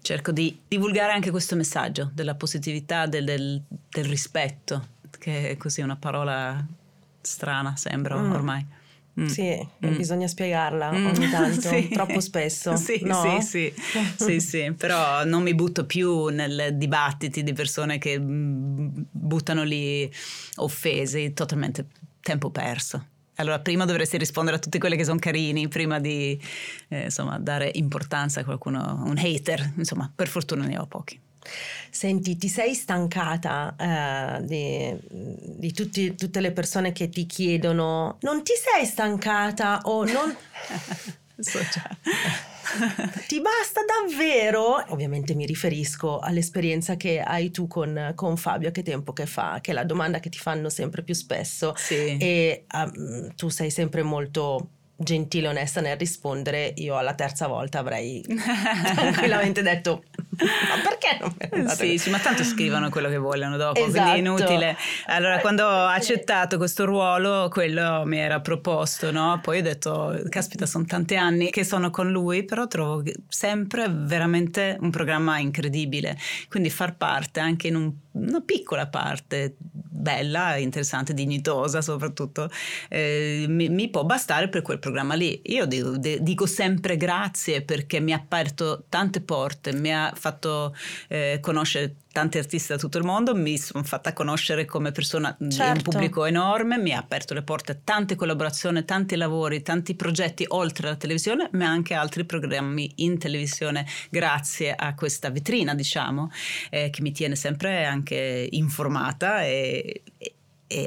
Cerco 0.05 0.33
di 0.33 0.61
divulgare 0.69 1.13
anche 1.13 1.31
questo 1.31 1.57
messaggio 1.57 2.11
della 2.13 2.35
positività, 2.35 3.07
del, 3.07 3.25
del- 3.25 3.63
del 3.89 4.05
rispetto, 4.05 4.89
che 5.19 5.49
è 5.49 5.57
così 5.57 5.81
una 5.81 5.97
parola 5.97 6.63
strana, 7.23 7.75
sembra 7.77 8.15
Mm. 8.21 8.31
ormai. 8.33 8.67
Mm. 9.19 9.27
Sì, 9.27 9.67
Mm. 9.87 9.97
bisogna 9.97 10.27
spiegarla 10.27 10.93
Mm. 10.93 11.07
ogni 11.07 11.29
tanto, 11.31 11.69
Sì. 11.71 11.89
troppo 11.89 12.21
spesso. 12.21 12.77
Sì, 12.77 13.01
no? 13.03 13.41
sì, 13.41 13.73
sì, 14.19 14.41
sì, 14.41 14.75
però 14.77 15.25
non 15.25 15.43
mi 15.43 15.55
butto 15.55 15.87
più 15.87 16.27
nel 16.27 16.77
dibattiti 16.77 17.43
di 17.43 17.55
persone 17.55 17.97
che 17.97 18.19
mm, 18.19 18.89
buttano 19.11 19.63
lì 19.63 20.13
offesi, 20.57 21.33
totalmente 21.33 21.87
tempo 22.21 22.51
perso. 22.51 23.07
Allora, 23.37 23.59
prima 23.61 23.85
dovresti 23.85 24.17
rispondere 24.17 24.57
a 24.57 24.59
tutti 24.61 24.79
quelli 24.79 24.97
che 24.97 25.05
sono 25.05 25.19
carini, 25.19 25.69
prima 25.69 25.99
di 25.99 26.41
eh, 26.89 27.05
insomma, 27.05 27.39
dare 27.39 27.71
importanza 27.75 28.41
a 28.41 28.45
qualcuno, 28.45 29.03
un 29.05 29.19
hater. 29.19 29.73
Insomma, 29.77 30.11
per 30.15 30.29
fortuna 30.29 30.67
ne 30.67 30.79
ho 30.79 30.87
pochi. 30.87 31.21
Senti, 31.91 32.37
ti 32.37 32.49
sei 32.49 32.75
stancata 32.75 33.75
eh, 33.79 34.45
di, 34.45 34.97
di 35.57 35.73
tutti- 35.73 36.15
tutte 36.15 36.41
le 36.41 36.53
persone 36.53 36.93
che 36.93 37.09
ti 37.09 37.27
chiedono, 37.27 38.19
non 38.21 38.43
ti 38.43 38.53
sei 38.57 38.87
stancata 38.87 39.81
o 39.85 40.05
non... 40.05 40.37
So 41.39 41.59
già. 41.59 41.89
Ti 43.27 43.41
basta 43.41 43.81
davvero? 43.85 44.85
Ovviamente 44.89 45.35
mi 45.35 45.47
riferisco 45.47 46.19
all'esperienza 46.19 46.97
che 46.97 47.21
hai 47.21 47.51
tu 47.51 47.67
con, 47.67 48.13
con 48.15 48.37
Fabio, 48.37 48.71
che 48.71 48.83
tempo 48.83 49.13
che 49.13 49.27
fa, 49.27 49.59
che 49.61 49.71
è 49.71 49.75
la 49.75 49.85
domanda 49.85 50.21
che 50.21 50.29
ti 50.29 50.39
fanno 50.39 50.69
sempre 50.69 51.03
più 51.03 51.15
spesso. 51.15 51.75
Sì. 51.77 52.17
E 52.17 52.67
um, 52.73 53.35
tu 53.35 53.49
sei 53.49 53.71
sempre 53.71 54.03
molto 54.03 54.71
gentile 54.97 55.47
e 55.47 55.51
onesta 55.51 55.81
nel 55.81 55.97
rispondere, 55.97 56.73
io 56.77 56.97
alla 56.97 57.15
terza 57.15 57.47
volta 57.47 57.81
avrei 57.81 58.23
tranquillamente 58.95 59.63
detto 59.63 60.05
ma 60.39 60.83
perché 60.83 61.19
non 61.21 61.35
me 61.39 61.63
ne 61.63 61.69
sì, 61.71 61.99
sì, 61.99 62.11
ma 62.11 62.19
tanto 62.19 62.43
scrivono 62.45 62.89
quello 62.91 63.09
che 63.09 63.17
vogliono 63.19 63.57
dopo, 63.57 63.79
Esatto. 63.79 63.91
quindi 63.93 64.11
è 64.11 64.15
inutile. 64.17 64.77
Allora, 65.07 65.39
quando 65.41 65.65
ho 65.67 65.87
accettato 65.87 66.57
questo 66.57 66.85
ruolo, 66.85 67.49
quello 67.51 68.03
mi 68.05 68.19
era 68.19 68.41
proposto, 68.41 69.11
no? 69.11 69.39
Poi 69.43 69.59
ho 69.59 69.63
detto, 69.63 70.21
caspita, 70.29 70.67
sono 70.67 70.85
tanti 70.85 71.17
anni 71.17 71.51
che 71.51 71.65
sono 71.65 71.91
con 71.91 72.11
lui, 72.11 72.45
però 72.45 72.67
trovo 72.67 73.03
sempre 73.29 73.87
veramente 73.91 74.77
un 74.81 74.91
programma 74.91 75.39
incredibile. 75.39 76.17
Quindi 76.49 76.71
far 76.71 76.97
parte 76.97 77.41
anche 77.41 77.69
in 77.69 77.77
un- 77.77 77.93
una 78.13 78.41
piccola 78.41 78.87
parte 78.87 79.57
bella, 79.95 80.57
interessante, 80.57 81.15
dignitosa 81.15 81.81
soprattutto, 81.81 82.51
eh, 82.89 83.47
mi, 83.49 83.69
mi 83.69 83.89
può 83.89 84.05
bastare 84.05 84.49
per 84.49 84.63
quel 84.63 84.79
programma 84.79 85.15
lì. 85.15 85.41
Io 85.45 85.67
dico, 85.67 85.97
de- 85.97 86.23
dico 86.23 86.47
sempre 86.47 86.97
grazie 86.97 87.63
perché 87.63 88.01
mi 88.01 88.13
ha 88.13 88.17
aperto 88.17 88.85
tante 88.89 89.21
porte, 89.21 89.73
mi 89.73 89.95
ha 89.95 90.13
fatto 90.15 90.75
eh, 91.09 91.39
conoscere 91.41 91.97
tanti 92.15 92.39
artisti 92.39 92.69
da 92.73 92.79
tutto 92.79 92.97
il 92.99 93.05
mondo, 93.05 93.35
mi 93.35 93.59
sono 93.59 93.83
fatta 93.83 94.13
conoscere 94.13 94.65
come 94.65 94.93
persona 94.93 95.35
di 95.37 95.47
un 95.47 95.51
Certo. 95.51 95.91
pubblico 95.91 96.25
enorme, 96.25 96.79
mi 96.79 96.93
ha 96.93 96.99
aperto 96.99 97.35
le 97.35 97.43
porte 97.43 97.73
a 97.73 97.77
tante 97.83 98.15
collaborazioni, 98.15 98.85
tanti 98.85 99.17
lavori, 99.17 99.63
tanti 99.63 99.97
progetti 99.97 100.45
oltre 100.47 100.87
la 100.87 100.95
televisione, 100.95 101.49
ma 101.55 101.67
anche 101.67 101.93
altri 101.95 102.25
programmi 102.25 102.89
in 102.97 103.19
televisione 103.19 103.85
grazie 104.11 104.73
a 104.77 104.95
questa 104.95 105.31
vetrina, 105.31 105.75
diciamo, 105.75 106.31
eh, 106.71 106.89
che 106.91 107.03
mi 107.03 107.11
tiene 107.11 107.35
sempre 107.35 107.85
anche 107.85 108.47
informata 108.53 109.43
e, 109.43 109.84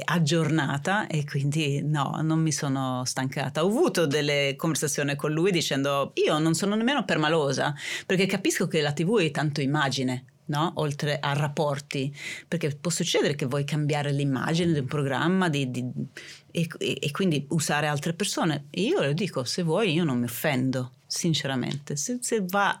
aggiornata 0.04 1.06
e 1.06 1.24
quindi 1.24 1.82
no, 1.82 2.18
non 2.22 2.40
mi 2.40 2.52
sono 2.52 3.04
stancata. 3.04 3.64
Ho 3.64 3.68
avuto 3.68 4.06
delle 4.06 4.54
conversazioni 4.56 5.16
con 5.16 5.32
lui 5.32 5.50
dicendo 5.50 6.12
io 6.14 6.38
non 6.38 6.54
sono 6.54 6.74
nemmeno 6.74 7.04
permalosa 7.04 7.74
perché 8.04 8.26
capisco 8.26 8.66
che 8.66 8.80
la 8.80 8.92
TV 8.92 9.18
è 9.20 9.30
tanto 9.30 9.60
immagine. 9.60 10.24
No? 10.48 10.72
Oltre 10.76 11.18
a 11.20 11.34
rapporti, 11.34 12.10
perché 12.48 12.74
può 12.74 12.90
succedere 12.90 13.34
che 13.34 13.44
vuoi 13.44 13.64
cambiare 13.64 14.12
l'immagine 14.12 14.72
di 14.72 14.78
un 14.78 14.86
programma 14.86 15.50
di- 15.50 15.70
di- 15.70 15.84
e, 16.50 16.66
e- 16.78 17.10
quindi 17.10 17.44
usare 17.50 17.86
altre 17.86 18.14
persone. 18.14 18.64
Io 18.70 18.98
le 19.00 19.12
dico: 19.12 19.44
se 19.44 19.62
vuoi, 19.62 19.92
io 19.92 20.04
non 20.04 20.18
mi 20.18 20.24
offendo, 20.24 20.92
sinceramente. 21.06 21.96
Se, 21.96 22.16
se 22.22 22.42
va, 22.48 22.80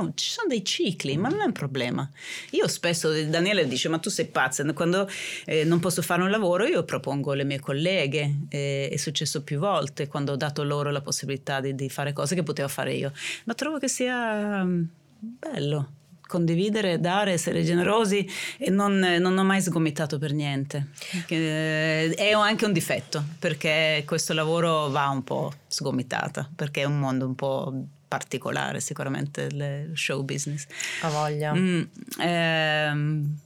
un- 0.00 0.12
ci 0.14 0.30
sono 0.30 0.48
dei 0.48 0.64
cicli, 0.64 1.16
ma 1.16 1.28
non 1.28 1.40
è 1.40 1.44
un 1.44 1.52
problema. 1.52 2.08
Io 2.50 2.68
spesso, 2.68 3.10
Daniele 3.24 3.66
dice: 3.66 3.88
Ma 3.88 3.98
tu 3.98 4.10
sei 4.10 4.26
pazza, 4.26 4.64
quando 4.72 5.08
eh, 5.46 5.64
non 5.64 5.80
posso 5.80 6.02
fare 6.02 6.22
un 6.22 6.30
lavoro, 6.30 6.64
io 6.66 6.84
propongo 6.84 7.32
le 7.32 7.44
mie 7.44 7.60
colleghe. 7.60 8.34
eh, 8.48 8.88
è 8.92 8.96
successo 8.96 9.42
più 9.42 9.58
volte 9.58 10.06
quando 10.08 10.32
ho 10.32 10.36
dato 10.36 10.62
loro 10.62 10.90
la 10.90 11.00
possibilità 11.00 11.60
di, 11.60 11.74
di 11.74 11.88
fare 11.88 12.12
cose 12.12 12.34
che 12.34 12.42
potevo 12.42 12.68
fare 12.68 12.94
io. 12.94 13.12
Ma 13.44 13.54
trovo 13.54 13.78
che 13.78 13.88
sia 13.88 14.62
mm, 14.64 14.82
bello 15.18 15.88
condividere, 16.26 16.98
dare, 17.00 17.32
essere 17.32 17.62
generosi 17.62 18.26
e 18.58 18.70
non, 18.70 18.98
non 18.98 19.36
ho 19.38 19.44
mai 19.44 19.60
sgomitato 19.60 20.18
per 20.18 20.32
niente. 20.32 20.88
Eh, 21.28 22.12
È 22.16 22.32
anche 22.32 22.64
un 22.64 22.72
difetto 22.72 23.22
perché 23.38 24.02
questo 24.06 24.32
lavoro 24.32 24.88
va 24.88 25.08
un 25.10 25.22
po' 25.22 25.52
sgomitata 25.68 26.50
perché 26.54 26.80
è 26.80 26.84
un 26.84 26.98
mondo 26.98 27.26
un 27.26 27.34
po' 27.34 27.72
particolare 28.14 28.78
sicuramente 28.78 29.42
il 29.50 29.90
show 29.94 30.22
business. 30.22 30.66
Ha 31.02 31.08
voglia. 31.08 31.52
Mm, 31.52 31.82
ehm, 32.20 33.38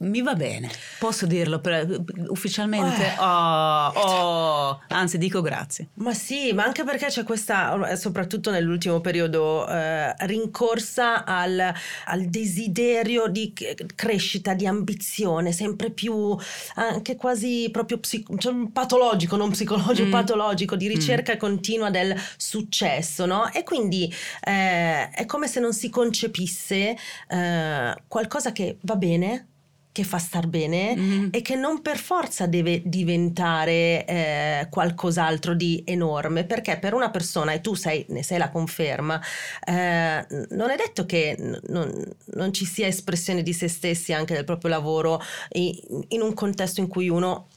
mi 0.00 0.22
va 0.22 0.34
bene, 0.34 0.70
posso 0.98 1.26
dirlo 1.26 1.60
per- 1.60 2.00
ufficialmente? 2.28 3.04
Eh. 3.04 3.18
Oh, 3.18 3.86
oh, 3.94 4.80
anzi 4.88 5.18
dico 5.18 5.40
grazie. 5.42 5.88
Ma 5.94 6.14
sì, 6.14 6.52
ma 6.52 6.64
anche 6.64 6.84
perché 6.84 7.06
c'è 7.06 7.22
questa, 7.22 7.96
soprattutto 7.96 8.50
nell'ultimo 8.50 9.00
periodo, 9.00 9.68
eh, 9.68 10.14
rincorsa 10.26 11.24
al, 11.24 11.72
al 12.06 12.24
desiderio 12.24 13.26
di 13.28 13.52
crescita, 13.94 14.54
di 14.54 14.66
ambizione, 14.66 15.52
sempre 15.52 15.90
più, 15.90 16.36
anche 16.76 17.16
quasi 17.16 17.68
proprio 17.70 17.98
psico- 17.98 18.36
cioè, 18.38 18.54
patologico, 18.72 19.36
non 19.36 19.50
psicologico, 19.50 20.08
Mm. 20.08 20.10
patologico, 20.12 20.76
di 20.76 20.88
ricerca 20.88 21.36
continua 21.36 21.90
del 21.90 22.14
successo, 22.36 23.26
no? 23.26 23.50
E 23.52 23.62
quindi 23.64 24.12
eh, 24.44 25.10
è 25.10 25.24
come 25.26 25.46
se 25.46 25.60
non 25.60 25.72
si 25.74 25.90
concepisse 25.90 26.96
eh, 27.28 27.94
qualcosa 28.08 28.52
che 28.52 28.78
va 28.82 28.96
bene, 28.96 29.48
che 29.92 30.04
fa 30.04 30.18
star 30.18 30.46
bene, 30.46 30.94
Mm. 30.96 31.28
e 31.32 31.42
che 31.42 31.56
non 31.56 31.82
per 31.82 31.98
forza 31.98 32.46
deve 32.46 32.80
diventare 32.84 34.04
eh, 34.06 34.66
qualcos'altro 34.70 35.54
di 35.54 35.82
enorme, 35.84 36.44
perché 36.44 36.78
per 36.78 36.94
una 36.94 37.10
persona, 37.10 37.52
e 37.52 37.60
tu 37.60 37.74
sei, 37.74 38.04
ne 38.08 38.22
sei 38.22 38.38
la 38.38 38.50
conferma, 38.50 39.20
eh, 39.66 40.26
non 40.50 40.70
è 40.70 40.76
detto 40.76 41.06
che 41.06 41.34
n- 41.38 41.58
non, 41.68 41.92
non 42.34 42.52
ci 42.52 42.64
sia 42.64 42.86
espressione 42.86 43.42
di 43.42 43.52
se 43.52 43.66
stessi 43.68 44.12
anche 44.12 44.34
del 44.34 44.44
proprio 44.44 44.70
lavoro 44.70 45.20
i- 45.52 45.82
in 46.08 46.22
un 46.22 46.34
contesto 46.34 46.80
in 46.80 46.86
cui 46.86 47.08
uno... 47.08 47.48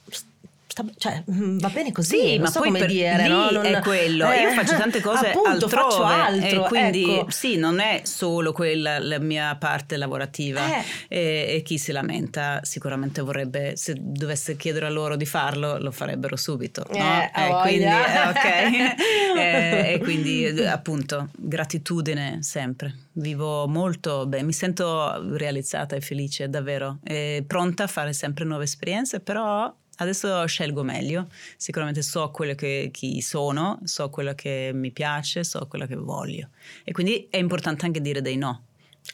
cioè, 0.97 1.23
mm, 1.29 1.59
va 1.59 1.69
bene 1.69 1.91
così, 1.91 2.19
Sì, 2.19 2.39
ma 2.39 2.47
so 2.47 2.59
poi 2.59 2.67
come 2.69 2.79
per- 2.79 2.87
dire, 2.89 3.23
lì 3.23 3.27
no? 3.29 3.49
Non- 3.51 3.65
è 3.65 3.79
quello. 3.81 4.25
Io 4.27 4.49
eh, 4.49 4.53
faccio 4.53 4.75
tante 4.77 5.01
cose 5.01 5.27
appunto, 5.29 5.49
altrove 5.49 5.73
faccio 5.75 6.03
altro, 6.03 6.65
e 6.65 6.67
quindi 6.67 7.15
ecco. 7.19 7.29
sì, 7.31 7.55
non 7.57 7.79
è 7.79 8.01
solo 8.03 8.51
quella 8.53 8.99
la 8.99 9.19
mia 9.19 9.55
parte 9.55 9.97
lavorativa 9.97 10.77
Eh. 10.79 10.83
e, 11.07 11.45
e 11.55 11.61
chi 11.63 11.77
si 11.77 11.91
lamenta 11.91 12.59
sicuramente 12.63 13.21
vorrebbe 13.21 13.75
se 13.75 13.95
dovesse 13.99 14.55
chiedere 14.55 14.85
a 14.87 14.89
loro 14.89 15.15
di 15.15 15.25
farlo 15.25 15.77
lo 15.77 15.91
farebbero 15.91 16.35
subito, 16.35 16.85
no? 16.89 16.95
Eh, 16.95 17.29
ha 17.31 17.61
quindi, 17.61 17.83
eh, 17.83 18.27
ok. 18.27 19.01
Eh, 19.43 19.93
e 19.93 19.99
quindi 19.99 20.45
eh, 20.45 20.67
appunto 20.67 21.29
gratitudine 21.35 22.37
sempre. 22.41 22.93
Vivo 23.13 23.67
molto 23.67 24.25
bene, 24.25 24.43
mi 24.43 24.53
sento 24.53 25.35
realizzata 25.35 25.95
e 25.95 26.01
felice 26.01 26.49
davvero, 26.49 26.99
pronta 27.47 27.83
a 27.83 27.87
fare 27.87 28.13
sempre 28.13 28.45
nuove 28.45 28.63
esperienze, 28.65 29.19
però 29.19 29.71
Adesso 30.03 30.45
scelgo 30.45 30.83
meglio, 30.83 31.29
sicuramente 31.57 32.01
so 32.01 32.29
quello 32.31 32.55
che 32.55 32.89
chi 32.91 33.21
sono, 33.21 33.79
so 33.83 34.09
quello 34.09 34.33
che 34.35 34.71
mi 34.73 34.91
piace, 34.91 35.43
so 35.43 35.65
quello 35.67 35.85
che 35.85 35.95
voglio. 35.95 36.49
E 36.83 36.91
quindi 36.91 37.27
è 37.29 37.37
importante 37.37 37.85
anche 37.85 38.01
dire 38.01 38.21
dei 38.21 38.35
no, 38.37 38.65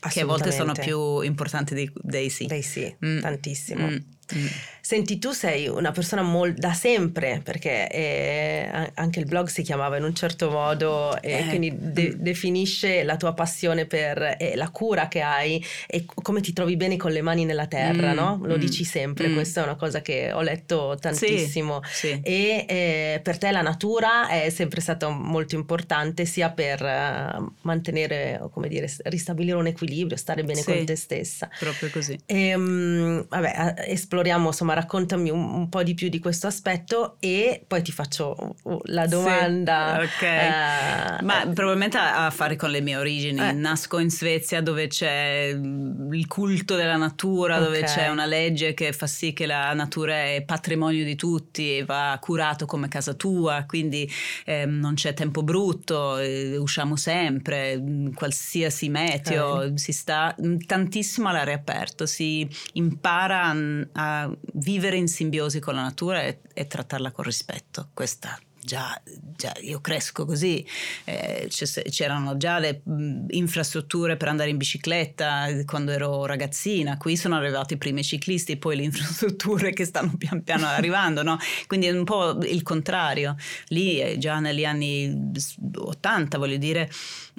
che 0.09 0.21
a 0.21 0.25
volte 0.25 0.51
sono 0.51 0.73
più 0.73 1.21
importanti 1.21 1.73
di- 1.75 1.91
dei 1.95 2.29
sì. 2.29 2.45
Dei 2.45 2.61
sì, 2.63 2.95
Mm. 3.05 3.19
tantissimo. 3.19 3.87
Mm, 3.87 3.95
mm. 4.35 4.45
Senti, 4.89 5.19
tu 5.19 5.33
sei 5.33 5.67
una 5.67 5.91
persona 5.91 6.23
mol- 6.23 6.55
da 6.55 6.73
sempre, 6.73 7.41
perché 7.43 7.87
eh, 7.91 8.89
anche 8.95 9.19
il 9.19 9.25
blog 9.27 9.47
si 9.47 9.61
chiamava 9.61 9.97
in 9.97 10.03
un 10.03 10.15
certo 10.15 10.49
modo 10.49 11.21
e 11.21 11.31
Eh, 11.41 11.45
quindi 11.47 11.71
de- 11.77 12.15
mm. 12.15 12.19
definisce 12.23 13.03
la 13.03 13.15
tua 13.15 13.35
passione 13.35 13.85
per 13.85 14.37
e 14.39 14.55
la 14.55 14.69
cura 14.71 15.07
che 15.07 15.21
hai 15.21 15.63
e 15.85 16.05
come 16.23 16.41
ti 16.41 16.53
trovi 16.53 16.75
bene 16.75 16.97
con 16.97 17.11
le 17.11 17.21
mani 17.21 17.45
nella 17.45 17.67
terra, 17.67 18.13
Mm, 18.13 18.15
no? 18.15 18.39
Lo 18.41 18.55
mm, 18.55 18.59
dici 18.59 18.83
sempre, 18.83 19.27
mm. 19.27 19.33
questa 19.35 19.61
è 19.61 19.63
una 19.63 19.75
cosa 19.75 20.01
che 20.01 20.31
ho 20.31 20.41
letto 20.41 20.97
tantissimo. 20.99 21.81
Sì. 21.85 22.19
E 22.23 22.65
eh, 22.67 23.19
per 23.21 23.37
te 23.37 23.51
la 23.51 23.61
natura 23.61 24.27
è 24.29 24.49
sempre 24.49 24.81
stata 24.81 25.07
molto 25.09 25.53
importante 25.53 26.25
sia 26.25 26.49
per 26.49 26.81
eh, 26.83 27.37
mantenere, 27.61 28.41
come 28.51 28.67
dire, 28.67 28.91
ristabilire 29.03 29.55
un 29.55 29.67
equilibrio, 29.67 30.17
stare 30.17 30.43
bene 30.43 30.61
Sì. 30.61 30.65
con 30.73 30.83
te 30.85 30.95
stessa. 30.95 31.47
Proprio 31.59 31.91
così. 31.91 32.17
Ehm, 32.25 33.27
vabbè, 33.29 33.51
a- 33.55 33.73
esploriamo, 33.85 34.47
insomma, 34.47 34.77
raccontami 34.79 35.29
un, 35.29 35.43
un 35.43 35.69
po' 35.69 35.83
di 35.83 35.93
più 35.93 36.09
di 36.09 36.19
questo 36.19 36.47
aspetto 36.47 37.17
e 37.19 37.63
poi 37.67 37.81
ti 37.81 37.91
faccio 37.91 38.55
la 38.85 39.05
domanda. 39.07 39.99
Sì, 39.99 40.05
ok. 40.05 40.21
eh, 40.23 41.23
Ma 41.23 41.43
eh, 41.43 41.49
probabilmente 41.53 41.97
ha 41.97 42.25
a 42.25 42.29
fare 42.29 42.55
con 42.55 42.69
le 42.71 42.81
mie 42.81 42.95
origini. 42.95 43.39
Eh. 43.39 43.51
Nasco 43.51 43.99
in 43.99 44.09
Svezia 44.09 44.61
dove 44.61 44.87
c'è 44.87 45.53
mm, 45.53 46.13
il 46.13 46.27
culto 46.27 46.75
della 46.75 46.97
natura, 46.97 47.59
dove 47.59 47.79
Ok. 47.79 47.85
c'è 47.85 48.07
una 48.09 48.25
legge 48.25 48.73
che 48.73 48.91
fa 48.93 49.07
sì 49.07 49.33
che 49.33 49.45
la 49.45 49.73
natura 49.73 50.13
è 50.23 50.43
patrimonio 50.45 51.03
di 51.03 51.15
tutti 51.15 51.77
e 51.77 51.85
va 51.85 52.17
curato 52.21 52.65
come 52.65 52.87
casa 52.87 53.13
tua, 53.13 53.65
quindi 53.67 54.09
ehm, 54.45 54.79
non 54.79 54.93
c'è 54.95 55.13
tempo 55.13 55.43
brutto, 55.43 56.17
eh, 56.17 56.55
usciamo 56.57 56.95
sempre, 56.95 57.77
mm, 57.77 58.13
qualsiasi 58.13 58.89
meteo, 58.89 59.75
si 59.77 59.91
sta 59.91 60.35
mm, 60.41 60.57
tantissimo 60.65 61.29
all'aria 61.29 61.55
aperta, 61.55 62.05
si 62.05 62.47
impara 62.73 63.53
mm, 63.53 63.81
a 63.93 64.29
vivere 64.69 64.97
in 64.97 65.07
simbiosi 65.07 65.59
con 65.59 65.73
la 65.73 65.81
natura 65.81 66.21
e, 66.21 66.41
e 66.53 66.67
trattarla 66.67 67.11
con 67.11 67.25
rispetto. 67.25 67.89
Questa 67.91 68.39
già, 68.61 69.01
già 69.35 69.55
io 69.61 69.79
cresco 69.81 70.25
così, 70.25 70.63
eh, 71.05 71.49
c'erano 71.89 72.37
già 72.37 72.59
le 72.59 72.81
mh, 72.83 73.25
infrastrutture 73.29 74.15
per 74.15 74.27
andare 74.27 74.51
in 74.51 74.57
bicicletta 74.57 75.47
quando 75.65 75.91
ero 75.91 76.25
ragazzina, 76.25 76.97
qui 76.97 77.17
sono 77.17 77.35
arrivati 77.35 77.73
i 77.73 77.77
primi 77.77 78.03
ciclisti, 78.03 78.57
poi 78.57 78.75
le 78.75 78.83
infrastrutture 78.83 79.71
che 79.71 79.85
stanno 79.85 80.13
pian 80.17 80.43
piano 80.43 80.67
arrivando, 80.69 81.23
no? 81.23 81.39
quindi 81.67 81.87
è 81.87 81.91
un 81.91 82.03
po' 82.03 82.37
il 82.43 82.61
contrario, 82.61 83.35
lì 83.69 83.99
eh, 83.99 84.17
già 84.19 84.39
negli 84.39 84.65
anni 84.65 85.31
80 85.75 86.37
voglio 86.37 86.57
dire 86.57 86.91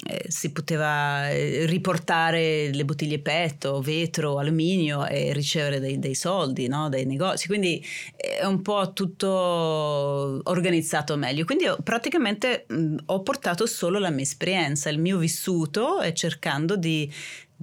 eh, 0.03 0.25
si 0.27 0.51
poteva 0.51 1.29
eh, 1.29 1.65
riportare 1.65 2.73
le 2.73 2.85
bottiglie 2.85 3.19
petto, 3.19 3.81
vetro, 3.81 4.39
alluminio 4.39 5.05
e 5.05 5.31
ricevere 5.33 5.79
dei, 5.79 5.99
dei 5.99 6.15
soldi 6.15 6.67
no? 6.67 6.89
dai 6.89 7.05
negozi, 7.05 7.47
quindi 7.47 7.83
è 8.15 8.43
un 8.45 8.61
po' 8.61 8.93
tutto 8.93 9.29
organizzato 10.43 11.15
meglio. 11.17 11.45
Quindi 11.45 11.65
io 11.65 11.77
praticamente 11.83 12.65
mh, 12.67 12.95
ho 13.05 13.21
portato 13.21 13.65
solo 13.65 13.99
la 13.99 14.09
mia 14.09 14.23
esperienza, 14.23 14.89
il 14.89 14.99
mio 14.99 15.17
vissuto 15.17 16.01
e 16.01 16.13
cercando 16.13 16.75
di, 16.75 17.11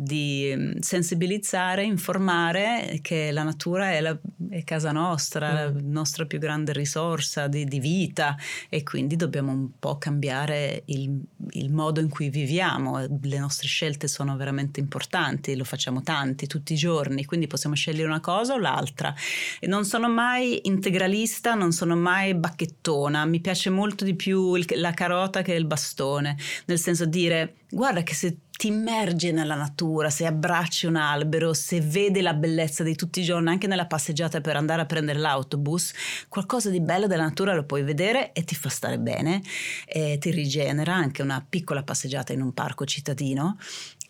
di 0.01 0.55
mm, 0.55 0.79
sensibilizzare, 0.79 1.83
informare 1.83 3.01
che 3.03 3.33
la 3.33 3.43
natura 3.43 3.91
è, 3.91 4.01
la, 4.01 4.17
è 4.49 4.63
casa 4.63 4.93
nostra, 4.93 5.71
mm. 5.71 5.75
la 5.75 5.81
nostra 5.83 6.25
più 6.25 6.39
grande 6.39 6.73
risorsa 6.73 7.49
di, 7.49 7.65
di, 7.65 7.81
vita 7.81 8.37
e 8.69 8.85
quindi 8.85 9.17
dobbiamo 9.17 9.51
un 9.51 9.71
po' 9.77 9.99
cambiare 9.99 10.85
il, 10.87 11.21
il, 11.51 11.73
modo 11.73 11.99
in 11.99 12.11
cui 12.11 12.31
viviamo. 12.31 13.07
Le 13.21 13.39
nostre 13.41 13.67
scelte 13.67 14.07
sono 14.07 14.37
veramente 14.37 14.79
importanti, 14.79 15.57
lo 15.57 15.65
facciamo 15.65 16.01
tanti 16.03 16.47
tutti 16.47 16.75
i 16.75 16.77
giorni, 16.77 17.25
quindi 17.25 17.49
possiamo 17.49 17.75
scegliere 17.75 18.07
una 18.07 18.21
cosa 18.21 18.55
o 18.55 18.59
l'altra. 18.59 19.13
E 19.59 19.67
non 19.67 19.85
sono 19.85 20.09
mai 20.09 20.61
integralista, 20.63 21.55
non 21.55 21.73
sono 21.73 21.97
mai 21.97 22.35
bacchettona, 22.37 23.25
mi 23.25 23.41
piace 23.41 23.69
molto 23.69 24.05
di 24.05 24.15
più 24.15 24.55
il, 24.55 24.65
la 24.77 24.93
carota 24.93 25.43
che 25.43 25.55
il 25.55 25.65
bastone, 25.65 26.37
nel 26.67 26.79
senso 26.79 27.05
dire 27.05 27.55
guarda 27.71 28.03
che 28.03 28.15
se 28.15 28.37
ti 28.59 28.67
immergi 28.67 29.31
nella 29.31 29.55
natura, 29.55 30.11
se 30.11 30.27
abbracci 30.27 30.87
un 30.87 30.97
albero, 30.97 31.55
se 31.55 31.81
vedi 31.81 32.21
la 32.21 32.35
bellezza 32.35 32.83
di 32.83 32.97
tutti 32.97 33.21
i 33.21 33.23
giorni, 33.23 33.51
anche 33.51 33.69
nella 33.69 33.87
passeggiata 33.87 34.41
per 34.41 34.57
andare 34.57 34.83
a 34.83 34.85
prendere 34.85 35.21
l'autobus, 35.21 35.93
qualcosa 36.29 36.69
di 36.69 36.81
bello 36.81 37.07
della 37.07 37.23
natura 37.23 37.55
lo 37.55 37.63
puoi 37.63 37.85
vedere 37.85 38.33
e 38.33 38.43
ti 38.43 38.57
fa 38.57 38.69
stare 38.69 38.99
bene, 38.99 39.41
e 39.87 40.19
ti 40.19 40.33
rigenera 40.33 40.93
anche 40.93 41.23
una 41.23 41.41
piccola 41.49 41.85
passeggiata 41.85 42.33
in 42.33 42.41
un 42.41 42.53
parco 42.53 42.85
cittadino 42.85 43.59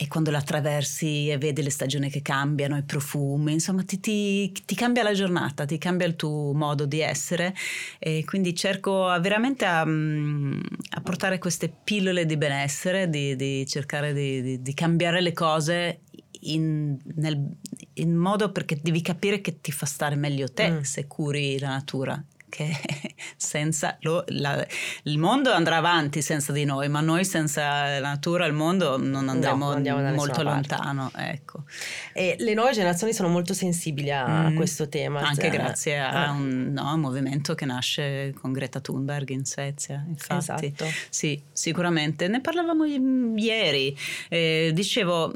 e 0.00 0.06
quando 0.06 0.30
la 0.30 0.38
attraversi 0.38 1.28
e 1.28 1.38
vedi 1.38 1.60
le 1.60 1.70
stagioni 1.70 2.08
che 2.08 2.22
cambiano, 2.22 2.76
i 2.76 2.84
profumi, 2.84 3.52
insomma 3.52 3.82
ti, 3.82 3.98
ti, 3.98 4.52
ti, 4.52 4.76
cambia 4.76 5.02
la 5.02 5.12
giornata, 5.12 5.64
ti 5.64 5.76
cambia 5.76 6.06
il 6.06 6.14
tuo 6.14 6.52
modo 6.52 6.86
di 6.86 7.00
essere 7.00 7.52
e 7.98 8.22
quindi 8.24 8.54
cerco 8.54 9.06
veramente 9.20 9.64
a, 9.64 9.84
mm, 9.84 10.60
a 10.90 11.00
portare 11.00 11.38
queste 11.38 11.68
pillole 11.68 12.26
di 12.26 12.36
benessere, 12.36 13.10
di, 13.10 13.34
di 13.34 13.66
cercare 13.66 14.12
di, 14.12 14.40
di, 14.40 14.62
di, 14.62 14.72
cambiare 14.72 15.20
le 15.20 15.32
cose 15.32 16.02
in, 16.42 16.96
nel, 17.16 17.50
in, 17.94 18.14
modo 18.14 18.52
perché 18.52 18.78
devi 18.80 19.02
capire 19.02 19.40
che 19.40 19.60
ti 19.60 19.72
fa 19.72 19.86
stare 19.86 20.14
meglio 20.14 20.46
te 20.46 20.70
mm. 20.70 20.80
se 20.82 21.08
curi 21.08 21.58
la 21.58 21.70
natura 21.70 22.24
che 22.48 22.70
senza 23.36 23.96
lo, 24.00 24.24
la, 24.28 24.64
il 25.04 25.18
mondo 25.18 25.52
andrà 25.52 25.76
avanti 25.76 26.22
senza 26.22 26.52
di 26.52 26.64
noi, 26.64 26.88
ma 26.88 27.00
noi 27.00 27.24
senza 27.24 27.98
la 27.98 28.08
natura, 28.08 28.46
il 28.46 28.52
mondo 28.52 28.96
non 28.96 29.28
andremo 29.28 29.74
no, 29.74 29.78
non 29.78 30.14
molto 30.14 30.42
lontano. 30.42 31.10
Ecco. 31.16 31.64
E 32.12 32.36
le 32.38 32.54
nuove 32.54 32.72
generazioni 32.72 33.12
sono 33.12 33.28
molto 33.28 33.54
sensibili 33.54 34.10
a 34.10 34.50
mm, 34.50 34.56
questo 34.56 34.88
tema. 34.88 35.20
Anche 35.20 35.48
cioè, 35.48 35.50
grazie 35.50 35.98
a 35.98 36.26
eh. 36.26 36.30
un, 36.30 36.72
no, 36.72 36.94
un, 36.94 37.00
movimento 37.00 37.54
che 37.54 37.64
nasce 37.64 38.34
con 38.40 38.52
Greta 38.52 38.80
Thunberg 38.80 39.28
in 39.30 39.44
Svezia. 39.44 40.04
Infatti, 40.06 40.66
esatto. 40.66 40.84
sì, 41.10 41.40
sicuramente. 41.52 42.28
Ne 42.28 42.40
parlavamo 42.40 42.84
ieri. 42.84 43.96
Eh, 44.28 44.70
dicevo, 44.74 45.32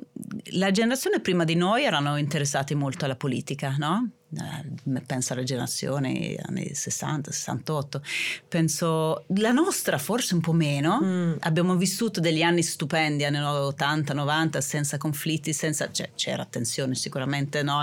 la 0.53 0.71
generazione 0.71 1.21
prima 1.21 1.45
di 1.45 1.55
noi 1.55 1.85
erano 1.85 2.17
interessati 2.17 2.75
molto 2.75 3.05
alla 3.05 3.17
politica, 3.17 3.75
no? 3.79 4.11
Eh, 4.35 5.01
penso 5.07 5.35
alle 5.35 5.45
generazioni 5.45 6.39
anni 6.41 6.75
60, 6.75 7.31
68, 7.31 8.03
penso 8.49 9.25
la 9.37 9.53
nostra 9.53 9.99
forse 9.99 10.35
un 10.35 10.41
po' 10.41 10.53
meno, 10.53 11.01
mm. 11.03 11.33
abbiamo 11.41 11.77
vissuto 11.77 12.19
degli 12.21 12.43
anni 12.43 12.63
stupendi, 12.63 13.25
anni 13.25 13.43
80, 13.43 14.15
90, 14.15 14.61
senza 14.61 14.97
conflitti, 14.97 15.53
senza, 15.53 15.91
cioè, 15.93 16.11
c'era 16.15 16.43
attenzione 16.43 16.95
sicuramente, 16.95 17.63
no? 17.63 17.81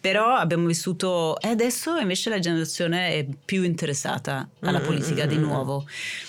però 0.00 0.34
abbiamo 0.34 0.66
vissuto 0.66 1.38
e 1.40 1.48
adesso 1.48 1.98
invece 1.98 2.30
la 2.30 2.38
generazione 2.38 3.10
è 3.14 3.26
più 3.44 3.64
interessata 3.64 4.48
alla 4.60 4.80
mm, 4.80 4.84
politica 4.84 5.26
mm, 5.26 5.28
di 5.28 5.36
nuovo. 5.36 5.82
Mm, 5.82 6.27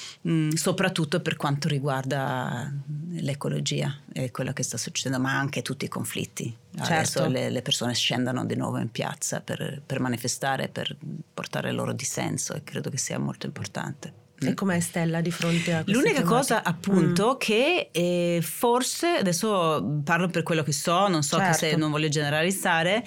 soprattutto 0.53 1.22
per 1.22 1.38
quanto 1.38 1.67
riguarda 1.67 2.72
l'ecologia 3.11 3.95
e 4.11 4.32
quello 4.32 4.51
che 4.51 4.63
sta 4.63 4.78
succedendo, 4.78 5.22
ma 5.22 5.38
anche 5.38 5.61
tutti 5.61 5.86
i 5.86 5.88
conflitti. 5.88 6.55
Certo. 6.76 6.93
Adesso 6.93 7.28
le, 7.28 7.49
le, 7.49 7.61
persone 7.61 7.93
scendono 7.93 8.45
di 8.45 8.55
nuovo 8.55 8.78
in 8.80 8.91
piazza 8.91 9.39
per, 9.39 9.82
per 9.86 9.99
manifestare, 9.99 10.67
per 10.67 10.95
portare 11.34 11.70
il 11.70 11.76
loro 11.76 11.93
dissenso 11.93 12.53
e 12.53 12.63
credo 12.63 12.89
che 12.89 12.97
sia 12.97 13.17
molto 13.17 13.45
importante. 13.45 14.28
E 14.41 14.53
com'è 14.53 14.80
Stella 14.80 15.20
di 15.20 15.32
fronte 15.32 15.74
a 15.74 15.84
questo? 15.84 16.01
L'unica 16.01 16.24
cosa 16.24 16.63
appunto 16.63 17.34
mm. 17.34 17.38
che 17.38 17.89
eh, 17.91 18.39
forse, 18.41 19.07
adesso 19.07 20.01
parlo 20.03 20.28
per 20.28 20.43
quello 20.43 20.63
che 20.63 20.72
so, 20.72 21.07
non 21.09 21.24
so 21.24 21.38
certo. 21.38 21.57
se 21.57 21.76
non 21.76 21.91
voglio 21.91 22.07
generalizzare, 22.07 23.03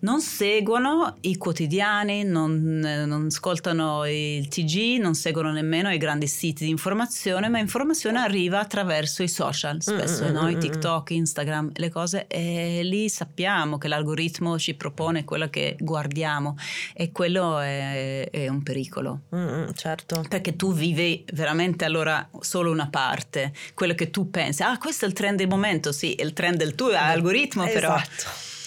non 0.00 0.20
seguono 0.20 1.16
i 1.22 1.36
quotidiani, 1.36 2.24
non, 2.24 2.78
non, 2.78 3.26
ascoltano 3.26 4.06
il 4.06 4.48
TG, 4.48 4.98
non 4.98 5.14
seguono 5.14 5.52
nemmeno 5.52 5.92
i 5.92 5.98
grandi 5.98 6.26
siti 6.26 6.64
di 6.64 6.70
informazione, 6.70 7.48
ma 7.48 7.58
informazione 7.58 8.18
arriva 8.18 8.60
attraverso 8.60 9.22
i 9.22 9.28
social, 9.28 9.82
spesso 9.82 10.24
mm, 10.24 10.32
no? 10.32 10.48
i 10.48 10.56
TikTok, 10.56 11.10
Instagram, 11.10 11.72
le 11.74 11.90
cose, 11.90 12.26
e 12.28 12.80
lì 12.82 13.08
sappiamo 13.08 13.76
che 13.76 13.88
l'algoritmo 13.88 14.58
ci 14.58 14.74
propone 14.74 15.24
quello 15.24 15.50
che 15.50 15.76
guardiamo 15.78 16.56
e 16.94 17.12
quello 17.12 17.58
è, 17.58 18.28
è 18.30 18.48
un 18.48 18.62
pericolo. 18.62 19.20
Mm, 19.34 19.70
certo. 19.74 20.24
Perché 20.28 20.56
tu 20.56 20.72
vivi 20.72 21.24
veramente 21.32 21.84
allora 21.84 22.26
solo 22.40 22.70
una 22.70 22.88
parte, 22.88 23.52
quello 23.74 23.94
che 23.94 24.10
tu 24.10 24.30
pensi, 24.30 24.62
ah 24.62 24.78
questo 24.78 25.04
è 25.04 25.08
il 25.08 25.14
trend 25.14 25.38
del 25.38 25.48
momento, 25.48 25.92
sì, 25.92 26.14
è 26.14 26.22
il 26.22 26.32
trend 26.32 26.56
del 26.56 26.74
tuo 26.74 26.88
algoritmo 26.90 27.64
esatto. 27.64 27.80
però 27.80 28.00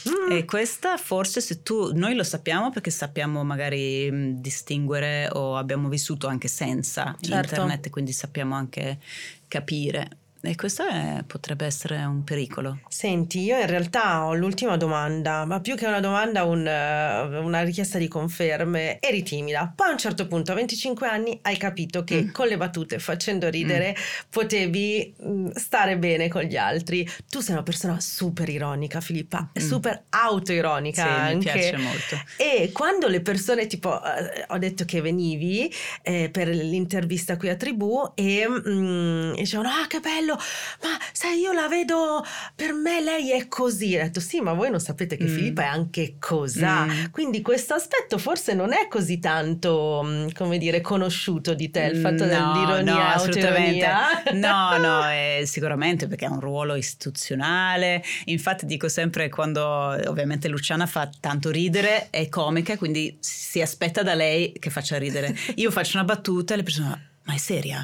Mm. 0.09 0.31
E 0.31 0.45
questa 0.45 0.97
forse 0.97 1.41
se 1.41 1.63
tu, 1.63 1.91
noi 1.93 2.15
lo 2.15 2.23
sappiamo 2.23 2.69
perché 2.69 2.91
sappiamo 2.91 3.43
magari 3.43 4.09
mh, 4.11 4.15
mm, 4.15 4.29
distinguere 4.41 5.29
o 5.31 5.57
abbiamo 5.57 5.89
vissuto 5.89 6.27
anche 6.27 6.47
senza 6.47 7.15
certo. 7.19 7.49
internet, 7.49 7.89
quindi 7.89 8.11
sappiamo 8.11 8.55
anche 8.55 8.99
capire. 9.47 10.17
E 10.45 10.55
questo 10.55 10.85
è, 10.85 11.23
potrebbe 11.25 11.65
essere 11.65 12.03
un 12.03 12.25
pericolo. 12.25 12.79
Senti, 12.89 13.39
io 13.39 13.57
in 13.57 13.65
realtà 13.65 14.25
ho 14.25 14.33
l'ultima 14.33 14.75
domanda, 14.75 15.45
ma 15.45 15.61
più 15.61 15.75
che 15.75 15.85
una 15.85 16.01
domanda, 16.01 16.43
un, 16.43 16.59
uh, 16.59 17.41
una 17.41 17.61
richiesta 17.63 17.97
di 17.97 18.09
conferme. 18.09 18.97
Eri 18.99 19.23
timida, 19.23 19.71
poi 19.73 19.87
a 19.87 19.91
un 19.91 19.97
certo 19.97 20.27
punto, 20.27 20.51
a 20.51 20.55
25 20.55 21.07
anni, 21.07 21.39
hai 21.43 21.55
capito 21.55 22.03
che 22.03 22.23
mm. 22.23 22.31
con 22.31 22.47
le 22.47 22.57
battute, 22.57 22.99
facendo 22.99 23.47
ridere, 23.47 23.91
mm. 23.91 24.27
potevi 24.29 25.15
mm, 25.25 25.51
stare 25.53 25.97
bene 25.97 26.27
con 26.27 26.41
gli 26.41 26.57
altri. 26.57 27.09
Tu 27.29 27.39
sei 27.39 27.53
una 27.53 27.63
persona 27.63 28.01
super 28.01 28.49
ironica, 28.49 28.99
Filippa, 28.99 29.49
mm. 29.57 29.65
super 29.65 30.03
autoironica 30.09 31.03
sì, 31.03 31.07
anche. 31.07 31.35
mi 31.35 31.41
piace 31.43 31.77
molto. 31.77 32.21
E 32.35 32.71
quando 32.73 33.07
le 33.07 33.21
persone, 33.21 33.65
tipo, 33.65 33.91
uh, 33.91 34.53
ho 34.53 34.57
detto 34.57 34.83
che 34.83 34.99
venivi 34.99 35.73
eh, 36.01 36.29
per 36.29 36.49
l'intervista 36.49 37.37
qui 37.37 37.47
a 37.47 37.55
Tribù 37.55 38.11
e 38.13 38.45
mm, 38.45 39.35
dicevano, 39.35 39.69
ah 39.69 39.87
che 39.87 40.01
bello! 40.01 40.31
Bello, 40.33 40.39
ma 40.81 40.99
sai, 41.11 41.39
io 41.39 41.51
la 41.51 41.67
vedo, 41.67 42.23
per 42.55 42.73
me 42.73 43.01
lei 43.01 43.31
è 43.31 43.47
così. 43.47 43.95
Ho 43.95 44.01
detto, 44.01 44.19
sì, 44.19 44.41
ma 44.41 44.53
voi 44.53 44.69
non 44.69 44.79
sapete 44.79 45.17
che 45.17 45.25
mm. 45.25 45.35
Filippa 45.35 45.63
è 45.63 45.65
anche 45.65 46.15
cos'ha. 46.19 46.85
Mm. 46.85 47.05
Quindi 47.11 47.41
questo 47.41 47.73
aspetto 47.73 48.17
forse 48.17 48.53
non 48.53 48.73
è 48.73 48.87
così 48.87 49.19
tanto, 49.19 50.01
mm, 50.03 50.27
come 50.33 50.57
dire, 50.57 50.81
conosciuto 50.81 51.53
di 51.53 51.69
te, 51.69 51.83
il 51.83 51.99
fatto 51.99 52.25
no, 52.25 52.29
dell'ironia, 52.29 52.93
no, 52.93 53.07
assolutamente. 53.09 53.87
No, 54.33 54.77
no, 54.77 55.05
è 55.05 55.41
sicuramente 55.45 56.07
perché 56.07 56.25
è 56.25 56.29
un 56.29 56.39
ruolo 56.39 56.75
istituzionale. 56.75 58.03
Infatti 58.25 58.65
dico 58.65 58.87
sempre 58.87 59.29
quando, 59.29 59.63
ovviamente 59.63 60.47
Luciana 60.47 60.85
fa 60.85 61.09
tanto 61.19 61.49
ridere, 61.49 62.09
è 62.09 62.27
comica, 62.29 62.77
quindi 62.77 63.17
si 63.19 63.61
aspetta 63.61 64.03
da 64.03 64.13
lei 64.13 64.53
che 64.59 64.69
faccia 64.69 64.97
ridere. 64.97 65.35
Io 65.55 65.71
faccio 65.71 65.97
una 65.97 66.05
battuta 66.05 66.53
e 66.53 66.57
le 66.57 66.63
persone, 66.63 67.09
ma 67.23 67.33
è 67.33 67.37
seria? 67.37 67.83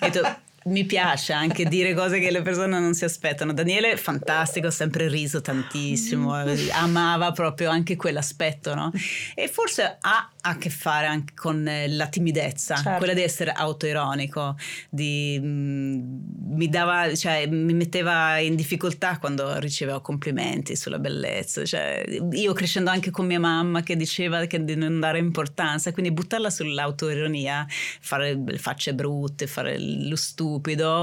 E 0.00 0.10
tu, 0.10 0.20
mi 0.68 0.84
piace 0.84 1.32
anche 1.32 1.64
dire 1.64 1.94
cose 1.94 2.18
che 2.18 2.30
le 2.30 2.42
persone 2.42 2.78
non 2.78 2.94
si 2.94 3.04
aspettano. 3.04 3.52
Daniele, 3.52 3.96
fantastico, 3.96 4.70
sempre 4.70 5.08
riso 5.08 5.40
tantissimo, 5.40 6.34
amava 6.72 7.32
proprio 7.32 7.70
anche 7.70 7.96
quell'aspetto, 7.96 8.74
no? 8.74 8.92
E 9.34 9.48
forse 9.48 9.96
ha 10.00 10.30
a 10.40 10.56
che 10.56 10.70
fare 10.70 11.06
anche 11.06 11.34
con 11.34 11.66
eh, 11.66 11.88
la 11.88 12.06
timidezza, 12.06 12.76
certo. 12.76 12.98
quella 12.98 13.12
di 13.12 13.22
essere 13.22 13.52
autoironico, 13.52 14.56
di, 14.88 15.38
mh, 15.40 15.46
mm, 15.46 16.00
mi, 16.54 16.68
dava, 16.68 17.14
cioè, 17.14 17.46
mi 17.46 17.74
metteva 17.74 18.38
in 18.38 18.54
difficoltà 18.54 19.18
quando 19.18 19.58
ricevevo 19.58 20.00
complimenti 20.00 20.76
sulla 20.76 20.98
bellezza. 20.98 21.64
Cioè, 21.64 22.04
io 22.32 22.52
crescendo 22.52 22.90
anche 22.90 23.10
con 23.10 23.26
mia 23.26 23.40
mamma 23.40 23.82
che 23.82 23.96
diceva 23.96 24.44
che 24.46 24.64
di 24.64 24.76
non 24.76 25.00
dare 25.00 25.18
importanza, 25.18 25.92
quindi 25.92 26.12
buttarla 26.12 26.50
sull'autoironia, 26.50 27.66
fare 28.00 28.38
facce 28.56 28.94
brutte, 28.94 29.46
fare 29.46 29.78
lo 29.78 30.16
stupido, 30.16 30.57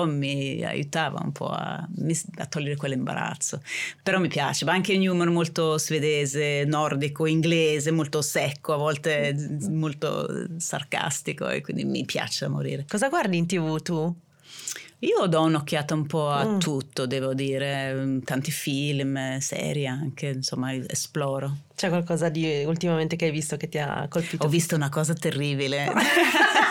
mi 0.06 0.64
aiutava 0.64 1.22
un 1.24 1.32
po' 1.32 1.50
a, 1.50 1.88
a 2.38 2.46
togliere 2.46 2.76
quell'imbarazzo. 2.76 3.62
Però 4.04 4.20
mi 4.20 4.28
piace, 4.28 4.66
ma 4.66 4.74
anche 4.74 4.96
un 4.96 5.08
humor 5.08 5.30
molto 5.30 5.78
svedese, 5.78 6.64
nordico, 6.66 7.26
inglese, 7.26 7.92
molto 7.92 8.22
secco, 8.22 8.74
a 8.74 8.78
volte 8.78 9.36
molto 9.70 10.48
sarcastico 10.58 11.50
e 11.50 11.62
quindi 11.62 11.84
mi 11.86 12.06
piace 12.06 12.46
da 12.46 12.52
morire. 12.52 12.86
Cosa 12.88 13.10
guardi 13.10 13.38
in 13.38 13.48
tv 13.48 13.82
tu? 13.82 14.16
Io 15.00 15.26
do 15.28 15.42
un'occhiata 15.42 15.94
un 15.94 16.08
po' 16.08 16.30
a 16.30 16.46
mm. 16.46 16.60
tutto, 16.60 17.06
devo 17.06 17.34
dire, 17.34 18.22
tanti 18.24 18.50
film, 18.50 19.38
serie 19.40 19.88
anche, 19.88 20.28
insomma, 20.28 20.74
esploro. 20.74 21.58
C'è 21.76 21.90
qualcosa 21.90 22.30
di 22.30 22.64
ultimamente 22.66 23.18
che 23.18 23.26
hai 23.26 23.32
visto 23.32 23.58
che 23.58 23.68
ti 23.68 23.78
ha 23.78 24.08
colpito? 24.10 24.46
Ho 24.46 24.50
visto 24.50 24.76
una 24.76 24.90
cosa 24.90 25.14
terribile. 25.14 25.92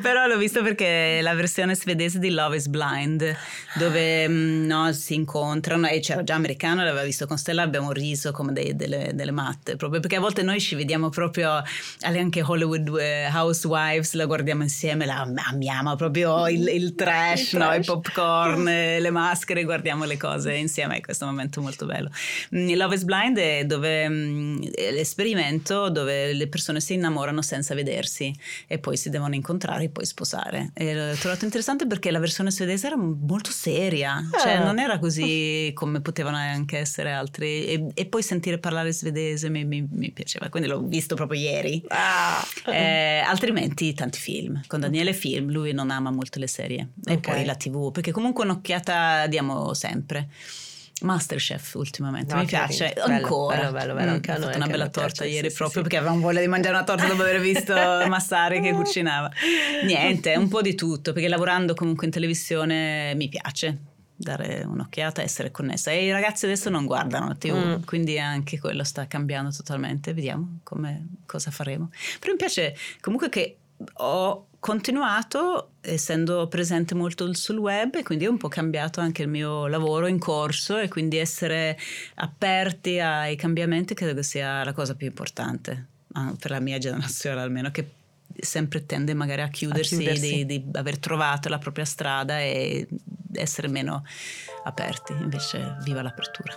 Però 0.00 0.26
l'ho 0.26 0.36
visto 0.36 0.62
perché 0.62 1.18
è 1.18 1.22
la 1.22 1.34
versione 1.34 1.74
svedese 1.74 2.18
di 2.18 2.30
Love 2.30 2.56
is 2.56 2.66
Blind, 2.66 3.36
dove 3.74 4.28
mm, 4.28 4.66
no, 4.66 4.92
si 4.92 5.14
incontrano 5.14 5.86
e 5.86 6.00
c'era 6.00 6.24
già 6.24 6.34
americano, 6.34 6.82
l'aveva 6.82 7.04
visto 7.04 7.26
con 7.26 7.38
Stella, 7.38 7.62
abbiamo 7.62 7.92
riso 7.92 8.32
come 8.32 8.52
dei, 8.52 8.74
delle, 8.74 9.12
delle, 9.14 9.30
matte, 9.30 9.76
proprio 9.76 10.00
perché 10.00 10.16
a 10.16 10.20
volte 10.20 10.42
noi 10.42 10.60
ci 10.60 10.74
vediamo 10.74 11.08
proprio, 11.08 11.62
anche 12.00 12.42
Hollywood 12.42 12.96
eh, 12.98 13.28
Housewives, 13.32 14.14
la 14.14 14.26
guardiamo 14.26 14.62
insieme, 14.62 15.06
la 15.06 15.26
amiamo 15.50 15.94
proprio 15.96 16.48
il, 16.48 16.68
il 16.68 16.94
trash, 16.94 17.52
il, 17.52 17.58
no? 17.58 17.66
trash. 17.66 17.78
il 17.78 17.84
popcorn, 17.84 18.64
le 18.64 19.10
maschere, 19.10 19.64
guardiamo 19.64 20.04
le 20.04 20.16
cose 20.16 20.54
insieme, 20.54 20.96
è 20.96 21.00
questo 21.00 21.24
momento 21.24 21.60
molto 21.60 21.86
bello. 21.86 22.10
Mm, 22.54 22.74
Love 22.74 22.94
is 22.94 23.04
Blind 23.04 23.27
Mind 23.28 23.38
è 23.38 23.64
dove 23.64 24.08
mm, 24.08 24.62
è 24.74 24.90
l'esperimento 24.90 25.88
dove 25.90 26.32
le 26.32 26.48
persone 26.48 26.80
si 26.80 26.94
innamorano 26.94 27.42
senza 27.42 27.74
vedersi 27.74 28.34
e 28.66 28.78
poi 28.78 28.96
si 28.96 29.10
devono 29.10 29.34
incontrare 29.34 29.84
e 29.84 29.88
poi 29.90 30.06
sposare. 30.06 30.70
E 30.74 30.94
l'ho 30.94 31.14
trovato 31.14 31.44
interessante 31.44 31.86
perché 31.86 32.10
la 32.10 32.18
versione 32.18 32.50
svedese 32.50 32.86
era 32.86 32.96
molto 32.96 33.50
seria, 33.50 34.22
cioè 34.32 34.40
ah. 34.40 34.56
cioè 34.56 34.64
non 34.64 34.78
era 34.78 34.98
così 34.98 35.70
come 35.74 36.00
potevano 36.00 36.36
anche 36.36 36.78
essere 36.78 37.12
altri. 37.12 37.66
E, 37.66 37.86
e 37.94 38.06
poi 38.06 38.22
sentire 38.22 38.58
parlare 38.58 38.92
svedese 38.92 39.48
mi, 39.48 39.64
mi, 39.64 39.86
mi, 39.90 40.10
piaceva, 40.10 40.48
quindi 40.48 40.68
l'ho 40.68 40.82
visto 40.82 41.14
proprio 41.14 41.40
ieri. 41.40 41.82
Ah. 41.88 42.46
Eh, 42.66 43.20
altrimenti 43.24 43.92
tanti 43.94 44.18
film. 44.18 44.62
Con 44.66 44.80
Daniele 44.80 45.12
film, 45.12 45.50
lui 45.50 45.72
non 45.72 45.90
ama 45.90 46.10
molto 46.10 46.38
le 46.38 46.46
serie. 46.46 46.88
Okay. 47.00 47.14
E 47.14 47.18
poi 47.20 47.44
la 47.44 47.54
tv, 47.54 47.90
perché 47.92 48.10
comunque 48.10 48.44
un'occhiata 48.44 49.26
diamo 49.26 49.74
sempre. 49.74 50.28
Masterchef 51.02 51.74
ultimamente, 51.74 52.34
no, 52.34 52.40
mi 52.40 52.46
piace 52.46 52.92
bello, 52.94 53.14
ancora. 53.14 53.56
Bello, 53.56 53.72
bello, 53.72 53.94
bello. 53.94 54.10
Anche 54.12 54.32
mm, 54.32 54.34
fatto 54.42 54.56
una 54.56 54.66
bella 54.66 54.88
torta 54.88 55.22
piace, 55.22 55.30
ieri 55.30 55.50
sì, 55.50 55.56
proprio 55.56 55.82
sì, 55.82 55.88
perché 55.88 55.96
avevamo 55.96 56.20
voglia 56.20 56.40
di 56.40 56.48
mangiare 56.48 56.74
una 56.74 56.84
torta 56.84 57.06
dopo 57.06 57.22
aver 57.22 57.40
visto 57.40 57.74
Massari 58.08 58.60
che 58.60 58.72
cucinava. 58.72 59.30
Niente, 59.84 60.34
un 60.34 60.48
po' 60.48 60.62
di 60.62 60.74
tutto, 60.74 61.12
perché 61.12 61.28
lavorando 61.28 61.74
comunque 61.74 62.06
in 62.06 62.12
televisione 62.12 63.14
mi 63.14 63.28
piace 63.28 63.78
dare 64.18 64.64
un'occhiata, 64.66 65.22
essere 65.22 65.52
connessa. 65.52 65.92
E 65.92 66.06
i 66.06 66.10
ragazzi 66.10 66.44
adesso 66.44 66.68
non 66.70 66.84
guardano 66.84 67.36
TV, 67.38 67.54
mm. 67.54 67.82
quindi 67.84 68.18
anche 68.18 68.58
quello 68.58 68.82
sta 68.82 69.06
cambiando 69.06 69.50
totalmente. 69.52 70.12
Vediamo 70.12 70.58
come, 70.64 71.06
cosa 71.26 71.50
faremo. 71.52 71.90
Però 72.18 72.32
mi 72.32 72.38
piace 72.38 72.74
comunque 73.00 73.28
che 73.28 73.58
ho 73.94 74.47
continuato 74.60 75.72
essendo 75.80 76.48
presente 76.48 76.94
molto 76.94 77.32
sul 77.34 77.58
web 77.58 77.94
e 77.94 78.02
quindi 78.02 78.26
ho 78.26 78.30
un 78.30 78.38
po' 78.38 78.48
cambiato 78.48 79.00
anche 79.00 79.22
il 79.22 79.28
mio 79.28 79.66
lavoro 79.66 80.06
in 80.06 80.18
corso 80.18 80.78
e 80.78 80.88
quindi 80.88 81.16
essere 81.16 81.78
aperti 82.16 82.98
ai 82.98 83.36
cambiamenti 83.36 83.94
credo 83.94 84.14
che 84.14 84.22
sia 84.22 84.64
la 84.64 84.72
cosa 84.72 84.94
più 84.94 85.06
importante 85.06 85.86
ah, 86.14 86.34
per 86.38 86.50
la 86.50 86.60
mia 86.60 86.78
generazione 86.78 87.40
almeno 87.40 87.70
che 87.70 87.88
sempre 88.40 88.84
tende 88.84 89.14
magari 89.14 89.42
a 89.42 89.48
chiudersi, 89.48 89.94
a 89.94 89.98
chiudersi. 89.98 90.44
Di, 90.44 90.46
di, 90.46 90.64
aver 90.72 90.98
trovato 90.98 91.48
la 91.48 91.58
propria 91.58 91.84
strada 91.84 92.40
e 92.40 92.86
essere 93.32 93.68
meno 93.68 94.04
aperti 94.64 95.12
invece 95.12 95.76
viva 95.82 96.02
l'apertura 96.02 96.52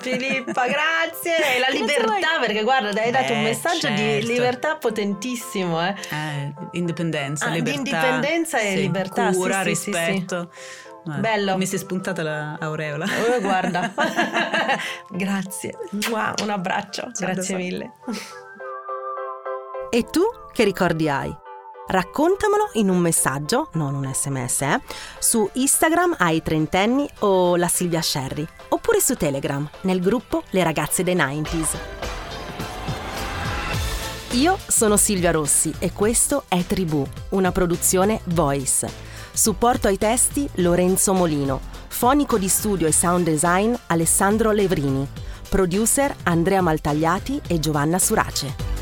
Filippa, 0.00 0.66
grazie. 0.68 1.56
E 1.56 1.58
la 1.58 1.68
libertà, 1.70 2.38
perché 2.40 2.62
guarda, 2.62 3.00
hai 3.00 3.10
dato 3.10 3.32
un 3.32 3.42
messaggio 3.42 3.88
certo. 3.88 4.00
di 4.00 4.26
libertà 4.26 4.76
potentissimo. 4.76 5.84
Eh. 5.84 5.94
Eh, 6.10 6.54
indipendenza, 6.72 7.46
ah, 7.46 7.50
libertà. 7.50 7.78
indipendenza 7.78 8.58
e 8.58 8.70
sì, 8.70 8.80
libertà. 8.80 9.30
Cura, 9.30 9.62
sì, 9.62 9.68
rispetto. 9.68 10.50
Sì, 10.52 10.60
sì. 11.04 11.20
Bello. 11.20 11.56
Mi 11.56 11.66
si 11.66 11.74
è 11.74 11.78
spuntata 11.78 12.22
l'aureola. 12.22 13.06
Oh, 13.06 13.40
guarda. 13.40 13.92
grazie. 15.10 15.76
Un 15.90 16.50
abbraccio. 16.50 17.10
Ciao, 17.12 17.32
grazie 17.32 17.56
mille. 17.56 17.92
E 19.90 20.04
tu 20.10 20.22
che 20.52 20.64
ricordi 20.64 21.08
hai? 21.08 21.34
Raccontamelo 21.86 22.70
in 22.74 22.88
un 22.88 22.98
messaggio, 22.98 23.68
non 23.72 23.94
un 23.94 24.08
sms, 24.12 24.60
eh, 24.62 24.80
su 25.18 25.48
Instagram 25.52 26.14
ai 26.18 26.40
trentenni 26.40 27.08
o 27.20 27.56
la 27.56 27.68
Silvia 27.68 28.00
Sherry, 28.00 28.46
oppure 28.68 29.00
su 29.00 29.14
Telegram 29.16 29.68
nel 29.82 30.00
gruppo 30.00 30.44
Le 30.50 30.62
ragazze 30.62 31.02
dei 31.02 31.16
90s. 31.16 31.76
Io 34.32 34.56
sono 34.66 34.96
Silvia 34.96 35.32
Rossi 35.32 35.74
e 35.78 35.92
questo 35.92 36.44
è 36.48 36.64
Tribù, 36.64 37.06
una 37.30 37.52
produzione 37.52 38.20
Voice. 38.26 38.88
Supporto 39.32 39.88
ai 39.88 39.98
testi 39.98 40.48
Lorenzo 40.54 41.12
Molino, 41.12 41.60
fonico 41.88 42.38
di 42.38 42.48
studio 42.48 42.86
e 42.86 42.92
sound 42.92 43.24
design 43.24 43.74
Alessandro 43.88 44.52
Levrini, 44.52 45.06
producer 45.48 46.14
Andrea 46.22 46.62
Maltagliati 46.62 47.42
e 47.46 47.58
Giovanna 47.58 47.98
Surace. 47.98 48.81